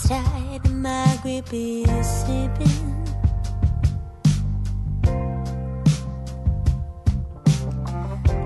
And 0.04 0.82
my 0.82 1.18
grip 1.22 1.48
is 1.52 2.06
slipping. 2.20 3.06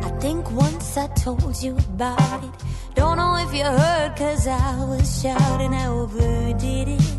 I 0.02 0.10
think 0.20 0.50
once 0.52 0.96
I 0.96 1.08
told 1.08 1.62
you 1.62 1.76
about 1.76 2.44
it. 2.44 2.50
Don't 2.94 3.16
know 3.16 3.36
if 3.36 3.52
you 3.52 3.64
heard, 3.64 4.16
cause 4.16 4.46
I 4.46 4.84
was 4.84 5.22
shouting, 5.22 5.74
I 5.74 5.86
overdid 5.88 6.88
it. 6.88 7.16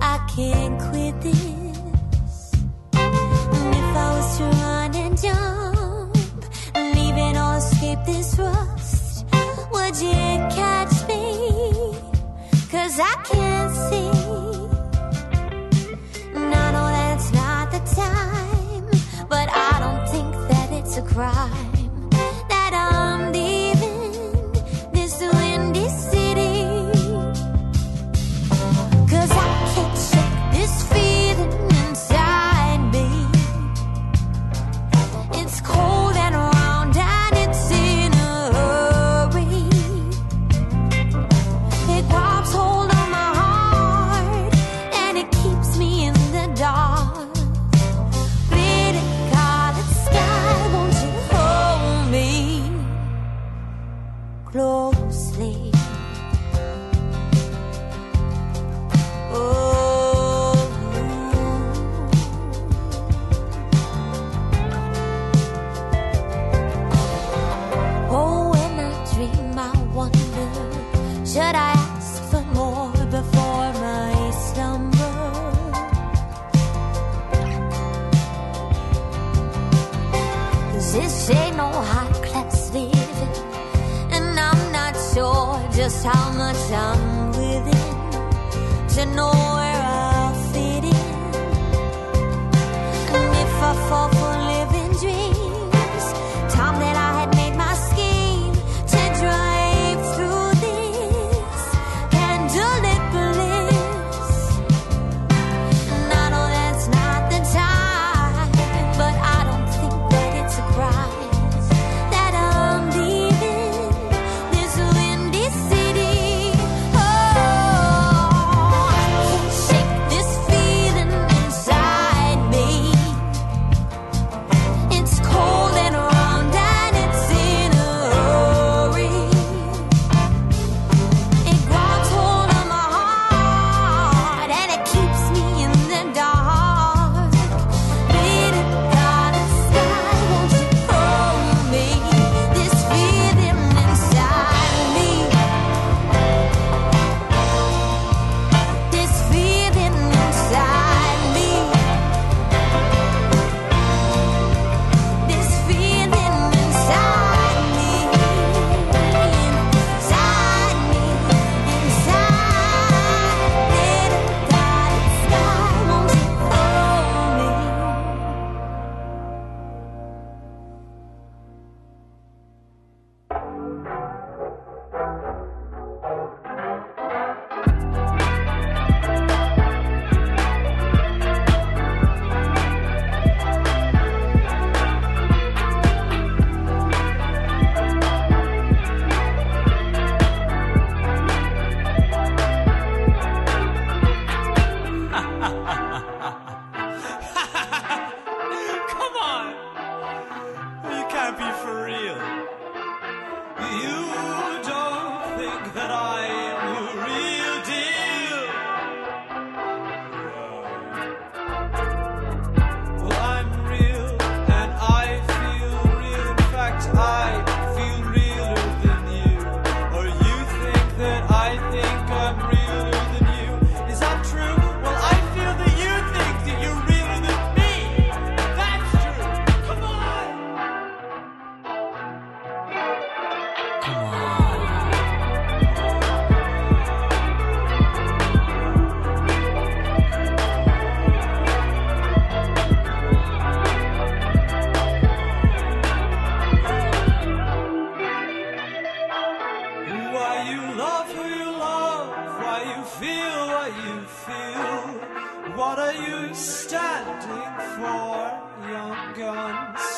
I 0.00 0.18
can't 0.34 0.80
quit 0.80 1.20
this. 1.20 2.52
And 2.94 3.74
if 3.74 3.96
I 3.96 4.16
was 4.16 4.38
to 4.38 4.44
run 4.44 4.94
and 4.94 5.20
jump, 5.20 6.16
leave 6.96 7.16
it 7.16 7.36
or 7.36 7.56
escape 7.56 7.98
this 8.06 8.38
rust, 8.38 9.26
would 9.72 9.96
you 9.96 10.12
catch 10.56 11.08
me? 11.08 11.53
Cause 12.96 13.24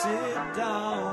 Sit 0.06 0.54
down. 0.54 1.05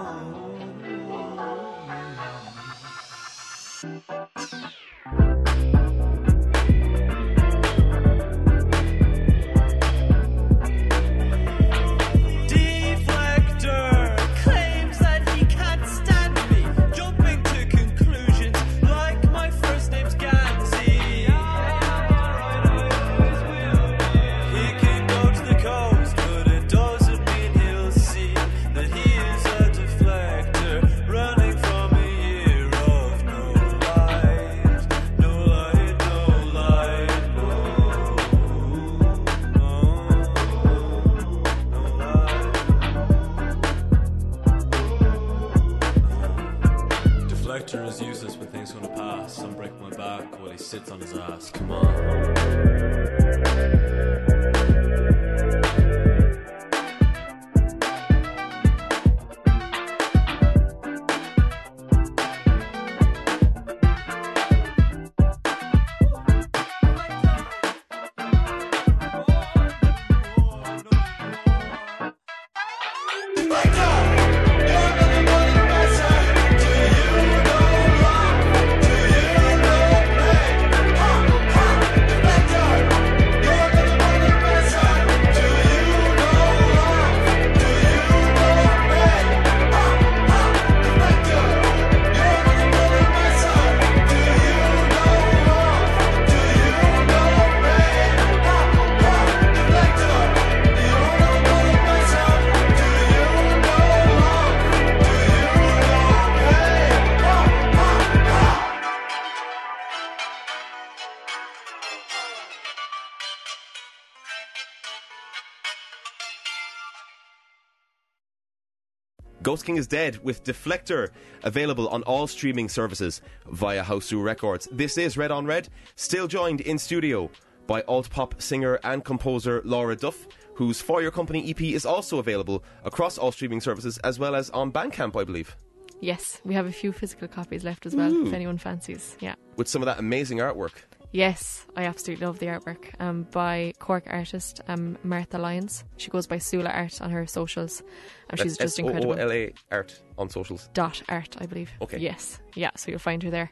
Ghostking 119.54 119.78
is 119.78 119.86
Dead 119.86 120.18
with 120.24 120.44
Deflector, 120.44 121.10
available 121.44 121.88
on 121.90 122.02
all 122.04 122.26
streaming 122.26 122.68
services 122.68 123.22
via 123.52 123.84
Houseu 123.84 124.24
Records. 124.24 124.68
This 124.72 124.98
is 124.98 125.16
Red 125.16 125.30
on 125.30 125.46
Red, 125.46 125.70
still 125.96 126.26
joined 126.28 126.62
in 126.62 126.80
studio 126.80 127.30
by 127.68 127.84
alt 127.84 128.10
pop 128.10 128.42
singer 128.42 128.80
and 128.84 129.06
composer 129.06 129.62
Laura 129.64 129.96
Duff, 129.96 130.28
whose 130.56 130.82
For 130.82 131.04
Your 131.04 131.12
Company 131.12 131.48
EP 131.52 131.62
is 131.62 131.86
also 131.86 132.18
available 132.18 132.64
across 132.84 133.20
all 133.20 133.32
streaming 133.32 133.62
services 133.62 134.00
as 134.00 134.18
well 134.18 134.34
as 134.34 134.50
on 134.50 134.72
Bandcamp, 134.72 135.16
I 135.16 135.24
believe, 135.24 135.56
Yes, 136.02 136.42
we 136.44 136.54
have 136.56 136.66
a 136.66 136.72
few 136.72 136.92
physical 136.92 137.28
copies 137.28 137.64
left 137.64 137.86
as 137.86 137.96
well, 137.96 138.12
Ooh. 138.12 138.26
if 138.28 138.34
anyone 138.34 138.58
fancies. 138.58 139.16
Yeah. 139.22 139.36
with 139.56 139.68
some 139.70 139.84
of 139.84 139.86
that 139.86 140.00
amazing 140.00 140.40
artwork. 140.40 140.74
Yes, 141.14 141.66
I 141.76 141.84
absolutely 141.86 142.26
love 142.26 142.40
the 142.40 142.48
artwork 142.48 143.00
um, 143.00 143.28
by 143.32 143.74
Cork 143.78 144.06
artist 144.08 144.62
um, 144.68 144.98
Martha 145.04 145.38
Lyons. 145.38 145.84
She 145.98 146.10
goes 146.10 146.26
by 146.26 146.38
Soola 146.38 146.74
Art 146.74 147.00
on 147.02 147.12
her 147.12 147.28
socials. 147.28 147.84
And 148.32 148.40
she's 148.40 148.58
just 148.58 148.80
incredible. 148.80 149.14
S-O-O-L-A 149.14 149.54
art 149.72 150.02
on 150.18 150.30
socials. 150.30 150.70
Dot 150.74 151.04
art, 151.10 151.36
I 151.40 151.46
believe. 151.46 151.70
Okay. 151.84 152.00
Yes. 152.00 152.40
Yeah, 152.56 152.72
so 152.76 152.90
you'll 152.90 153.00
find 153.00 153.22
her 153.22 153.30
there. 153.30 153.52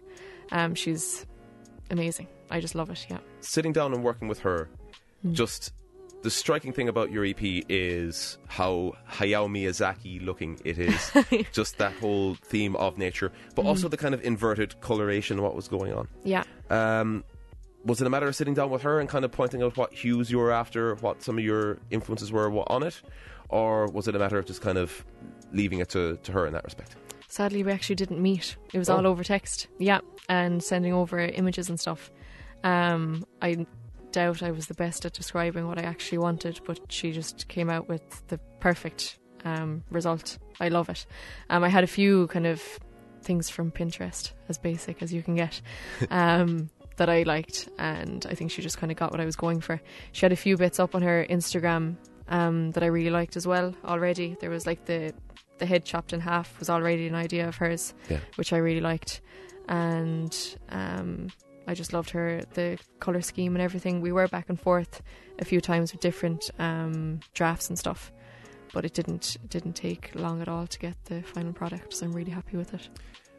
Um, 0.51 0.73
she's 0.73 1.27
amazing. 1.91 2.27
I 2.49 2.59
just 2.61 2.73
love 2.75 2.89
it. 2.89 3.05
Yeah. 3.09 3.19
sitting 3.41 3.71
down 3.73 3.93
and 3.93 4.03
working 4.03 4.27
with 4.27 4.39
her, 4.39 4.67
Hmm. 5.21 5.33
just 5.33 5.71
the 6.23 6.31
striking 6.31 6.73
thing 6.73 6.89
about 6.89 7.11
your 7.11 7.23
EP 7.25 7.63
is 7.69 8.39
how 8.47 8.93
Hayao 9.11 9.47
Miyazaki 9.49 10.23
looking 10.25 10.59
it 10.65 10.79
is. 10.79 11.11
just 11.51 11.77
that 11.77 11.93
whole 11.93 12.35
theme 12.43 12.75
of 12.75 12.97
nature, 12.97 13.31
but 13.55 13.65
also 13.65 13.83
Hmm. 13.87 13.91
the 13.91 13.97
kind 13.97 14.13
of 14.15 14.23
inverted 14.23 14.81
coloration, 14.81 15.43
what 15.43 15.55
was 15.55 15.67
going 15.67 15.93
on. 15.93 16.07
Yeah. 16.23 16.43
Um, 16.71 17.23
was 17.85 18.01
it 18.01 18.07
a 18.07 18.09
matter 18.09 18.27
of 18.27 18.35
sitting 18.35 18.53
down 18.53 18.69
with 18.69 18.81
her 18.83 18.99
and 18.99 19.09
kind 19.09 19.25
of 19.25 19.31
pointing 19.31 19.61
out 19.63 19.77
what 19.77 19.93
hues 19.93 20.29
you 20.31 20.37
were 20.37 20.51
after, 20.51 20.95
what 20.95 21.23
some 21.23 21.37
of 21.37 21.43
your 21.43 21.79
influences 21.89 22.31
were 22.31 22.51
on 22.71 22.83
it? 22.83 23.01
Or 23.49 23.87
was 23.87 24.07
it 24.07 24.15
a 24.15 24.19
matter 24.19 24.37
of 24.37 24.45
just 24.45 24.61
kind 24.61 24.77
of 24.77 25.03
leaving 25.51 25.79
it 25.79 25.89
to, 25.89 26.17
to 26.23 26.31
her 26.31 26.45
in 26.45 26.53
that 26.53 26.63
respect? 26.63 26.95
Sadly, 27.27 27.63
we 27.63 27.71
actually 27.71 27.95
didn't 27.95 28.21
meet. 28.21 28.55
It 28.73 28.77
was 28.77 28.89
Oh. 28.89 28.97
all 28.97 29.07
over 29.07 29.23
text. 29.23 29.67
Yeah, 29.79 29.99
and 30.29 30.61
sending 30.63 30.93
over 30.93 31.19
images 31.19 31.69
and 31.69 31.79
stuff. 31.79 32.11
Um, 32.63 33.25
I 33.41 33.65
doubt 34.11 34.43
I 34.43 34.51
was 34.51 34.67
the 34.67 34.73
best 34.73 35.05
at 35.05 35.13
describing 35.13 35.67
what 35.67 35.79
I 35.79 35.83
actually 35.83 36.17
wanted, 36.19 36.59
but 36.65 36.79
she 36.91 37.11
just 37.11 37.47
came 37.47 37.69
out 37.69 37.87
with 37.89 38.25
the 38.27 38.37
perfect 38.59 39.17
um, 39.45 39.83
result. 39.89 40.37
I 40.59 40.67
love 40.67 40.89
it. 40.89 41.05
Um, 41.49 41.63
I 41.63 41.69
had 41.69 41.83
a 41.83 41.87
few 41.87 42.27
kind 42.27 42.45
of 42.45 42.61
things 43.23 43.49
from 43.49 43.71
Pinterest, 43.71 44.33
as 44.49 44.57
basic 44.57 45.01
as 45.01 45.11
you 45.13 45.23
can 45.23 45.35
get, 45.35 45.61
um, 46.11 46.69
that 47.01 47.09
I 47.09 47.23
liked, 47.23 47.67
and 47.79 48.25
I 48.29 48.35
think 48.35 48.51
she 48.51 48.61
just 48.61 48.77
kind 48.77 48.91
of 48.91 48.97
got 48.97 49.09
what 49.11 49.19
I 49.19 49.25
was 49.25 49.35
going 49.35 49.59
for. 49.59 49.81
She 50.11 50.21
had 50.25 50.31
a 50.31 50.35
few 50.45 50.55
bits 50.55 50.79
up 50.79 50.93
on 50.95 51.01
her 51.01 51.25
Instagram 51.29 51.95
um, 52.27 52.71
that 52.73 52.83
I 52.83 52.87
really 52.97 53.09
liked 53.09 53.35
as 53.35 53.45
well 53.47 53.73
already. 53.83 54.37
There 54.39 54.51
was 54.51 54.65
like 54.67 54.85
the 54.85 55.13
the 55.57 55.65
head 55.65 55.83
chopped 55.85 56.13
in 56.13 56.19
half 56.19 56.57
was 56.59 56.69
already 56.69 57.05
an 57.07 57.15
idea 57.15 57.47
of 57.47 57.55
hers, 57.57 57.93
Yeah. 58.09 58.19
which 58.35 58.53
I 58.53 58.57
really 58.57 58.81
liked, 58.81 59.21
and 59.67 60.33
um, 60.69 61.29
I 61.67 61.73
just 61.73 61.93
loved 61.93 62.09
her 62.11 62.41
the 62.53 62.77
color 62.99 63.21
scheme 63.21 63.55
and 63.55 63.61
everything. 63.61 64.01
We 64.01 64.11
were 64.11 64.27
back 64.27 64.49
and 64.49 64.59
forth 64.59 65.01
a 65.39 65.45
few 65.45 65.61
times 65.61 65.91
with 65.91 66.01
different 66.01 66.49
um, 66.59 67.19
drafts 67.33 67.69
and 67.69 67.77
stuff, 67.79 68.11
but 68.73 68.85
it 68.85 68.93
didn't 68.93 69.37
it 69.43 69.49
didn't 69.49 69.73
take 69.73 70.11
long 70.15 70.41
at 70.41 70.47
all 70.47 70.67
to 70.67 70.79
get 70.79 70.95
the 71.05 71.21
final 71.23 71.53
product. 71.53 71.93
So 71.93 72.05
I'm 72.05 72.13
really 72.13 72.31
happy 72.31 72.57
with 72.57 72.73
it. 72.73 72.89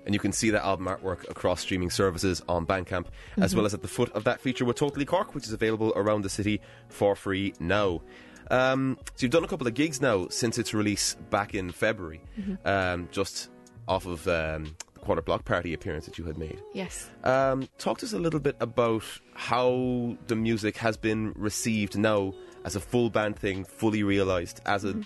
And 0.04 0.14
you 0.14 0.18
can 0.20 0.32
see 0.32 0.50
that 0.50 0.64
album 0.64 0.86
artwork 0.86 1.28
across 1.30 1.60
streaming 1.60 1.90
services 1.90 2.42
on 2.48 2.66
Bandcamp, 2.66 3.06
as 3.36 3.50
Mm-hmm. 3.50 3.56
well 3.58 3.66
as 3.66 3.74
at 3.74 3.82
the 3.82 3.88
foot 3.88 4.10
of 4.12 4.24
that 4.24 4.40
feature 4.40 4.64
with 4.64 4.76
Totally 4.76 5.04
Cork, 5.04 5.34
which 5.34 5.44
is 5.46 5.52
available 5.52 5.92
around 5.94 6.22
the 6.22 6.28
city 6.28 6.60
for 6.88 7.14
free 7.14 7.54
now. 7.60 8.02
Um, 8.50 8.98
so 9.14 9.24
you've 9.24 9.30
done 9.30 9.44
a 9.44 9.48
couple 9.48 9.66
of 9.66 9.74
gigs 9.74 10.00
now 10.00 10.26
since 10.28 10.58
its 10.58 10.74
release 10.74 11.14
back 11.30 11.54
in 11.54 11.70
February, 11.70 12.20
Mm-hmm. 12.38 12.66
um, 12.66 13.08
just 13.12 13.48
off 13.88 14.06
of 14.06 14.26
um, 14.28 14.74
the 14.94 15.00
Quarter 15.00 15.22
Block 15.22 15.44
Party 15.44 15.72
appearance 15.72 16.04
that 16.06 16.18
you 16.18 16.24
had 16.24 16.36
made. 16.36 16.60
Yes. 16.74 17.08
Um, 17.24 17.68
talk 17.78 17.98
to 17.98 18.06
us 18.06 18.12
a 18.12 18.18
little 18.18 18.40
bit 18.40 18.56
about 18.60 19.04
how 19.34 20.16
the 20.26 20.36
music 20.36 20.76
has 20.78 20.96
been 20.96 21.32
received 21.36 21.96
now 21.96 22.34
as 22.64 22.76
a 22.76 22.80
full 22.80 23.08
band 23.10 23.36
thing, 23.38 23.64
fully 23.64 24.02
realised 24.02 24.60
as 24.66 24.84
a 24.84 25.00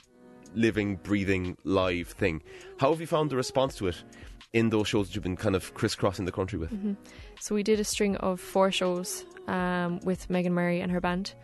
living, 0.55 0.97
breathing, 0.97 1.57
live 1.65 2.09
thing. 2.09 2.43
How 2.79 2.91
have 2.91 3.01
you 3.01 3.07
found 3.07 3.31
the 3.31 3.37
response 3.37 3.75
to 3.77 3.89
it 3.89 4.03
in 4.57 4.71
those 4.71 4.89
shows 4.89 5.07
that 5.07 5.15
you've 5.15 5.23
been 5.23 5.37
kind 5.37 5.55
of 5.55 5.63
crisscrossing 5.75 6.25
the 6.25 6.33
country 6.33 6.59
with? 6.59 6.71
So 7.41 7.55
we 7.55 7.63
did 7.63 7.79
a 7.81 7.85
string 7.85 8.17
of 8.17 8.41
four 8.41 8.73
shows 8.73 9.25
um, 9.47 10.01
with 10.01 10.29
Meghan 10.29 10.53
Murray 10.53 10.81
and 10.81 10.91
her 10.91 11.01
band. 11.01 11.35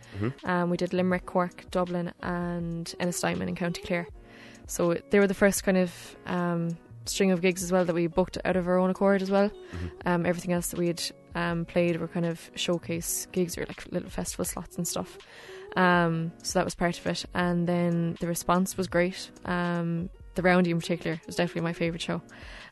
Um, 0.43 0.69
we 0.71 0.77
did 0.77 0.93
Limerick, 0.93 1.25
Cork, 1.25 1.65
Dublin, 1.71 2.11
and 2.21 2.93
Ennistimon 2.99 3.47
in 3.47 3.55
County 3.55 3.81
Clare. 3.81 4.07
So 4.67 4.95
they 5.11 5.19
were 5.19 5.27
the 5.27 5.33
first 5.33 5.63
kind 5.63 5.77
of 5.77 6.15
um, 6.25 6.77
string 7.05 7.31
of 7.31 7.41
gigs 7.41 7.63
as 7.63 7.71
well 7.71 7.85
that 7.85 7.93
we 7.93 8.07
booked 8.07 8.37
out 8.45 8.55
of 8.55 8.67
our 8.67 8.77
own 8.79 8.89
accord 8.89 9.21
as 9.21 9.29
well. 9.29 9.51
Um, 10.05 10.25
everything 10.25 10.53
else 10.53 10.67
that 10.69 10.79
we 10.79 10.87
had 10.87 11.03
um, 11.35 11.65
played 11.65 11.99
were 11.99 12.07
kind 12.07 12.25
of 12.25 12.49
showcase 12.55 13.27
gigs 13.31 13.57
or 13.57 13.65
like 13.67 13.85
little 13.91 14.09
festival 14.09 14.45
slots 14.45 14.77
and 14.77 14.87
stuff. 14.87 15.17
Um, 15.75 16.31
so 16.43 16.59
that 16.59 16.65
was 16.65 16.75
part 16.75 16.97
of 16.99 17.05
it. 17.07 17.25
And 17.33 17.67
then 17.67 18.17
the 18.19 18.27
response 18.27 18.77
was 18.77 18.87
great. 18.87 19.29
Um, 19.45 20.09
the 20.35 20.41
Roundy 20.41 20.71
in 20.71 20.79
particular 20.79 21.21
was 21.25 21.35
definitely 21.35 21.61
my 21.61 21.73
favourite 21.73 22.01
show. 22.01 22.21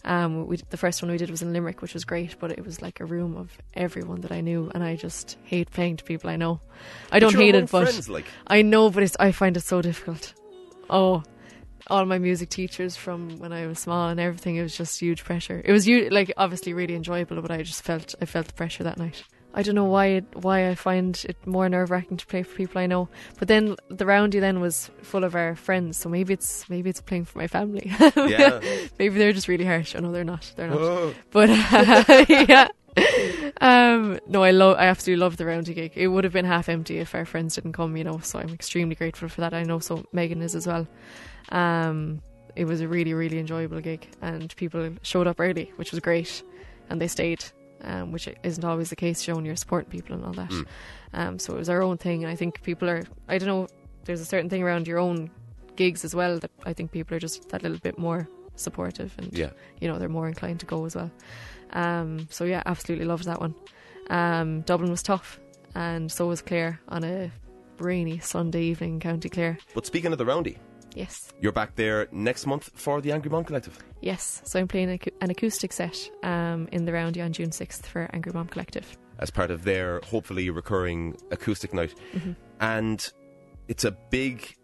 Um, 0.04 0.48
we 0.48 0.58
the 0.70 0.78
first 0.78 1.02
one 1.02 1.12
we 1.12 1.18
did 1.18 1.30
was 1.30 1.42
in 1.42 1.54
Limerick, 1.54 1.82
which 1.82 1.94
was 1.94 2.06
great, 2.06 2.38
but 2.40 2.52
it 2.52 2.66
was 2.66 2.82
like 2.82 3.00
a 3.00 3.06
room 3.06 3.38
of 3.38 3.56
everyone 3.76 4.22
that 4.22 4.32
I 4.32 4.42
knew, 4.42 4.72
and 4.74 4.84
I 4.84 4.96
just 4.96 5.38
hate 5.44 5.70
playing 5.72 5.98
to 5.98 6.04
people 6.04 6.30
I 6.30 6.38
know. 6.38 6.60
I 7.12 7.20
don't 7.20 7.36
hate 7.36 7.56
it, 7.56 7.70
but 7.70 7.90
friends, 7.90 8.10
like 8.10 8.26
I 8.48 8.62
know, 8.62 8.90
but 8.90 9.04
it's, 9.04 9.16
I 9.20 9.32
find 9.32 9.56
it 9.58 9.62
so 9.62 9.82
difficult. 9.82 10.34
Oh, 10.90 11.24
all 11.88 12.06
my 12.06 12.18
music 12.18 12.50
teachers 12.50 12.96
from 12.96 13.38
when 13.40 13.54
I 13.54 13.68
was 13.68 13.80
small 13.80 14.10
and 14.10 14.20
everything, 14.20 14.56
it 14.56 14.64
was 14.64 14.76
just 14.76 15.00
huge 15.00 15.24
pressure. 15.24 15.62
It 15.64 15.72
was 15.72 15.88
like 15.88 16.32
obviously 16.38 16.74
really 16.74 16.96
enjoyable, 16.96 17.42
but 17.42 17.52
I 17.52 17.62
just 17.62 17.84
felt 17.84 18.16
I 18.22 18.26
felt 18.26 18.48
the 18.48 18.54
pressure 18.54 18.84
that 18.84 18.98
night. 18.98 19.24
I 19.54 19.64
don't 19.64 19.76
know 19.76 19.86
why 19.86 20.06
it, 20.08 20.26
why 20.34 20.70
I 20.70 20.76
find 20.76 21.24
it 21.28 21.36
more 21.46 21.68
nerve 21.68 21.92
wracking 21.92 22.18
to 22.18 22.26
play 22.26 22.44
for 22.44 22.56
people 22.56 22.80
I 22.80 22.86
know. 22.88 23.10
But 23.38 23.48
then 23.48 23.76
the 23.90 24.06
roundy 24.06 24.40
then 24.40 24.62
was 24.62 24.90
full 25.02 25.24
of 25.24 25.36
our 25.36 25.56
friends, 25.56 25.98
so 25.98 26.10
maybe 26.10 26.34
it's 26.34 26.70
maybe 26.70 26.90
it's 26.90 27.02
playing 27.02 27.26
for 27.26 27.38
my 27.38 27.48
family. 27.48 27.92
yeah. 28.16 28.62
maybe 28.98 29.18
they're 29.18 29.34
just 29.34 29.48
really 29.48 29.66
harsh. 29.66 29.96
Oh 29.96 30.00
no, 30.00 30.12
they're 30.12 30.24
not. 30.24 30.52
They're 30.56 30.70
not. 30.70 30.78
Oh, 30.80 31.14
But 31.32 31.50
uh, 31.50 32.26
yeah. 32.30 32.68
Um, 33.62 34.20
no, 34.28 34.44
I 34.44 34.52
love. 34.52 34.78
I 34.78 34.86
absolutely 34.86 35.22
love 35.22 35.38
the 35.38 35.46
roundy 35.46 35.74
gig. 35.74 35.94
It 35.96 36.08
would 36.08 36.24
have 36.24 36.34
been 36.34 36.46
half 36.46 36.70
empty 36.70 37.00
if 37.00 37.14
our 37.16 37.26
friends 37.26 37.56
didn't 37.56 37.74
come, 37.74 37.96
you 37.98 38.04
know. 38.04 38.20
So 38.20 38.40
I'm 38.40 38.54
extremely 38.54 38.96
grateful 38.96 39.30
for 39.30 39.42
that. 39.42 39.54
I 39.54 39.64
know 39.64 39.80
so 39.80 40.06
Meghan 40.14 40.42
is 40.42 40.56
as 40.56 40.68
well. 40.68 40.88
Um, 41.50 42.22
it 42.56 42.66
was 42.66 42.82
a 42.82 42.88
really, 42.88 43.14
really 43.14 43.40
enjoyable 43.40 43.80
gig, 43.82 44.08
and 44.22 44.54
people 44.56 44.90
showed 45.04 45.28
up 45.28 45.40
early, 45.40 45.72
which 45.76 45.92
was 45.92 46.00
great, 46.00 46.44
and 46.90 47.00
they 47.00 47.08
stayed, 47.08 47.44
um, 47.84 48.12
which 48.12 48.28
isn't 48.44 48.64
always 48.64 48.90
the 48.90 48.96
case. 48.96 49.22
Showing 49.22 49.46
you're 49.46 49.56
supporting 49.56 49.90
people 49.90 50.16
and 50.16 50.26
all 50.26 50.34
that. 50.34 50.50
Mm. 50.50 50.66
Um, 51.14 51.40
so 51.40 51.54
it 51.54 51.58
was 51.58 51.70
our 51.70 51.82
own 51.82 51.98
thing, 51.98 52.24
and 52.24 52.32
I 52.32 52.36
think 52.36 52.64
people 52.64 52.90
are. 52.90 53.04
I 53.28 53.38
don't 53.38 53.48
know. 53.48 53.68
There's 54.06 54.22
a 54.22 54.26
certain 54.26 54.50
thing 54.50 54.64
around 54.64 54.88
your 54.88 54.98
own 54.98 55.30
gigs 55.76 56.04
as 56.04 56.14
well 56.14 56.40
that 56.40 56.52
I 56.66 56.74
think 56.74 56.92
people 56.92 57.16
are 57.16 57.20
just 57.20 57.50
that 57.50 57.64
little 57.64 57.78
bit 57.78 57.98
more 57.98 58.28
supportive 58.56 59.14
and 59.18 59.36
yeah. 59.36 59.50
you 59.80 59.88
know 59.88 59.98
they're 59.98 60.10
more 60.10 60.28
inclined 60.28 60.60
to 60.60 60.66
go 60.66 60.86
as 60.86 60.96
well. 60.96 61.12
Um, 61.74 62.28
so 62.30 62.44
yeah, 62.44 62.64
absolutely 62.66 63.06
loved 63.06 63.26
that 63.26 63.40
one. 63.40 63.56
Um, 64.10 64.62
Dublin 64.62 64.92
was 64.92 65.04
tough, 65.04 65.40
and 65.76 66.12
so 66.12 66.28
was 66.28 66.42
Clare 66.42 66.80
on 66.90 67.04
a 67.04 67.32
rainy 67.80 68.20
Sunday 68.20 68.64
evening 68.64 68.94
in 68.94 69.00
County 69.00 69.30
Clare. 69.30 69.58
But 69.74 69.86
speaking 69.86 70.12
of 70.12 70.18
the 70.18 70.26
roundy, 70.26 70.58
Yes, 70.96 71.32
you're 71.40 71.52
back 71.52 71.76
there 71.76 72.08
next 72.12 72.46
month 72.46 72.70
for 72.76 73.02
the 73.02 73.12
Angry 73.12 73.30
Mom 73.30 73.44
Collective. 73.44 73.78
yes. 74.02 74.42
So 74.46 74.60
I'm 74.60 74.68
playing 74.68 75.00
an 75.22 75.30
acoustic 75.30 75.72
set 75.74 76.10
um, 76.24 76.68
in 76.72 76.86
the 76.86 76.92
Roundy 76.94 77.22
on 77.22 77.32
June 77.34 77.50
6th 77.50 77.84
for 77.84 78.10
Angry 78.14 78.32
Mom 78.34 78.48
Collective. 78.48 78.98
as 79.20 79.30
part 79.30 79.52
of 79.52 79.64
their 79.64 80.02
hopefully 80.04 80.50
recurring 80.50 81.16
acoustic 81.32 81.74
night. 81.74 81.94
Mm-hmm. 82.14 82.32
And 82.60 83.12
it's 83.68 83.86
a 83.86 83.92
big 83.92 84.56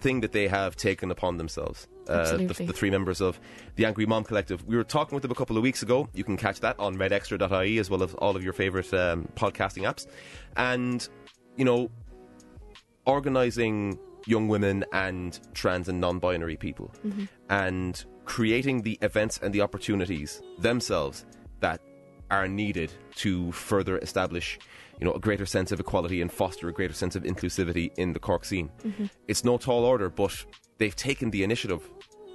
thing 0.00 0.20
that 0.20 0.32
they 0.32 0.48
have 0.48 0.74
taken 0.76 1.10
upon 1.10 1.36
themselves. 1.36 1.86
Uh, 2.08 2.36
the, 2.36 2.46
the 2.46 2.72
three 2.72 2.90
members 2.90 3.20
of 3.20 3.40
the 3.74 3.84
Angry 3.84 4.06
Mom 4.06 4.22
Collective. 4.24 4.64
We 4.64 4.76
were 4.76 4.84
talking 4.84 5.14
with 5.16 5.22
them 5.22 5.32
a 5.32 5.34
couple 5.34 5.56
of 5.56 5.62
weeks 5.62 5.82
ago. 5.82 6.08
You 6.14 6.22
can 6.24 6.36
catch 6.36 6.60
that 6.60 6.78
on 6.78 6.96
redextra.ie 6.96 7.78
as 7.78 7.90
well 7.90 8.02
as 8.02 8.14
all 8.14 8.36
of 8.36 8.44
your 8.44 8.52
favourite 8.52 8.92
um, 8.94 9.28
podcasting 9.34 9.82
apps. 9.82 10.06
And, 10.56 11.06
you 11.56 11.64
know, 11.64 11.90
organising 13.06 13.98
young 14.26 14.48
women 14.48 14.84
and 14.92 15.40
trans 15.54 15.88
and 15.88 16.00
non 16.00 16.18
binary 16.18 16.56
people 16.56 16.92
mm-hmm. 17.04 17.24
and 17.48 18.04
creating 18.24 18.82
the 18.82 18.98
events 19.02 19.38
and 19.42 19.54
the 19.54 19.60
opportunities 19.60 20.42
themselves 20.58 21.24
that 21.60 21.80
are 22.30 22.48
needed 22.48 22.92
to 23.14 23.52
further 23.52 23.98
establish 23.98 24.58
you 24.98 25.04
know 25.04 25.12
a 25.12 25.20
greater 25.20 25.46
sense 25.46 25.72
of 25.72 25.80
equality 25.80 26.20
and 26.20 26.32
foster 26.32 26.68
a 26.68 26.72
greater 26.72 26.94
sense 26.94 27.16
of 27.16 27.22
inclusivity 27.22 27.90
in 27.96 28.12
the 28.12 28.18
Cork 28.18 28.44
scene. 28.44 28.70
Mm-hmm. 28.84 29.06
It's 29.28 29.44
no 29.44 29.58
tall 29.58 29.84
order, 29.84 30.08
but 30.10 30.44
they've 30.78 30.96
taken 30.96 31.30
the 31.30 31.42
initiative 31.42 31.88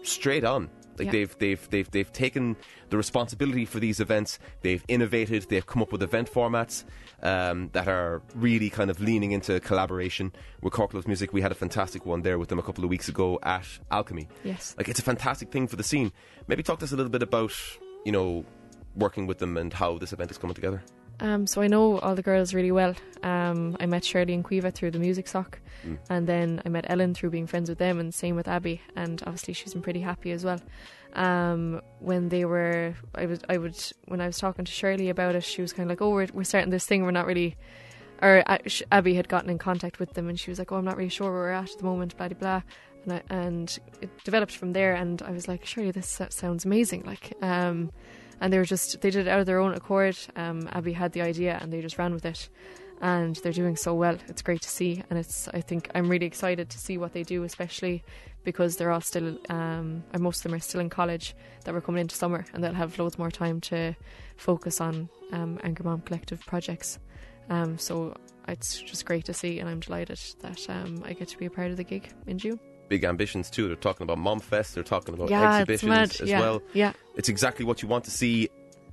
straight 0.04 0.44
on. 0.44 0.70
Like 1.02 1.08
Yeah. 1.08 1.12
they've 1.26 1.38
they've 1.40 1.70
they've 1.72 1.92
they've 1.92 2.14
taken 2.14 2.56
the 2.92 2.98
responsibility 2.98 3.66
for 3.66 3.80
these 3.80 4.00
events. 4.00 4.38
They've 4.62 4.84
innovated. 4.88 5.48
They've 5.50 5.66
come 5.66 5.82
up 5.82 5.92
with 5.92 6.04
event 6.04 6.32
formats 6.32 6.84
um, 7.24 7.70
that 7.74 7.88
are 7.88 8.22
really 8.36 8.70
kind 8.70 8.92
of 8.92 9.00
leaning 9.02 9.32
into 9.32 9.60
collaboration 9.62 10.32
with 10.62 10.74
Cork 10.74 10.94
Loves 10.94 11.08
Music. 11.08 11.34
We 11.34 11.42
had 11.42 11.52
a 11.52 11.56
fantastic 11.56 12.06
one 12.06 12.22
there 12.22 12.38
with 12.38 12.50
them 12.50 12.60
a 12.60 12.64
couple 12.64 12.84
of 12.84 12.90
weeks 12.92 13.10
ago 13.10 13.40
at 13.42 13.66
Alchemy. 13.90 14.28
Yes. 14.44 14.76
Like 14.78 14.88
it's 14.90 15.00
a 15.00 15.04
fantastic 15.04 15.52
thing 15.52 15.68
for 15.68 15.76
the 15.76 15.84
scene. 15.84 16.12
Maybe 16.48 16.62
talk 16.64 16.80
to 16.80 16.86
us 16.86 16.92
a 16.92 16.96
little 16.96 17.12
bit 17.12 17.24
about 17.24 17.54
you 18.06 18.12
know 18.12 18.46
working 18.96 19.26
with 19.26 19.40
them 19.40 19.58
and 19.58 19.74
how 19.74 19.98
this 19.98 20.14
event 20.14 20.30
is 20.32 20.38
coming 20.38 20.54
together. 20.54 20.84
Um, 21.22 21.46
so 21.48 21.62
I 21.62 21.68
know 21.68 22.00
all 22.00 22.16
the 22.16 22.22
girls 22.24 22.54
really 22.54 22.72
well. 22.72 22.96
Um, 23.24 23.78
I 23.80 23.86
met 23.86 24.04
Shirley 24.04 24.34
and 24.34 24.44
Caoimhe 24.44 24.74
through 24.74 24.92
the 24.92 25.00
music 25.00 25.28
sock, 25.28 25.60
Mm. 25.86 25.98
and 26.10 26.28
then 26.28 26.62
I 26.66 26.70
met 26.70 26.86
Ellen 26.90 27.14
through 27.14 27.30
being 27.32 27.48
friends 27.48 27.70
with 27.70 27.78
them, 27.80 28.00
and 28.00 28.14
same 28.14 28.36
with 28.36 28.48
Abby. 28.48 28.82
And 28.96 29.22
obviously, 29.26 29.54
she's 29.54 29.74
been 29.74 29.82
pretty 29.82 30.02
happy 30.02 30.32
as 30.32 30.44
well. 30.44 30.60
Um, 31.14 31.82
when 32.00 32.30
they 32.30 32.46
were, 32.46 32.94
I 33.16 33.26
was, 33.28 33.40
I 33.50 33.58
would, 33.58 33.76
when 34.08 34.22
I 34.22 34.28
was 34.28 34.38
talking 34.38 34.66
to 34.66 34.72
Shirley 34.72 35.10
about 35.10 35.36
it, 35.36 35.44
she 35.44 35.62
was 35.62 35.74
kind 35.74 35.86
of 35.88 35.90
like, 35.92 36.02
"Oh, 36.02 36.10
we're 36.12 36.28
we're 36.34 36.44
starting 36.44 36.72
this 36.72 36.86
thing. 36.86 37.04
We're 37.04 37.12
not 37.12 37.26
really." 37.28 37.56
Or 38.22 38.44
uh, 38.46 38.58
Abby 38.92 39.16
had 39.16 39.28
gotten 39.28 39.50
in 39.50 39.58
contact 39.58 40.00
with 40.00 40.14
them, 40.14 40.30
and 40.30 40.40
she 40.40 40.50
was 40.52 40.60
like, 40.60 40.72
"Oh, 40.72 40.76
I'm 40.78 40.86
not 40.86 40.98
really 40.98 41.10
sure 41.10 41.32
where 41.32 41.42
we're 41.42 41.52
at 41.52 41.72
at 41.72 41.78
the 41.80 41.86
moment." 41.86 42.16
Blah 42.18 42.30
blah 42.30 42.38
blah. 42.40 42.62
And, 43.04 43.14
I, 43.14 43.22
and 43.34 43.80
it 44.02 44.10
developed 44.24 44.56
from 44.56 44.74
there. 44.74 44.94
And 44.94 45.22
I 45.24 45.32
was 45.32 45.48
like, 45.48 45.66
"Shirley, 45.66 45.92
this 45.92 46.20
sounds 46.30 46.66
amazing!" 46.66 47.04
Like, 47.06 47.34
um, 47.42 47.92
and 48.42 48.52
they 48.52 48.58
were 48.58 48.66
just 48.66 49.00
they 49.02 49.12
did 49.12 49.28
it 49.28 49.30
out 49.30 49.40
of 49.40 49.46
their 49.46 49.60
own 49.60 49.74
accord. 49.74 50.18
Um, 50.36 50.68
Abby 50.74 50.94
had 50.94 51.14
the 51.14 51.22
idea 51.22 51.58
and 51.62 51.72
they 51.72 51.82
just 51.82 51.98
ran 51.98 52.14
with 52.14 52.26
it, 52.26 52.50
and 53.00 53.36
they're 53.38 53.54
doing 53.54 53.78
so 53.78 53.94
well. 53.94 54.18
It's 54.28 54.42
great 54.42 54.62
to 54.62 54.70
see, 54.70 55.04
and 55.10 55.18
it's 55.18 55.48
I 55.50 55.62
think 55.62 55.90
I'm 55.96 56.10
really 56.10 56.26
excited 56.26 56.70
to 56.70 56.78
see 56.78 56.98
what 56.98 57.14
they 57.14 57.24
do, 57.24 57.44
especially 57.44 58.04
because 58.44 58.76
they're 58.76 58.92
all 58.92 59.02
still 59.02 59.38
um, 59.50 60.04
most 60.20 60.40
of 60.40 60.44
them 60.44 60.56
are 60.56 60.60
still 60.60 60.82
in 60.82 60.90
college 60.90 61.36
that 61.64 61.74
we're 61.74 61.82
coming 61.82 62.02
into 62.02 62.16
summer, 62.16 62.44
and 62.54 62.64
they'll 62.64 62.74
have 62.74 62.98
loads 63.00 63.18
more 63.18 63.32
time 63.32 63.62
to 63.62 63.96
focus 64.38 64.82
on 64.82 65.08
um, 65.32 65.60
Angry 65.64 65.86
Mom 65.86 66.02
Collective 66.02 66.44
projects. 66.46 67.00
Um, 67.50 67.78
so 67.78 68.16
it's 68.48 68.82
just 68.82 69.06
great 69.06 69.26
to 69.26 69.34
see, 69.34 69.60
and 69.60 69.70
I'm 69.70 69.80
delighted 69.80 70.20
that 70.42 70.68
um, 70.70 71.04
I 71.06 71.14
get 71.14 71.28
to 71.30 71.38
be 71.38 71.46
a 71.46 71.52
part 71.52 71.70
of 71.70 71.78
the 71.78 71.84
gig 71.84 72.12
in 72.26 72.40
June. 72.40 72.60
Big 72.92 73.06
ambitions 73.06 73.50
too. 73.50 73.68
They're 73.68 73.78
talking 73.78 74.04
about 74.04 74.18
Mom 74.18 74.42
Fest. 74.42 74.76
They're 74.76 74.84
talking 74.84 75.14
about 75.14 75.30
yeah, 75.30 75.60
exhibitions 75.60 76.20
as 76.20 76.28
yeah, 76.30 76.42
well. 76.42 76.62
yeah, 76.74 76.92
It's 77.16 77.30
exactly 77.30 77.64
what 77.64 77.82
you 77.82 77.88
want 77.88 78.04
to 78.04 78.12
see 78.12 78.50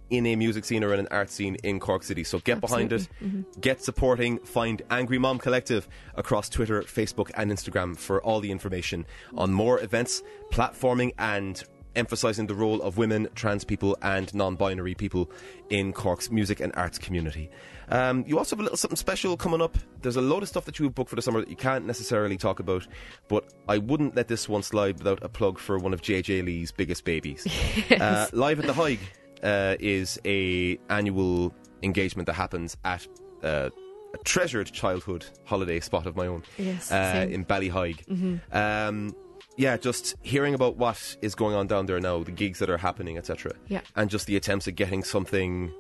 in 0.09 0.25
a 0.25 0.37
music 0.37 0.65
scene 0.65 0.85
or 0.85 0.95
in 0.95 1.01
an 1.01 1.09
art 1.11 1.31
scene 1.31 1.57
in 1.65 1.81
Cork 1.81 2.05
City. 2.05 2.23
So 2.23 2.39
get 2.39 2.61
behind 2.61 2.93
it, 2.93 3.09
Absolutely. 3.11 3.41
Mhm. 3.41 3.61
get 3.61 3.83
supporting, 3.83 4.39
find 4.39 4.83
Angry 4.89 5.19
Mom 5.19 5.39
Collective 5.41 5.89
across 6.15 6.49
Twitter, 6.49 6.83
Facebook, 6.83 7.33
and 7.35 7.51
Instagram 7.51 7.97
for 7.99 8.23
all 8.23 8.39
the 8.39 8.53
information 8.53 9.05
on 9.37 9.53
more 9.53 9.81
events, 9.81 10.23
platforming, 10.53 11.11
and 11.19 11.61
emphasising 11.97 12.47
the 12.47 12.55
role 12.55 12.81
of 12.83 12.97
women, 12.99 13.29
trans 13.35 13.65
people, 13.65 13.97
and 14.03 14.33
non 14.35 14.57
binary 14.57 14.95
people 14.95 15.31
in 15.71 15.93
Cork's 15.93 16.31
music 16.31 16.61
and 16.61 16.73
arts 16.77 16.99
community. 16.99 17.51
Um, 17.91 18.25
you 18.27 18.39
also 18.39 18.55
have 18.57 18.61
a 18.61 18.63
little 18.65 18.77
something 18.77 18.97
special 18.97 19.37
coming 19.37 19.63
up. 19.63 19.77
There's 20.03 20.17
a 20.17 20.21
load 20.21 20.43
of 20.43 20.49
stuff 20.49 20.65
that 20.67 20.79
you 20.79 20.85
have 20.87 20.95
booked 20.95 21.11
for 21.11 21.17
the 21.17 21.23
summer 21.23 21.41
that 21.41 21.49
you 21.49 21.57
can't 21.57 21.87
necessarily 21.87 22.37
talk 22.37 22.61
about, 22.61 22.87
but 23.29 23.53
I 23.69 23.79
wouldn't 23.79 24.15
let 24.15 24.29
this 24.29 24.49
one 24.49 24.63
slide 24.63 24.99
without 24.99 25.23
a 25.23 25.29
plug 25.29 25.59
for 25.59 25.79
one 25.79 25.95
of 25.95 26.03
JJ 26.03 26.45
Lee's 26.45 26.71
biggest 26.71 27.05
babies. 27.05 27.47
uh, 27.93 28.27
Live 28.33 28.61
at 28.61 28.67
the 28.67 28.75
Haig 28.75 29.01
uh, 29.43 29.77
is 29.81 30.21
a 30.25 30.79
annual 30.91 31.55
engagement 31.83 32.27
that 32.27 32.35
happens 32.35 32.77
at 32.85 33.07
uh, 33.43 33.71
a 34.15 34.19
treasured 34.25 34.71
childhood 34.73 35.25
holiday 35.45 35.81
spot 35.81 36.07
of 36.07 36.17
my 36.17 36.27
own 36.27 36.43
Yes, 36.59 36.91
uh, 36.93 37.27
in 37.31 37.45
Ballyheigue. 37.45 38.05
Mhm. 38.07 38.41
Um, 38.55 39.15
yeah, 39.59 39.77
just 39.77 40.15
hearing 40.23 40.55
about 40.55 40.77
what 40.77 41.17
is 41.21 41.35
going 41.35 41.55
on 41.55 41.67
down 41.67 41.85
there 41.87 42.01
now, 42.01 42.23
the 42.23 42.31
gigs 42.33 42.59
that 42.61 42.71
are 42.71 42.79
happening, 42.79 43.19
etc. 43.19 43.53
Yeah. 43.69 43.83
And 43.97 44.09
just 44.09 44.27
the 44.27 44.37
attempts 44.37 44.67
at 44.69 44.75
getting 44.77 45.05
something 45.05 45.71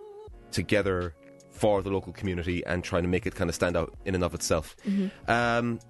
together 0.51 1.15
for 1.51 1.83
the 1.83 1.91
local 1.91 2.13
community 2.13 2.65
and 2.67 2.85
trying 2.85 3.03
to 3.03 3.09
make 3.09 3.25
it 3.27 3.35
kind 3.35 3.49
of 3.49 3.55
stand 3.55 3.77
out 3.77 3.95
in 4.05 4.15
and 4.15 4.23
of 4.23 4.35
itself. 4.35 4.77
Mhm. 4.87 5.11
Um, 5.29 5.81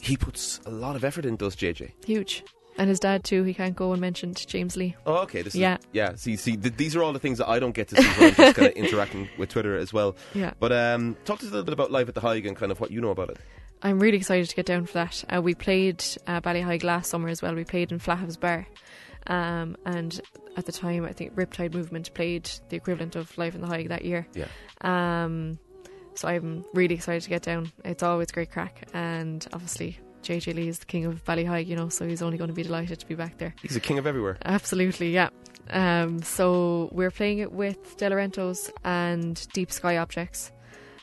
he 0.00 0.16
puts 0.16 0.60
a 0.66 0.70
lot 0.70 0.96
of 0.96 1.04
effort 1.04 1.24
in, 1.24 1.36
does 1.36 1.54
JJ? 1.54 1.92
huge. 2.04 2.42
And 2.78 2.88
his 2.88 2.98
dad 2.98 3.22
too. 3.22 3.42
He 3.44 3.52
can't 3.52 3.76
go 3.76 3.92
unmentioned. 3.92 4.46
James 4.48 4.78
Lee. 4.78 4.96
Oh, 5.04 5.16
okay. 5.24 5.42
This 5.42 5.54
Yeah. 5.54 5.74
is 5.76 5.80
yeah. 5.92 6.14
See, 6.14 6.36
see, 6.36 6.56
th- 6.56 6.74
these 6.78 6.96
are 6.96 7.02
all 7.02 7.12
the 7.12 7.18
things 7.18 7.36
that 7.36 7.46
I 7.48 7.58
don't 7.60 7.74
get 7.74 7.88
to 7.88 7.96
see 8.02 8.08
when 8.18 8.30
I'm 8.30 8.34
just 8.34 8.56
kind 8.56 8.68
of 8.68 8.72
interacting 8.76 9.28
with 9.36 9.50
Twitter 9.50 9.76
as 9.76 9.92
well. 9.92 10.16
Yeah. 10.34 10.52
But 10.58 10.72
um, 10.72 11.16
talk 11.26 11.38
to 11.40 11.44
us 11.44 11.50
a 11.50 11.54
little 11.54 11.64
bit 11.66 11.74
about 11.74 11.90
live 11.92 12.08
at 12.08 12.14
the 12.14 12.22
Haig 12.22 12.46
and 12.46 12.56
kind 12.56 12.72
of 12.72 12.80
what 12.80 12.90
you 12.90 13.02
know 13.02 13.10
about 13.10 13.28
it. 13.28 13.36
I'm 13.82 13.98
really 13.98 14.16
excited 14.16 14.48
to 14.48 14.56
get 14.56 14.66
down 14.66 14.86
for 14.86 14.94
that. 14.94 15.24
Uh, 15.28 15.42
we 15.42 15.54
played 15.54 16.04
uh, 16.26 16.40
last 16.82 17.10
summer 17.10 17.28
as 17.28 17.42
well. 17.42 17.54
We 17.54 17.64
played 17.64 17.90
in 17.90 17.98
Flahav's 17.98 18.36
Bar. 18.36 18.66
Um, 19.26 19.76
and 19.84 20.20
at 20.56 20.66
the 20.66 20.72
time, 20.72 21.04
I 21.04 21.12
think 21.12 21.34
Riptide 21.34 21.74
Movement 21.74 22.12
played 22.14 22.48
the 22.68 22.76
equivalent 22.76 23.16
of 23.16 23.36
Live 23.38 23.54
in 23.54 23.60
the 23.60 23.66
Haig 23.66 23.88
that 23.88 24.04
year. 24.04 24.26
Yeah. 24.34 24.46
Um, 24.82 25.58
so 26.14 26.28
I'm 26.28 26.64
really 26.74 26.94
excited 26.94 27.22
to 27.22 27.28
get 27.28 27.42
down. 27.42 27.72
It's 27.84 28.02
always 28.02 28.30
great 28.30 28.50
crack. 28.50 28.88
And 28.92 29.46
obviously, 29.52 29.98
JJ 30.22 30.54
Lee 30.54 30.68
is 30.68 30.78
the 30.78 30.86
king 30.86 31.04
of 31.04 31.24
Ballyheigue, 31.24 31.68
you 31.68 31.76
know, 31.76 31.88
so 31.88 32.06
he's 32.06 32.22
only 32.22 32.38
going 32.38 32.48
to 32.48 32.54
be 32.54 32.62
delighted 32.62 33.00
to 33.00 33.06
be 33.06 33.14
back 33.14 33.38
there. 33.38 33.54
He's 33.62 33.76
a 33.76 33.80
king 33.80 33.98
of 33.98 34.06
everywhere. 34.06 34.38
Absolutely, 34.44 35.10
yeah. 35.10 35.30
Um, 35.70 36.22
so 36.22 36.88
we're 36.92 37.10
playing 37.10 37.38
it 37.38 37.52
with 37.52 37.96
De 37.96 38.08
Laurentiis 38.08 38.70
and 38.84 39.46
Deep 39.52 39.72
Sky 39.72 39.96
Objects. 39.96 40.52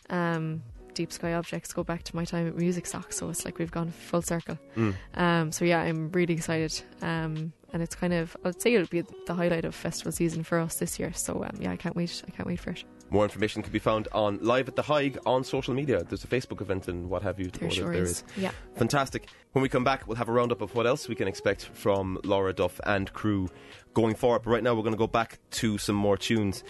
Um, 0.09 0.63
Deep 0.99 1.13
Sky 1.13 1.33
Objects 1.33 1.71
go 1.71 1.81
back 1.81 2.03
to 2.03 2.13
my 2.13 2.25
time 2.25 2.45
at 2.45 2.57
Music 2.57 2.85
Sock, 2.85 3.13
so 3.13 3.29
it's 3.29 3.45
like 3.45 3.57
we've 3.57 3.71
gone 3.71 3.89
full 3.89 4.21
circle. 4.21 4.59
Mm. 4.75 4.95
Um, 5.13 5.49
so 5.49 5.63
yeah, 5.63 5.79
I'm 5.79 6.11
really 6.11 6.33
excited. 6.33 6.77
Um, 7.01 7.53
and 7.71 7.81
it's 7.81 7.95
kind 7.95 8.11
of, 8.11 8.35
I'd 8.43 8.61
say 8.61 8.73
it'll 8.73 8.85
be 8.87 9.05
the 9.25 9.33
highlight 9.33 9.63
of 9.63 9.73
festival 9.73 10.11
season 10.11 10.43
for 10.43 10.59
us 10.59 10.75
this 10.75 10.99
year. 10.99 11.13
So 11.13 11.41
um, 11.45 11.51
yeah, 11.57 11.71
I 11.71 11.77
can't 11.77 11.95
wait. 11.95 12.21
I 12.27 12.31
can't 12.31 12.45
wait 12.45 12.59
for 12.59 12.71
it. 12.71 12.83
More 13.11 13.23
information 13.23 13.63
can 13.63 13.71
be 13.71 13.79
found 13.79 14.09
on 14.11 14.39
Live 14.41 14.67
at 14.67 14.75
the 14.75 14.83
Haig 14.83 15.17
on 15.25 15.45
social 15.45 15.73
media. 15.73 16.03
There's 16.03 16.25
a 16.25 16.27
Facebook 16.27 16.59
event 16.59 16.89
and 16.89 17.09
what 17.09 17.23
have 17.23 17.39
you. 17.39 17.47
There 17.47 17.71
sure 17.71 17.93
there 17.93 18.03
is. 18.03 18.25
Yeah. 18.35 18.51
Fantastic. 18.75 19.29
When 19.53 19.61
we 19.61 19.69
come 19.69 19.85
back, 19.85 20.05
we'll 20.05 20.17
have 20.17 20.27
a 20.27 20.33
roundup 20.33 20.59
of 20.59 20.75
what 20.75 20.85
else 20.85 21.07
we 21.07 21.15
can 21.15 21.29
expect 21.29 21.69
from 21.71 22.19
Laura 22.25 22.51
Duff 22.51 22.81
and 22.85 23.13
crew 23.13 23.47
going 23.93 24.15
forward. 24.15 24.41
But 24.43 24.51
right 24.51 24.63
now, 24.63 24.75
we're 24.75 24.83
going 24.83 24.95
to 24.95 24.97
go 24.97 25.07
back 25.07 25.39
to 25.51 25.77
some 25.77 25.95
more 25.95 26.17
tunes. 26.17 26.65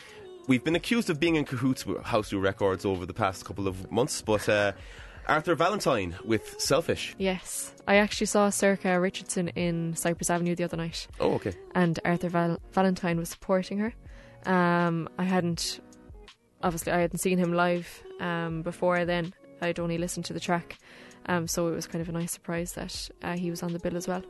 We've 0.50 0.64
been 0.64 0.76
accused 0.76 1.12
of 1.12 1.20
being 1.20 1.36
in 1.36 1.46
cahoots 1.46 1.86
with 1.86 2.02
House 2.02 2.32
New 2.32 2.40
Records 2.40 2.84
over 2.84 3.06
the 3.06 3.14
past 3.14 3.46
couple 3.46 3.68
of 3.68 3.92
months, 3.92 4.24
but 4.24 4.50
uh, 4.50 4.72
Arthur 5.28 5.54
Valentine 5.54 6.16
with 6.26 6.60
Selfish. 6.60 7.14
Yes. 7.20 7.72
I 7.88 7.98
actually 7.98 8.26
saw 8.26 8.50
Sorcha 8.50 9.00
Richardson 9.00 9.50
in 9.50 9.96
Cyprus 9.96 10.32
Avenue 10.32 10.56
the 10.56 10.64
other 10.64 10.76
night. 10.76 11.06
Oh, 11.20 11.34
okay. 11.34 11.54
and 11.76 12.00
Arthur 12.04 12.30
Val- 12.30 12.60
Valentine 12.72 13.20
was 13.20 13.30
supporting 13.30 13.78
her. 13.78 13.94
Um, 14.52 15.08
I 15.20 15.24
hadn't, 15.24 15.82
obviously, 16.64 16.94
I 16.94 17.02
hadn't 17.02 17.20
seen 17.20 17.38
him 17.38 17.54
live 17.54 18.02
um, 18.20 18.64
before 18.64 19.06
then. 19.06 19.36
I'd 19.62 19.80
only 19.80 20.00
listened 20.00 20.26
to 20.26 20.34
the 20.34 20.40
track, 20.40 20.80
um, 21.28 21.48
so 21.48 21.68
it 21.68 21.76
was 21.76 21.86
kind 21.86 22.02
of 22.02 22.10
a 22.10 22.12
nice 22.12 22.32
surprise 22.32 22.74
that 22.74 23.08
uh, 23.22 23.38
he 23.38 23.52
was 23.52 23.62
on 23.62 23.72
the 23.72 23.78
bill 23.78 23.96
as 23.96 24.08
well. 24.08 24.24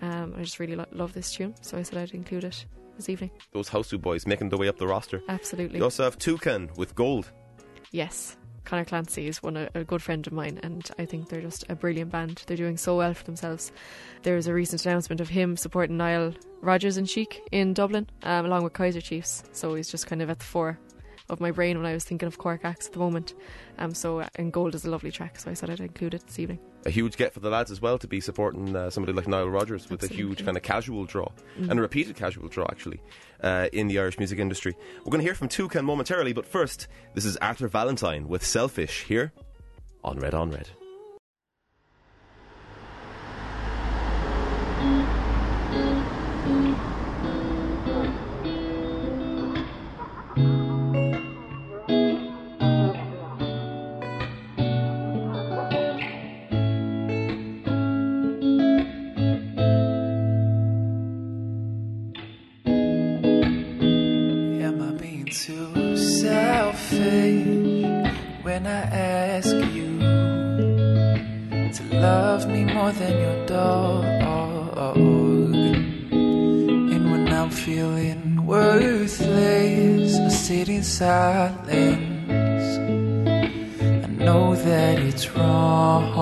Um, 0.00 0.32
I 0.38 0.40
just 0.40 0.58
really 0.58 0.74
lo- 0.74 0.86
love 0.92 1.12
this 1.12 1.32
tune, 1.32 1.54
so 1.60 1.76
I 1.76 1.82
said 1.82 1.98
I'd 1.98 2.14
include 2.14 2.44
it 2.44 2.64
this 2.96 3.08
evening. 3.08 3.30
Those 3.52 3.70
Houseu 3.70 4.00
boys 4.00 4.26
making 4.26 4.48
their 4.48 4.58
way 4.58 4.68
up 4.68 4.78
the 4.78 4.86
roster. 4.86 5.22
Absolutely. 5.28 5.78
You 5.78 5.84
also 5.84 6.04
have 6.04 6.18
Toucan 6.18 6.70
with 6.76 6.94
Gold. 6.94 7.30
Yes. 7.92 8.36
Connor 8.64 8.84
Clancy 8.84 9.28
is 9.28 9.42
one 9.42 9.56
a, 9.56 9.70
a 9.74 9.84
good 9.84 10.02
friend 10.02 10.26
of 10.26 10.32
mine, 10.32 10.58
and 10.62 10.90
I 10.98 11.04
think 11.04 11.28
they're 11.28 11.40
just 11.40 11.64
a 11.68 11.76
brilliant 11.76 12.10
band. 12.10 12.42
They're 12.46 12.56
doing 12.56 12.76
so 12.76 12.96
well 12.96 13.14
for 13.14 13.22
themselves. 13.24 13.70
There 14.24 14.34
was 14.34 14.48
a 14.48 14.54
recent 14.54 14.84
announcement 14.84 15.20
of 15.20 15.28
him 15.28 15.56
supporting 15.56 15.96
Nile 15.96 16.34
Rodgers 16.60 16.96
and 16.96 17.08
Chic 17.08 17.40
in 17.52 17.74
Dublin, 17.74 18.08
um, 18.24 18.44
along 18.44 18.64
with 18.64 18.72
Kaiser 18.72 19.00
Chiefs. 19.00 19.44
So 19.52 19.74
he's 19.76 19.88
just 19.88 20.08
kind 20.08 20.20
of 20.20 20.30
at 20.30 20.40
the 20.40 20.44
fore 20.44 20.78
of 21.28 21.40
my 21.40 21.50
brain 21.50 21.76
when 21.76 21.86
I 21.86 21.92
was 21.92 22.04
thinking 22.04 22.26
of 22.26 22.38
Cork 22.38 22.60
acts 22.64 22.86
at 22.86 22.92
the 22.92 22.98
moment. 22.98 23.34
Um, 23.78 23.94
so 23.94 24.20
uh, 24.20 24.28
and 24.36 24.52
Gold 24.52 24.74
is 24.74 24.84
a 24.84 24.90
lovely 24.90 25.10
track, 25.10 25.38
so 25.38 25.50
I 25.50 25.54
said 25.54 25.70
I'd 25.70 25.80
include 25.80 26.14
it 26.14 26.26
this 26.26 26.38
evening. 26.38 26.58
A 26.84 26.90
huge 26.90 27.16
get 27.16 27.32
for 27.34 27.40
the 27.40 27.50
lads 27.50 27.70
as 27.72 27.80
well 27.82 27.98
to 27.98 28.06
be 28.06 28.20
supporting 28.20 28.76
uh, 28.76 28.90
somebody 28.90 29.12
like 29.12 29.26
Nile 29.26 29.48
Rodgers 29.50 29.90
with 29.90 30.02
a 30.04 30.06
huge 30.06 30.40
Absolutely. 30.40 30.44
kind 30.44 30.56
of 30.56 30.62
casual 30.62 31.04
draw 31.04 31.28
Mhm. 31.58 31.70
and 31.70 31.78
a 31.80 31.82
repeated 31.82 32.14
casual 32.16 32.48
draw 32.48 32.66
actually 32.70 33.00
uh, 33.42 33.68
in 33.72 33.88
the 33.88 33.98
Irish 33.98 34.18
music 34.18 34.38
industry. 34.38 34.74
We're 34.98 35.10
going 35.10 35.20
to 35.20 35.24
hear 35.24 35.34
from 35.34 35.48
Toucan 35.48 35.84
momentarily, 35.84 36.32
but 36.32 36.46
first, 36.46 36.86
this 37.14 37.24
is 37.24 37.36
Arthur 37.38 37.66
Valentine 37.68 38.28
with 38.28 38.44
Selfish 38.46 39.02
here 39.04 39.32
on 40.04 40.18
Red 40.20 40.32
on 40.34 40.50
Red. 40.52 40.68
Too 65.46 65.96
selfish 65.96 67.46
when 68.42 68.66
I 68.66 68.82
ask 68.90 69.54
you 69.76 69.98
to 71.70 71.82
love 71.92 72.48
me 72.48 72.64
more 72.64 72.90
than 72.90 73.20
your 73.20 73.46
dog? 73.46 74.04
And 76.90 77.10
when 77.12 77.32
I'm 77.32 77.50
feeling 77.50 78.44
worthless. 78.44 80.18
I 80.18 80.28
sit 80.30 80.68
in 80.68 80.82
silence. 80.82 81.68
I 84.04 84.08
know 84.24 84.56
that 84.56 84.98
it's 84.98 85.30
wrong, 85.30 86.12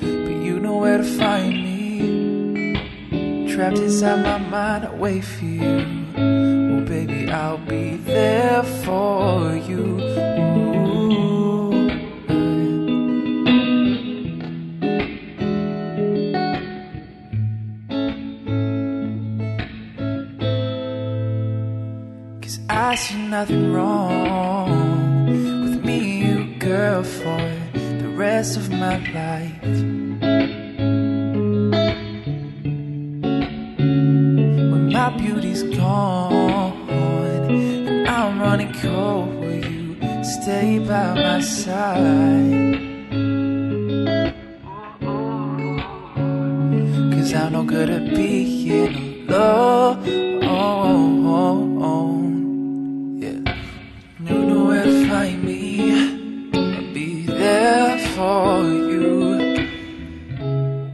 but 0.00 0.36
you 0.46 0.58
know 0.58 0.78
where 0.78 0.96
to 0.96 1.04
find 1.04 1.52
me. 1.64 3.52
Trapped 3.52 3.76
inside 3.76 4.22
my 4.22 4.38
mind, 4.38 4.86
I 4.86 4.94
wait 4.94 5.22
for 5.22 5.44
you. 5.44 6.03
Baby, 6.94 7.28
I'll 7.28 7.58
be 7.58 7.96
there 7.96 8.62
for 8.62 9.56
you. 9.56 9.98
Cause 22.40 22.60
I 22.70 22.94
see 22.94 23.26
nothing 23.26 23.72
wrong 23.72 25.26
with 25.64 25.84
me 25.84 25.98
you, 26.22 26.54
girl, 26.60 27.02
for 27.02 27.42
the 27.72 28.08
rest 28.14 28.56
of 28.56 28.70
my 28.70 28.98
life. 29.10 29.62
When 34.70 34.92
my 34.92 35.10
beauty's 35.18 35.64
gone 35.64 36.63
running 38.54 38.74
cold, 38.74 39.34
will 39.40 39.64
you 39.66 39.96
stay 40.22 40.78
by 40.78 41.12
my 41.14 41.40
side? 41.40 42.78
Cause 47.12 47.34
I'm 47.34 47.52
no 47.52 47.64
good 47.64 47.90
at 47.90 48.14
being 48.14 49.28
alone. 49.28 50.04
Yeah. 53.20 53.40
You 54.24 54.38
to 54.70 55.08
find 55.08 55.42
me. 55.42 55.60
I'll 56.54 56.94
be 56.94 57.26
there 57.26 57.98
for 58.14 58.62
you. 58.90 59.10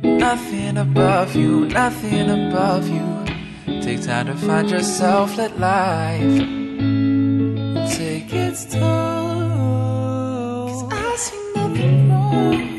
Nothing 0.03 0.79
above 0.79 1.37
you, 1.37 1.67
nothing 1.67 2.31
above 2.31 2.89
you. 2.89 3.07
Take 3.83 4.01
time 4.03 4.27
to 4.29 4.35
find 4.35 4.71
yourself, 4.71 5.37
let 5.37 5.61
life 5.61 6.60
its 8.33 8.65
toll. 8.65 8.81
'Cause 10.69 10.85
I 10.93 11.17
see 11.17 11.43
nothing 11.57 12.11
wrong 12.11 12.70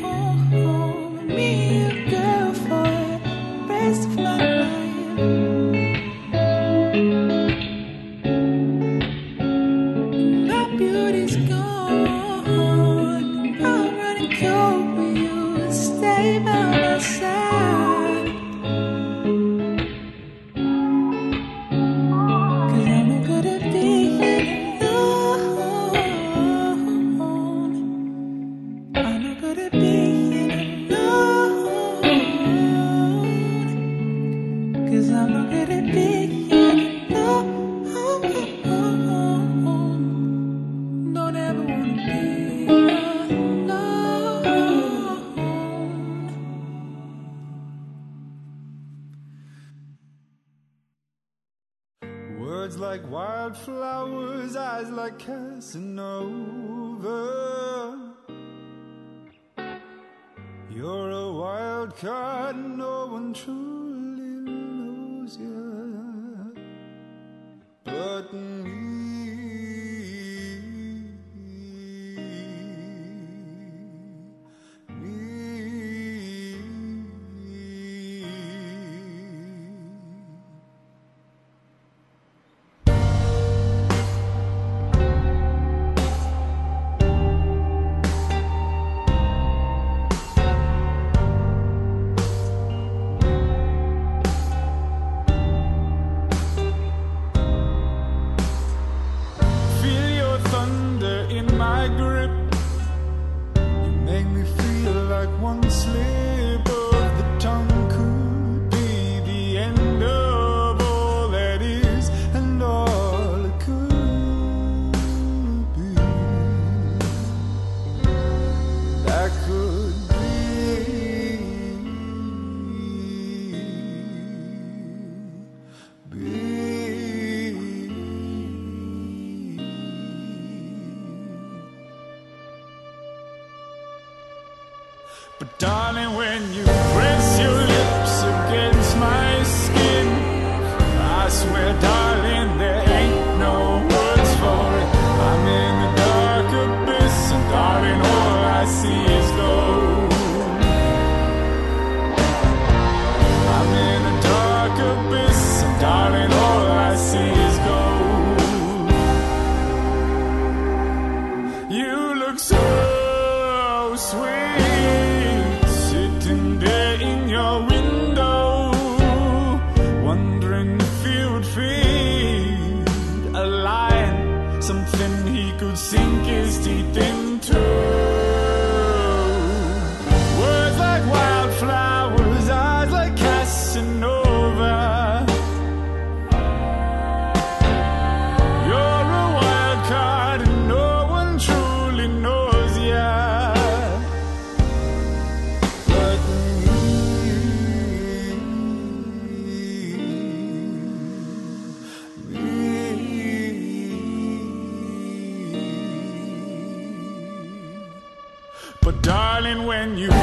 when 209.82 209.98
you 209.98 210.21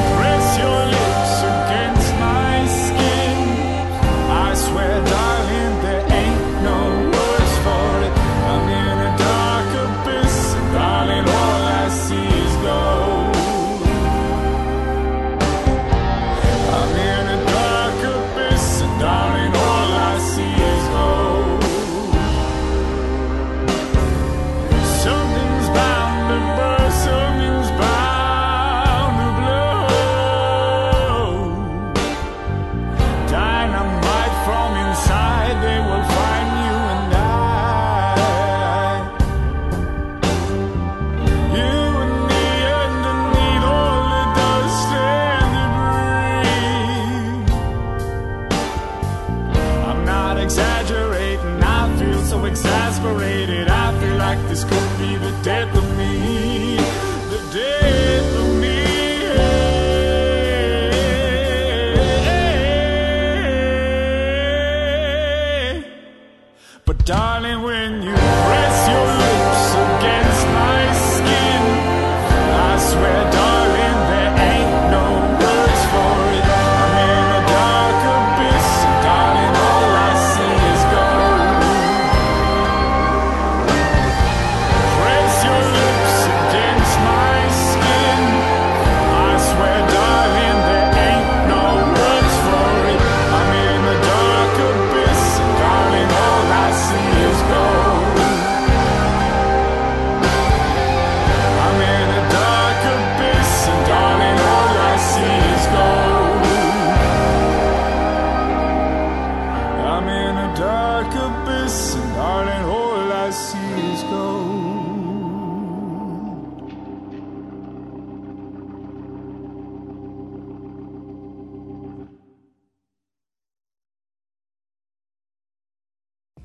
dark 111.10 111.46
abyss, 111.46 111.94
and 111.94 112.14
darling, 112.14 112.64
all 112.64 113.12
I 113.12 113.30
see 113.30 113.92
is 113.92 114.02
gold. 114.04 114.70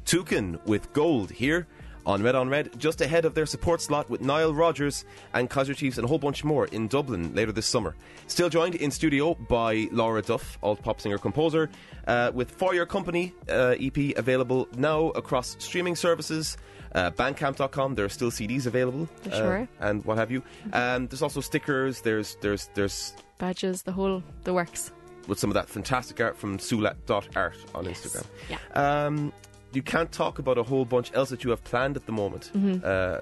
Toucan 0.06 0.60
with 0.66 0.94
gold 0.94 1.32
here 1.32 1.68
on 2.06 2.22
Red 2.24 2.36
on 2.36 2.50
Red, 2.50 2.78
just 2.80 3.02
ahead 3.02 3.26
of 3.26 3.34
their 3.34 3.46
support 3.46 3.82
slot 3.82 4.10
with 4.10 4.22
Nile 4.22 4.54
Rodgers 4.54 5.06
and 5.34 5.50
Kaiser 5.50 5.74
Chiefs 5.74 5.98
and 5.98 6.06
a 6.06 6.08
whole 6.08 6.20
bunch 6.20 6.44
more 6.44 6.66
in 6.68 6.88
Dublin 6.88 7.34
later 7.34 7.52
this 7.52 7.66
summer. 7.66 7.96
Still 8.28 8.50
joined 8.50 8.76
in 8.76 8.92
studio 8.92 9.34
by 9.34 9.88
Laura 9.92 10.22
Duff, 10.22 10.58
alt 10.64 10.82
pop 10.82 11.02
singer 11.02 11.18
composer, 11.18 11.70
uh, 12.08 12.32
with 12.34 12.52
For 12.52 12.74
Your 12.76 12.86
Company 12.86 13.34
uh, 13.50 13.76
EP 13.80 14.18
available 14.18 14.68
now 14.78 15.10
across 15.10 15.56
streaming 15.60 15.96
services. 15.96 16.58
Uh, 16.94 17.12
Bandcamp.com. 17.12 17.96
There 17.96 18.06
are 18.06 18.10
still 18.10 18.32
CDs 18.32 18.68
available, 18.68 19.10
uh, 19.30 19.36
Sure. 19.36 19.68
and 19.82 20.06
what 20.06 20.18
have 20.18 20.32
you. 20.32 20.42
Um, 20.72 21.08
there's 21.08 21.22
also 21.22 21.42
stickers. 21.42 22.00
There's 22.00 22.38
there's 22.40 22.70
there's 22.74 23.14
Badges, 23.38 23.82
the 23.82 23.92
whole, 23.92 24.24
the 24.46 24.54
works. 24.54 24.94
with 25.28 25.38
some 25.38 25.50
of 25.50 25.56
that 25.56 25.68
fantastic 25.68 26.22
art 26.22 26.38
from 26.38 26.58
Soola.art 26.58 27.58
on 27.74 27.86
Instagram. 27.86 28.24
Yeah. 28.50 28.58
Um, 28.76 29.34
you 29.76 29.84
can't 29.84 30.12
talk 30.12 30.40
about 30.40 30.58
a 30.58 30.64
whole 30.64 30.86
bunch 30.86 31.12
else 31.14 31.30
that 31.30 31.44
you 31.44 31.50
have 31.50 31.64
planned 31.64 31.96
at 31.96 32.06
the 32.06 32.12
moment. 32.12 32.52
Uh, 32.84 33.20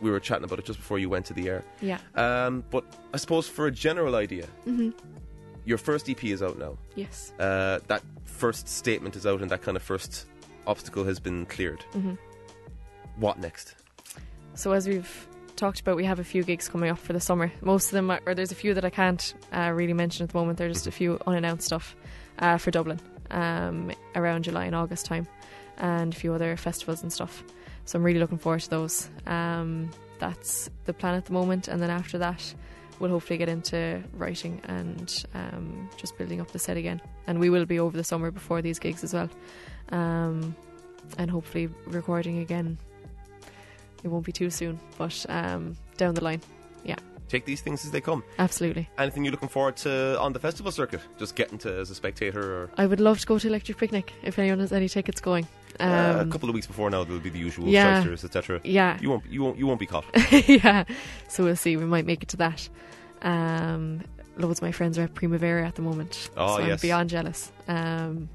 we 0.00 0.10
were 0.10 0.20
chatting 0.20 0.44
about 0.44 0.58
it 0.58 0.64
just 0.64 0.78
before 0.78 0.98
you 0.98 1.08
went 1.08 1.26
to 1.26 1.34
the 1.34 1.48
air. 1.48 1.64
Yeah. 1.80 1.98
Um, 2.14 2.64
but 2.70 2.84
I 3.12 3.18
suppose 3.18 3.46
for 3.46 3.66
a 3.66 3.70
general 3.70 4.16
idea, 4.16 4.46
your 5.64 5.78
first 5.78 6.08
EP 6.08 6.24
is 6.24 6.42
out 6.42 6.58
now. 6.58 6.78
Yes. 6.94 7.32
Uh, 7.38 7.80
that 7.88 8.02
first 8.24 8.68
statement 8.68 9.16
is 9.16 9.26
out, 9.26 9.42
and 9.42 9.50
that 9.50 9.62
kind 9.62 9.76
of 9.76 9.82
first 9.82 10.26
obstacle 10.66 11.04
has 11.04 11.20
been 11.20 11.46
cleared. 11.46 11.84
What 13.16 13.38
next? 13.38 13.74
So 14.54 14.72
as 14.72 14.88
we've 14.88 15.28
talked 15.56 15.80
about, 15.80 15.96
we 15.96 16.04
have 16.06 16.18
a 16.18 16.24
few 16.24 16.42
gigs 16.42 16.68
coming 16.68 16.90
up 16.90 16.98
for 16.98 17.12
the 17.12 17.20
summer. 17.20 17.52
Most 17.60 17.86
of 17.86 17.92
them, 17.92 18.10
are, 18.10 18.20
or 18.26 18.34
there's 18.34 18.52
a 18.52 18.54
few 18.54 18.72
that 18.74 18.84
I 18.84 18.90
can't 18.90 19.34
uh, 19.52 19.72
really 19.74 19.92
mention 19.92 20.24
at 20.24 20.30
the 20.30 20.38
moment. 20.38 20.58
They're 20.58 20.68
just 20.68 20.86
a 20.86 20.90
few 20.90 21.18
unannounced 21.26 21.66
stuff 21.66 21.94
uh, 22.38 22.56
for 22.56 22.70
Dublin 22.70 22.98
um, 23.30 23.92
around 24.14 24.44
July 24.44 24.64
and 24.64 24.74
August 24.74 25.06
time, 25.06 25.26
and 25.80 26.14
a 26.14 26.16
few 26.16 26.32
other 26.32 26.56
festivals 26.56 27.02
and 27.02 27.12
stuff. 27.12 27.42
So 27.86 27.98
I'm 27.98 28.04
really 28.04 28.20
looking 28.20 28.38
forward 28.38 28.60
to 28.60 28.70
those. 28.70 29.08
Um, 29.26 29.90
that's 30.18 30.70
the 30.84 30.92
plan 30.92 31.14
at 31.14 31.24
the 31.24 31.32
moment, 31.32 31.66
and 31.68 31.82
then 31.82 31.90
after 31.90 32.18
that, 32.18 32.54
we'll 33.00 33.10
hopefully 33.10 33.38
get 33.38 33.48
into 33.48 34.02
writing 34.14 34.60
and 34.64 35.24
um, 35.34 35.88
just 35.96 36.16
building 36.18 36.40
up 36.40 36.50
the 36.52 36.58
set 36.58 36.76
again. 36.76 37.00
And 37.26 37.40
we 37.40 37.50
will 37.50 37.64
be 37.66 37.80
over 37.80 37.96
the 37.96 38.04
summer 38.04 38.30
before 38.30 38.62
these 38.62 38.78
gigs 38.78 39.02
as 39.02 39.14
well, 39.14 39.30
um, 39.90 40.54
and 41.18 41.30
hopefully 41.30 41.68
recording 41.86 42.38
again 42.38 42.78
it 44.02 44.08
won't 44.08 44.24
be 44.24 44.32
too 44.32 44.48
soon, 44.50 44.78
but 44.96 45.26
um, 45.28 45.76
down 45.98 46.14
the 46.14 46.24
line. 46.24 46.40
Yeah, 46.84 46.96
Take 47.28 47.44
these 47.44 47.60
things 47.60 47.84
as 47.84 47.90
they 47.90 48.00
come. 48.00 48.24
absolutely. 48.38 48.88
Anything 48.98 49.24
you're 49.24 49.30
looking 49.32 49.48
forward 49.50 49.76
to 49.78 50.18
on 50.18 50.32
the 50.32 50.38
festival 50.38 50.72
circuit? 50.72 51.00
Just 51.18 51.34
getting 51.34 51.58
to 51.58 51.80
as 51.80 51.90
a 51.90 51.94
spectator, 51.94 52.40
or 52.40 52.70
I 52.78 52.86
would 52.86 53.00
love 53.00 53.20
to 53.20 53.26
go 53.26 53.38
to 53.38 53.46
Electric 53.48 53.76
Picnic 53.78 54.12
if 54.22 54.38
anyone 54.38 54.60
has 54.60 54.72
any 54.72 54.88
tickets 54.88 55.20
going. 55.20 55.46
Um, 55.80 56.18
uh, 56.18 56.20
a 56.20 56.26
couple 56.26 56.48
of 56.48 56.54
weeks 56.54 56.66
before 56.66 56.90
now, 56.90 57.04
there'll 57.04 57.20
be 57.20 57.30
the 57.30 57.38
usual 57.38 57.66
yeah. 57.66 58.04
etc. 58.06 58.60
yeah, 58.64 58.98
You 59.00 59.10
won't, 59.10 59.26
you 59.26 59.42
won't, 59.42 59.58
you 59.58 59.66
won't 59.66 59.80
be 59.80 59.86
caught. 59.86 60.04
yeah. 60.46 60.84
So 61.28 61.44
we'll 61.44 61.56
see. 61.56 61.76
We 61.76 61.84
might 61.84 62.06
make 62.06 62.22
it 62.22 62.28
to 62.30 62.36
that. 62.38 62.68
Um, 63.22 64.02
loads 64.36 64.58
of 64.58 64.62
my 64.62 64.72
friends 64.72 64.98
are 64.98 65.04
at 65.04 65.14
Primavera 65.14 65.66
at 65.66 65.74
the 65.76 65.82
moment. 65.82 66.30
Oh, 66.36 66.56
so 66.56 66.66
yes. 66.66 66.72
I'm 66.72 66.86
beyond 66.86 67.10
jealous. 67.10 67.50
Um, 67.68 68.28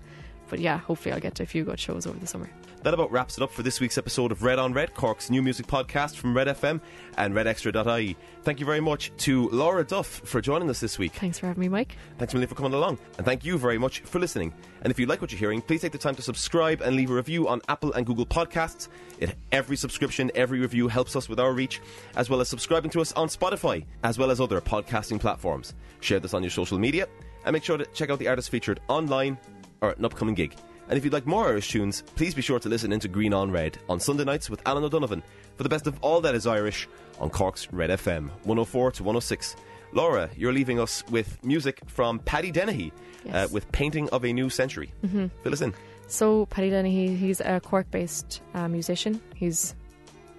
but 0.49 0.59
yeah, 0.59 0.77
hopefully 0.77 1.13
I'll 1.13 1.19
get 1.19 1.35
to 1.35 1.43
a 1.43 1.45
few 1.45 1.63
good 1.63 1.79
shows 1.79 2.07
over 2.07 2.17
the 2.17 2.27
summer. 2.27 2.49
That 2.85 2.93
about 2.93 3.11
wraps 3.11 3.35
it 3.37 3.41
up 3.41 3.49
for 3.49 3.63
this 3.63 3.79
week's 3.79 3.97
episode 3.97 4.31
of 4.31 4.43
Red 4.43 4.59
on 4.59 4.71
Red, 4.71 4.93
Cork's 4.93 5.31
new 5.31 5.41
music 5.41 5.65
podcast 5.65 6.17
from 6.17 6.37
Red 6.37 6.45
FM 6.45 6.79
and 7.17 7.33
RedExtra.ie. 7.33 8.15
Thank 8.43 8.59
you 8.59 8.65
very 8.67 8.79
much 8.79 9.11
to 9.17 9.49
Laura 9.49 9.83
Duff 9.83 10.05
for 10.05 10.39
joining 10.39 10.69
us 10.69 10.81
this 10.81 10.99
week. 10.99 11.13
Thanks 11.13 11.39
for 11.39 11.47
having 11.47 11.61
me, 11.61 11.67
Mike. 11.67 11.97
Thanks 12.19 12.33
a 12.33 12.35
million 12.35 12.47
for 12.47 12.53
coming 12.53 12.75
along. 12.75 12.99
And 13.17 13.25
thank 13.25 13.43
you 13.43 13.57
very 13.57 13.79
much 13.79 14.01
for 14.01 14.19
listening. 14.19 14.53
And 14.83 14.91
if 14.91 14.99
you 14.99 15.07
like 15.07 15.19
what 15.19 15.31
you're 15.31 15.39
hearing, 15.39 15.63
please 15.63 15.81
take 15.81 15.93
the 15.93 15.97
time 15.97 16.13
to 16.13 16.21
subscribe 16.21 16.81
and 16.81 16.95
leave 16.95 17.09
a 17.09 17.15
review 17.15 17.47
on 17.47 17.59
Apple 17.69 17.91
and 17.93 18.05
Google 18.05 18.27
Podcasts. 18.27 18.87
It, 19.17 19.35
every 19.51 19.77
subscription, 19.77 20.29
every 20.35 20.59
review 20.59 20.87
helps 20.87 21.15
us 21.15 21.27
with 21.27 21.39
our 21.39 21.53
reach, 21.53 21.81
as 22.15 22.29
well 22.29 22.39
as 22.39 22.49
subscribing 22.49 22.91
to 22.91 23.01
us 23.01 23.13
on 23.13 23.29
Spotify, 23.29 23.83
as 24.03 24.19
well 24.19 24.29
as 24.29 24.39
other 24.39 24.61
podcasting 24.61 25.19
platforms. 25.19 25.73
Share 26.01 26.19
this 26.19 26.35
on 26.35 26.43
your 26.43 26.51
social 26.51 26.77
media, 26.77 27.07
and 27.45 27.53
make 27.53 27.63
sure 27.63 27.77
to 27.77 27.85
check 27.95 28.11
out 28.11 28.19
the 28.19 28.27
artists 28.27 28.47
featured 28.47 28.79
online 28.89 29.39
or 29.81 29.89
at 29.89 29.97
an 29.97 30.05
upcoming 30.05 30.35
gig. 30.35 30.55
And 30.87 30.97
if 30.97 31.03
you'd 31.03 31.13
like 31.13 31.25
more 31.25 31.47
Irish 31.47 31.69
tunes, 31.69 32.03
please 32.15 32.35
be 32.35 32.41
sure 32.41 32.59
to 32.59 32.69
listen 32.69 32.91
into 32.93 33.07
Green 33.07 33.33
on 33.33 33.51
Red 33.51 33.77
on 33.89 33.99
Sunday 33.99 34.23
nights 34.23 34.49
with 34.49 34.61
Alan 34.67 34.83
O'Donovan 34.83 35.23
for 35.55 35.63
the 35.63 35.69
best 35.69 35.87
of 35.87 35.97
all 36.01 36.21
that 36.21 36.35
is 36.35 36.45
Irish 36.45 36.87
on 37.19 37.29
Cork's 37.29 37.71
Red 37.73 37.89
FM 37.89 38.29
104 38.43 38.91
to 38.91 39.03
106. 39.03 39.55
Laura, 39.93 40.29
you're 40.37 40.53
leaving 40.53 40.79
us 40.79 41.03
with 41.09 41.43
music 41.43 41.79
from 41.87 42.19
Paddy 42.19 42.51
Dennehy 42.51 42.91
Yes. 43.23 43.33
uh, 43.33 43.47
with 43.51 43.71
Painting 43.71 44.07
of 44.09 44.23
a 44.23 44.31
New 44.31 44.49
Century. 44.51 44.91
Mm-hmm. 45.03 45.27
Fill 45.41 45.53
us 45.53 45.61
in. 45.61 45.73
So 46.07 46.45
Paddy 46.47 46.69
Dennehy, 46.69 47.15
he's 47.15 47.41
a 47.41 47.59
Cork-based 47.59 48.41
uh, 48.53 48.67
musician. 48.67 49.19
He's 49.33 49.73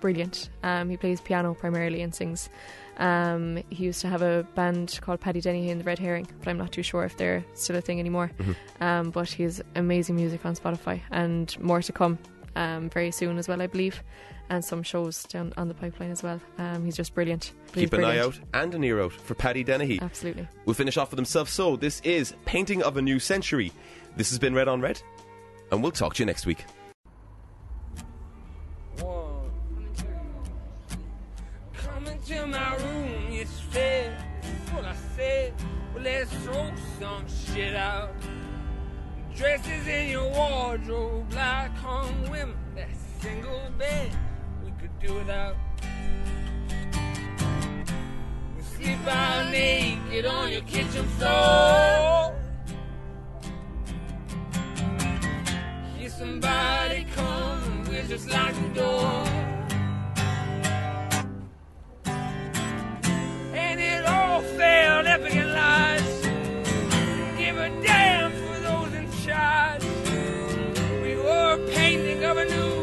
brilliant. 0.00 0.50
Um, 0.62 0.88
he 0.90 0.96
plays 0.96 1.20
piano 1.20 1.54
primarily 1.54 2.02
and 2.02 2.14
sings. 2.14 2.48
Um, 2.98 3.62
he 3.70 3.84
used 3.84 4.00
to 4.00 4.08
have 4.08 4.22
a 4.22 4.46
band 4.54 4.98
called 5.02 5.20
Paddy 5.20 5.40
Dennehy 5.40 5.70
and 5.70 5.80
the 5.80 5.84
Red 5.84 5.98
Herring, 5.98 6.26
but 6.38 6.48
I'm 6.48 6.58
not 6.58 6.72
too 6.72 6.82
sure 6.82 7.04
if 7.04 7.16
they're 7.16 7.44
still 7.54 7.76
a 7.76 7.80
thing 7.80 8.00
anymore. 8.00 8.30
Um, 8.80 9.10
but 9.10 9.28
he 9.28 9.42
has 9.42 9.62
amazing 9.74 10.16
music 10.16 10.44
on 10.46 10.54
Spotify 10.56 11.00
and 11.10 11.58
more 11.60 11.82
to 11.82 11.92
come 11.92 12.18
um, 12.54 12.88
very 12.90 13.10
soon 13.10 13.38
as 13.38 13.48
well, 13.48 13.60
I 13.60 13.66
believe. 13.66 14.02
And 14.48 14.64
some 14.64 14.84
shows 14.84 15.24
down 15.24 15.52
on 15.56 15.66
the 15.66 15.74
pipeline 15.74 16.12
as 16.12 16.22
well. 16.22 16.40
Um, 16.58 16.84
he's 16.84 16.96
just 16.96 17.14
brilliant. 17.14 17.52
He's 17.74 17.84
Keep 17.84 17.94
an 17.94 18.04
eye 18.04 18.18
out 18.18 18.38
and 18.54 18.72
an 18.74 18.84
ear 18.84 19.02
out 19.02 19.12
for 19.12 19.34
Paddy 19.34 19.64
Dennehy. 19.64 19.98
Absolutely. 20.00 20.46
We'll 20.64 20.74
finish 20.74 20.96
off 20.96 21.10
with 21.10 21.18
himself. 21.18 21.48
So, 21.48 21.74
this 21.74 22.00
is 22.04 22.32
Painting 22.44 22.80
of 22.82 22.96
a 22.96 23.02
New 23.02 23.18
Century. 23.18 23.72
This 24.16 24.30
has 24.30 24.38
been 24.38 24.54
Red 24.54 24.68
on 24.68 24.80
Red, 24.80 25.02
and 25.72 25.82
we'll 25.82 25.90
talk 25.90 26.14
to 26.14 26.22
you 26.22 26.26
next 26.26 26.46
week. 26.46 26.64
Let's 36.06 36.30
sort 36.44 36.72
some 37.00 37.24
shit 37.28 37.74
out. 37.74 38.14
Dresses 39.34 39.88
in 39.88 40.08
your 40.08 40.30
wardrobe, 40.30 41.32
like 41.32 41.74
hung 41.78 42.30
women. 42.30 42.54
That 42.76 42.90
single 43.20 43.68
bed 43.76 44.12
we 44.64 44.70
could 44.80 44.96
do 45.00 45.14
without. 45.14 45.56
We 48.56 48.62
sleep 48.62 49.04
out 49.08 49.50
naked 49.50 50.26
on 50.26 50.52
your 50.52 50.62
kitchen 50.62 51.06
floor. 51.18 52.36
Hear 55.96 56.10
somebody 56.10 57.04
come, 57.16 57.84
we'll 57.88 58.06
just 58.06 58.30
lock 58.30 58.54
the 58.54 58.80
door. 58.80 59.26
And 63.64 63.80
it 63.80 64.06
never 72.36 72.44
knew. 72.50 72.75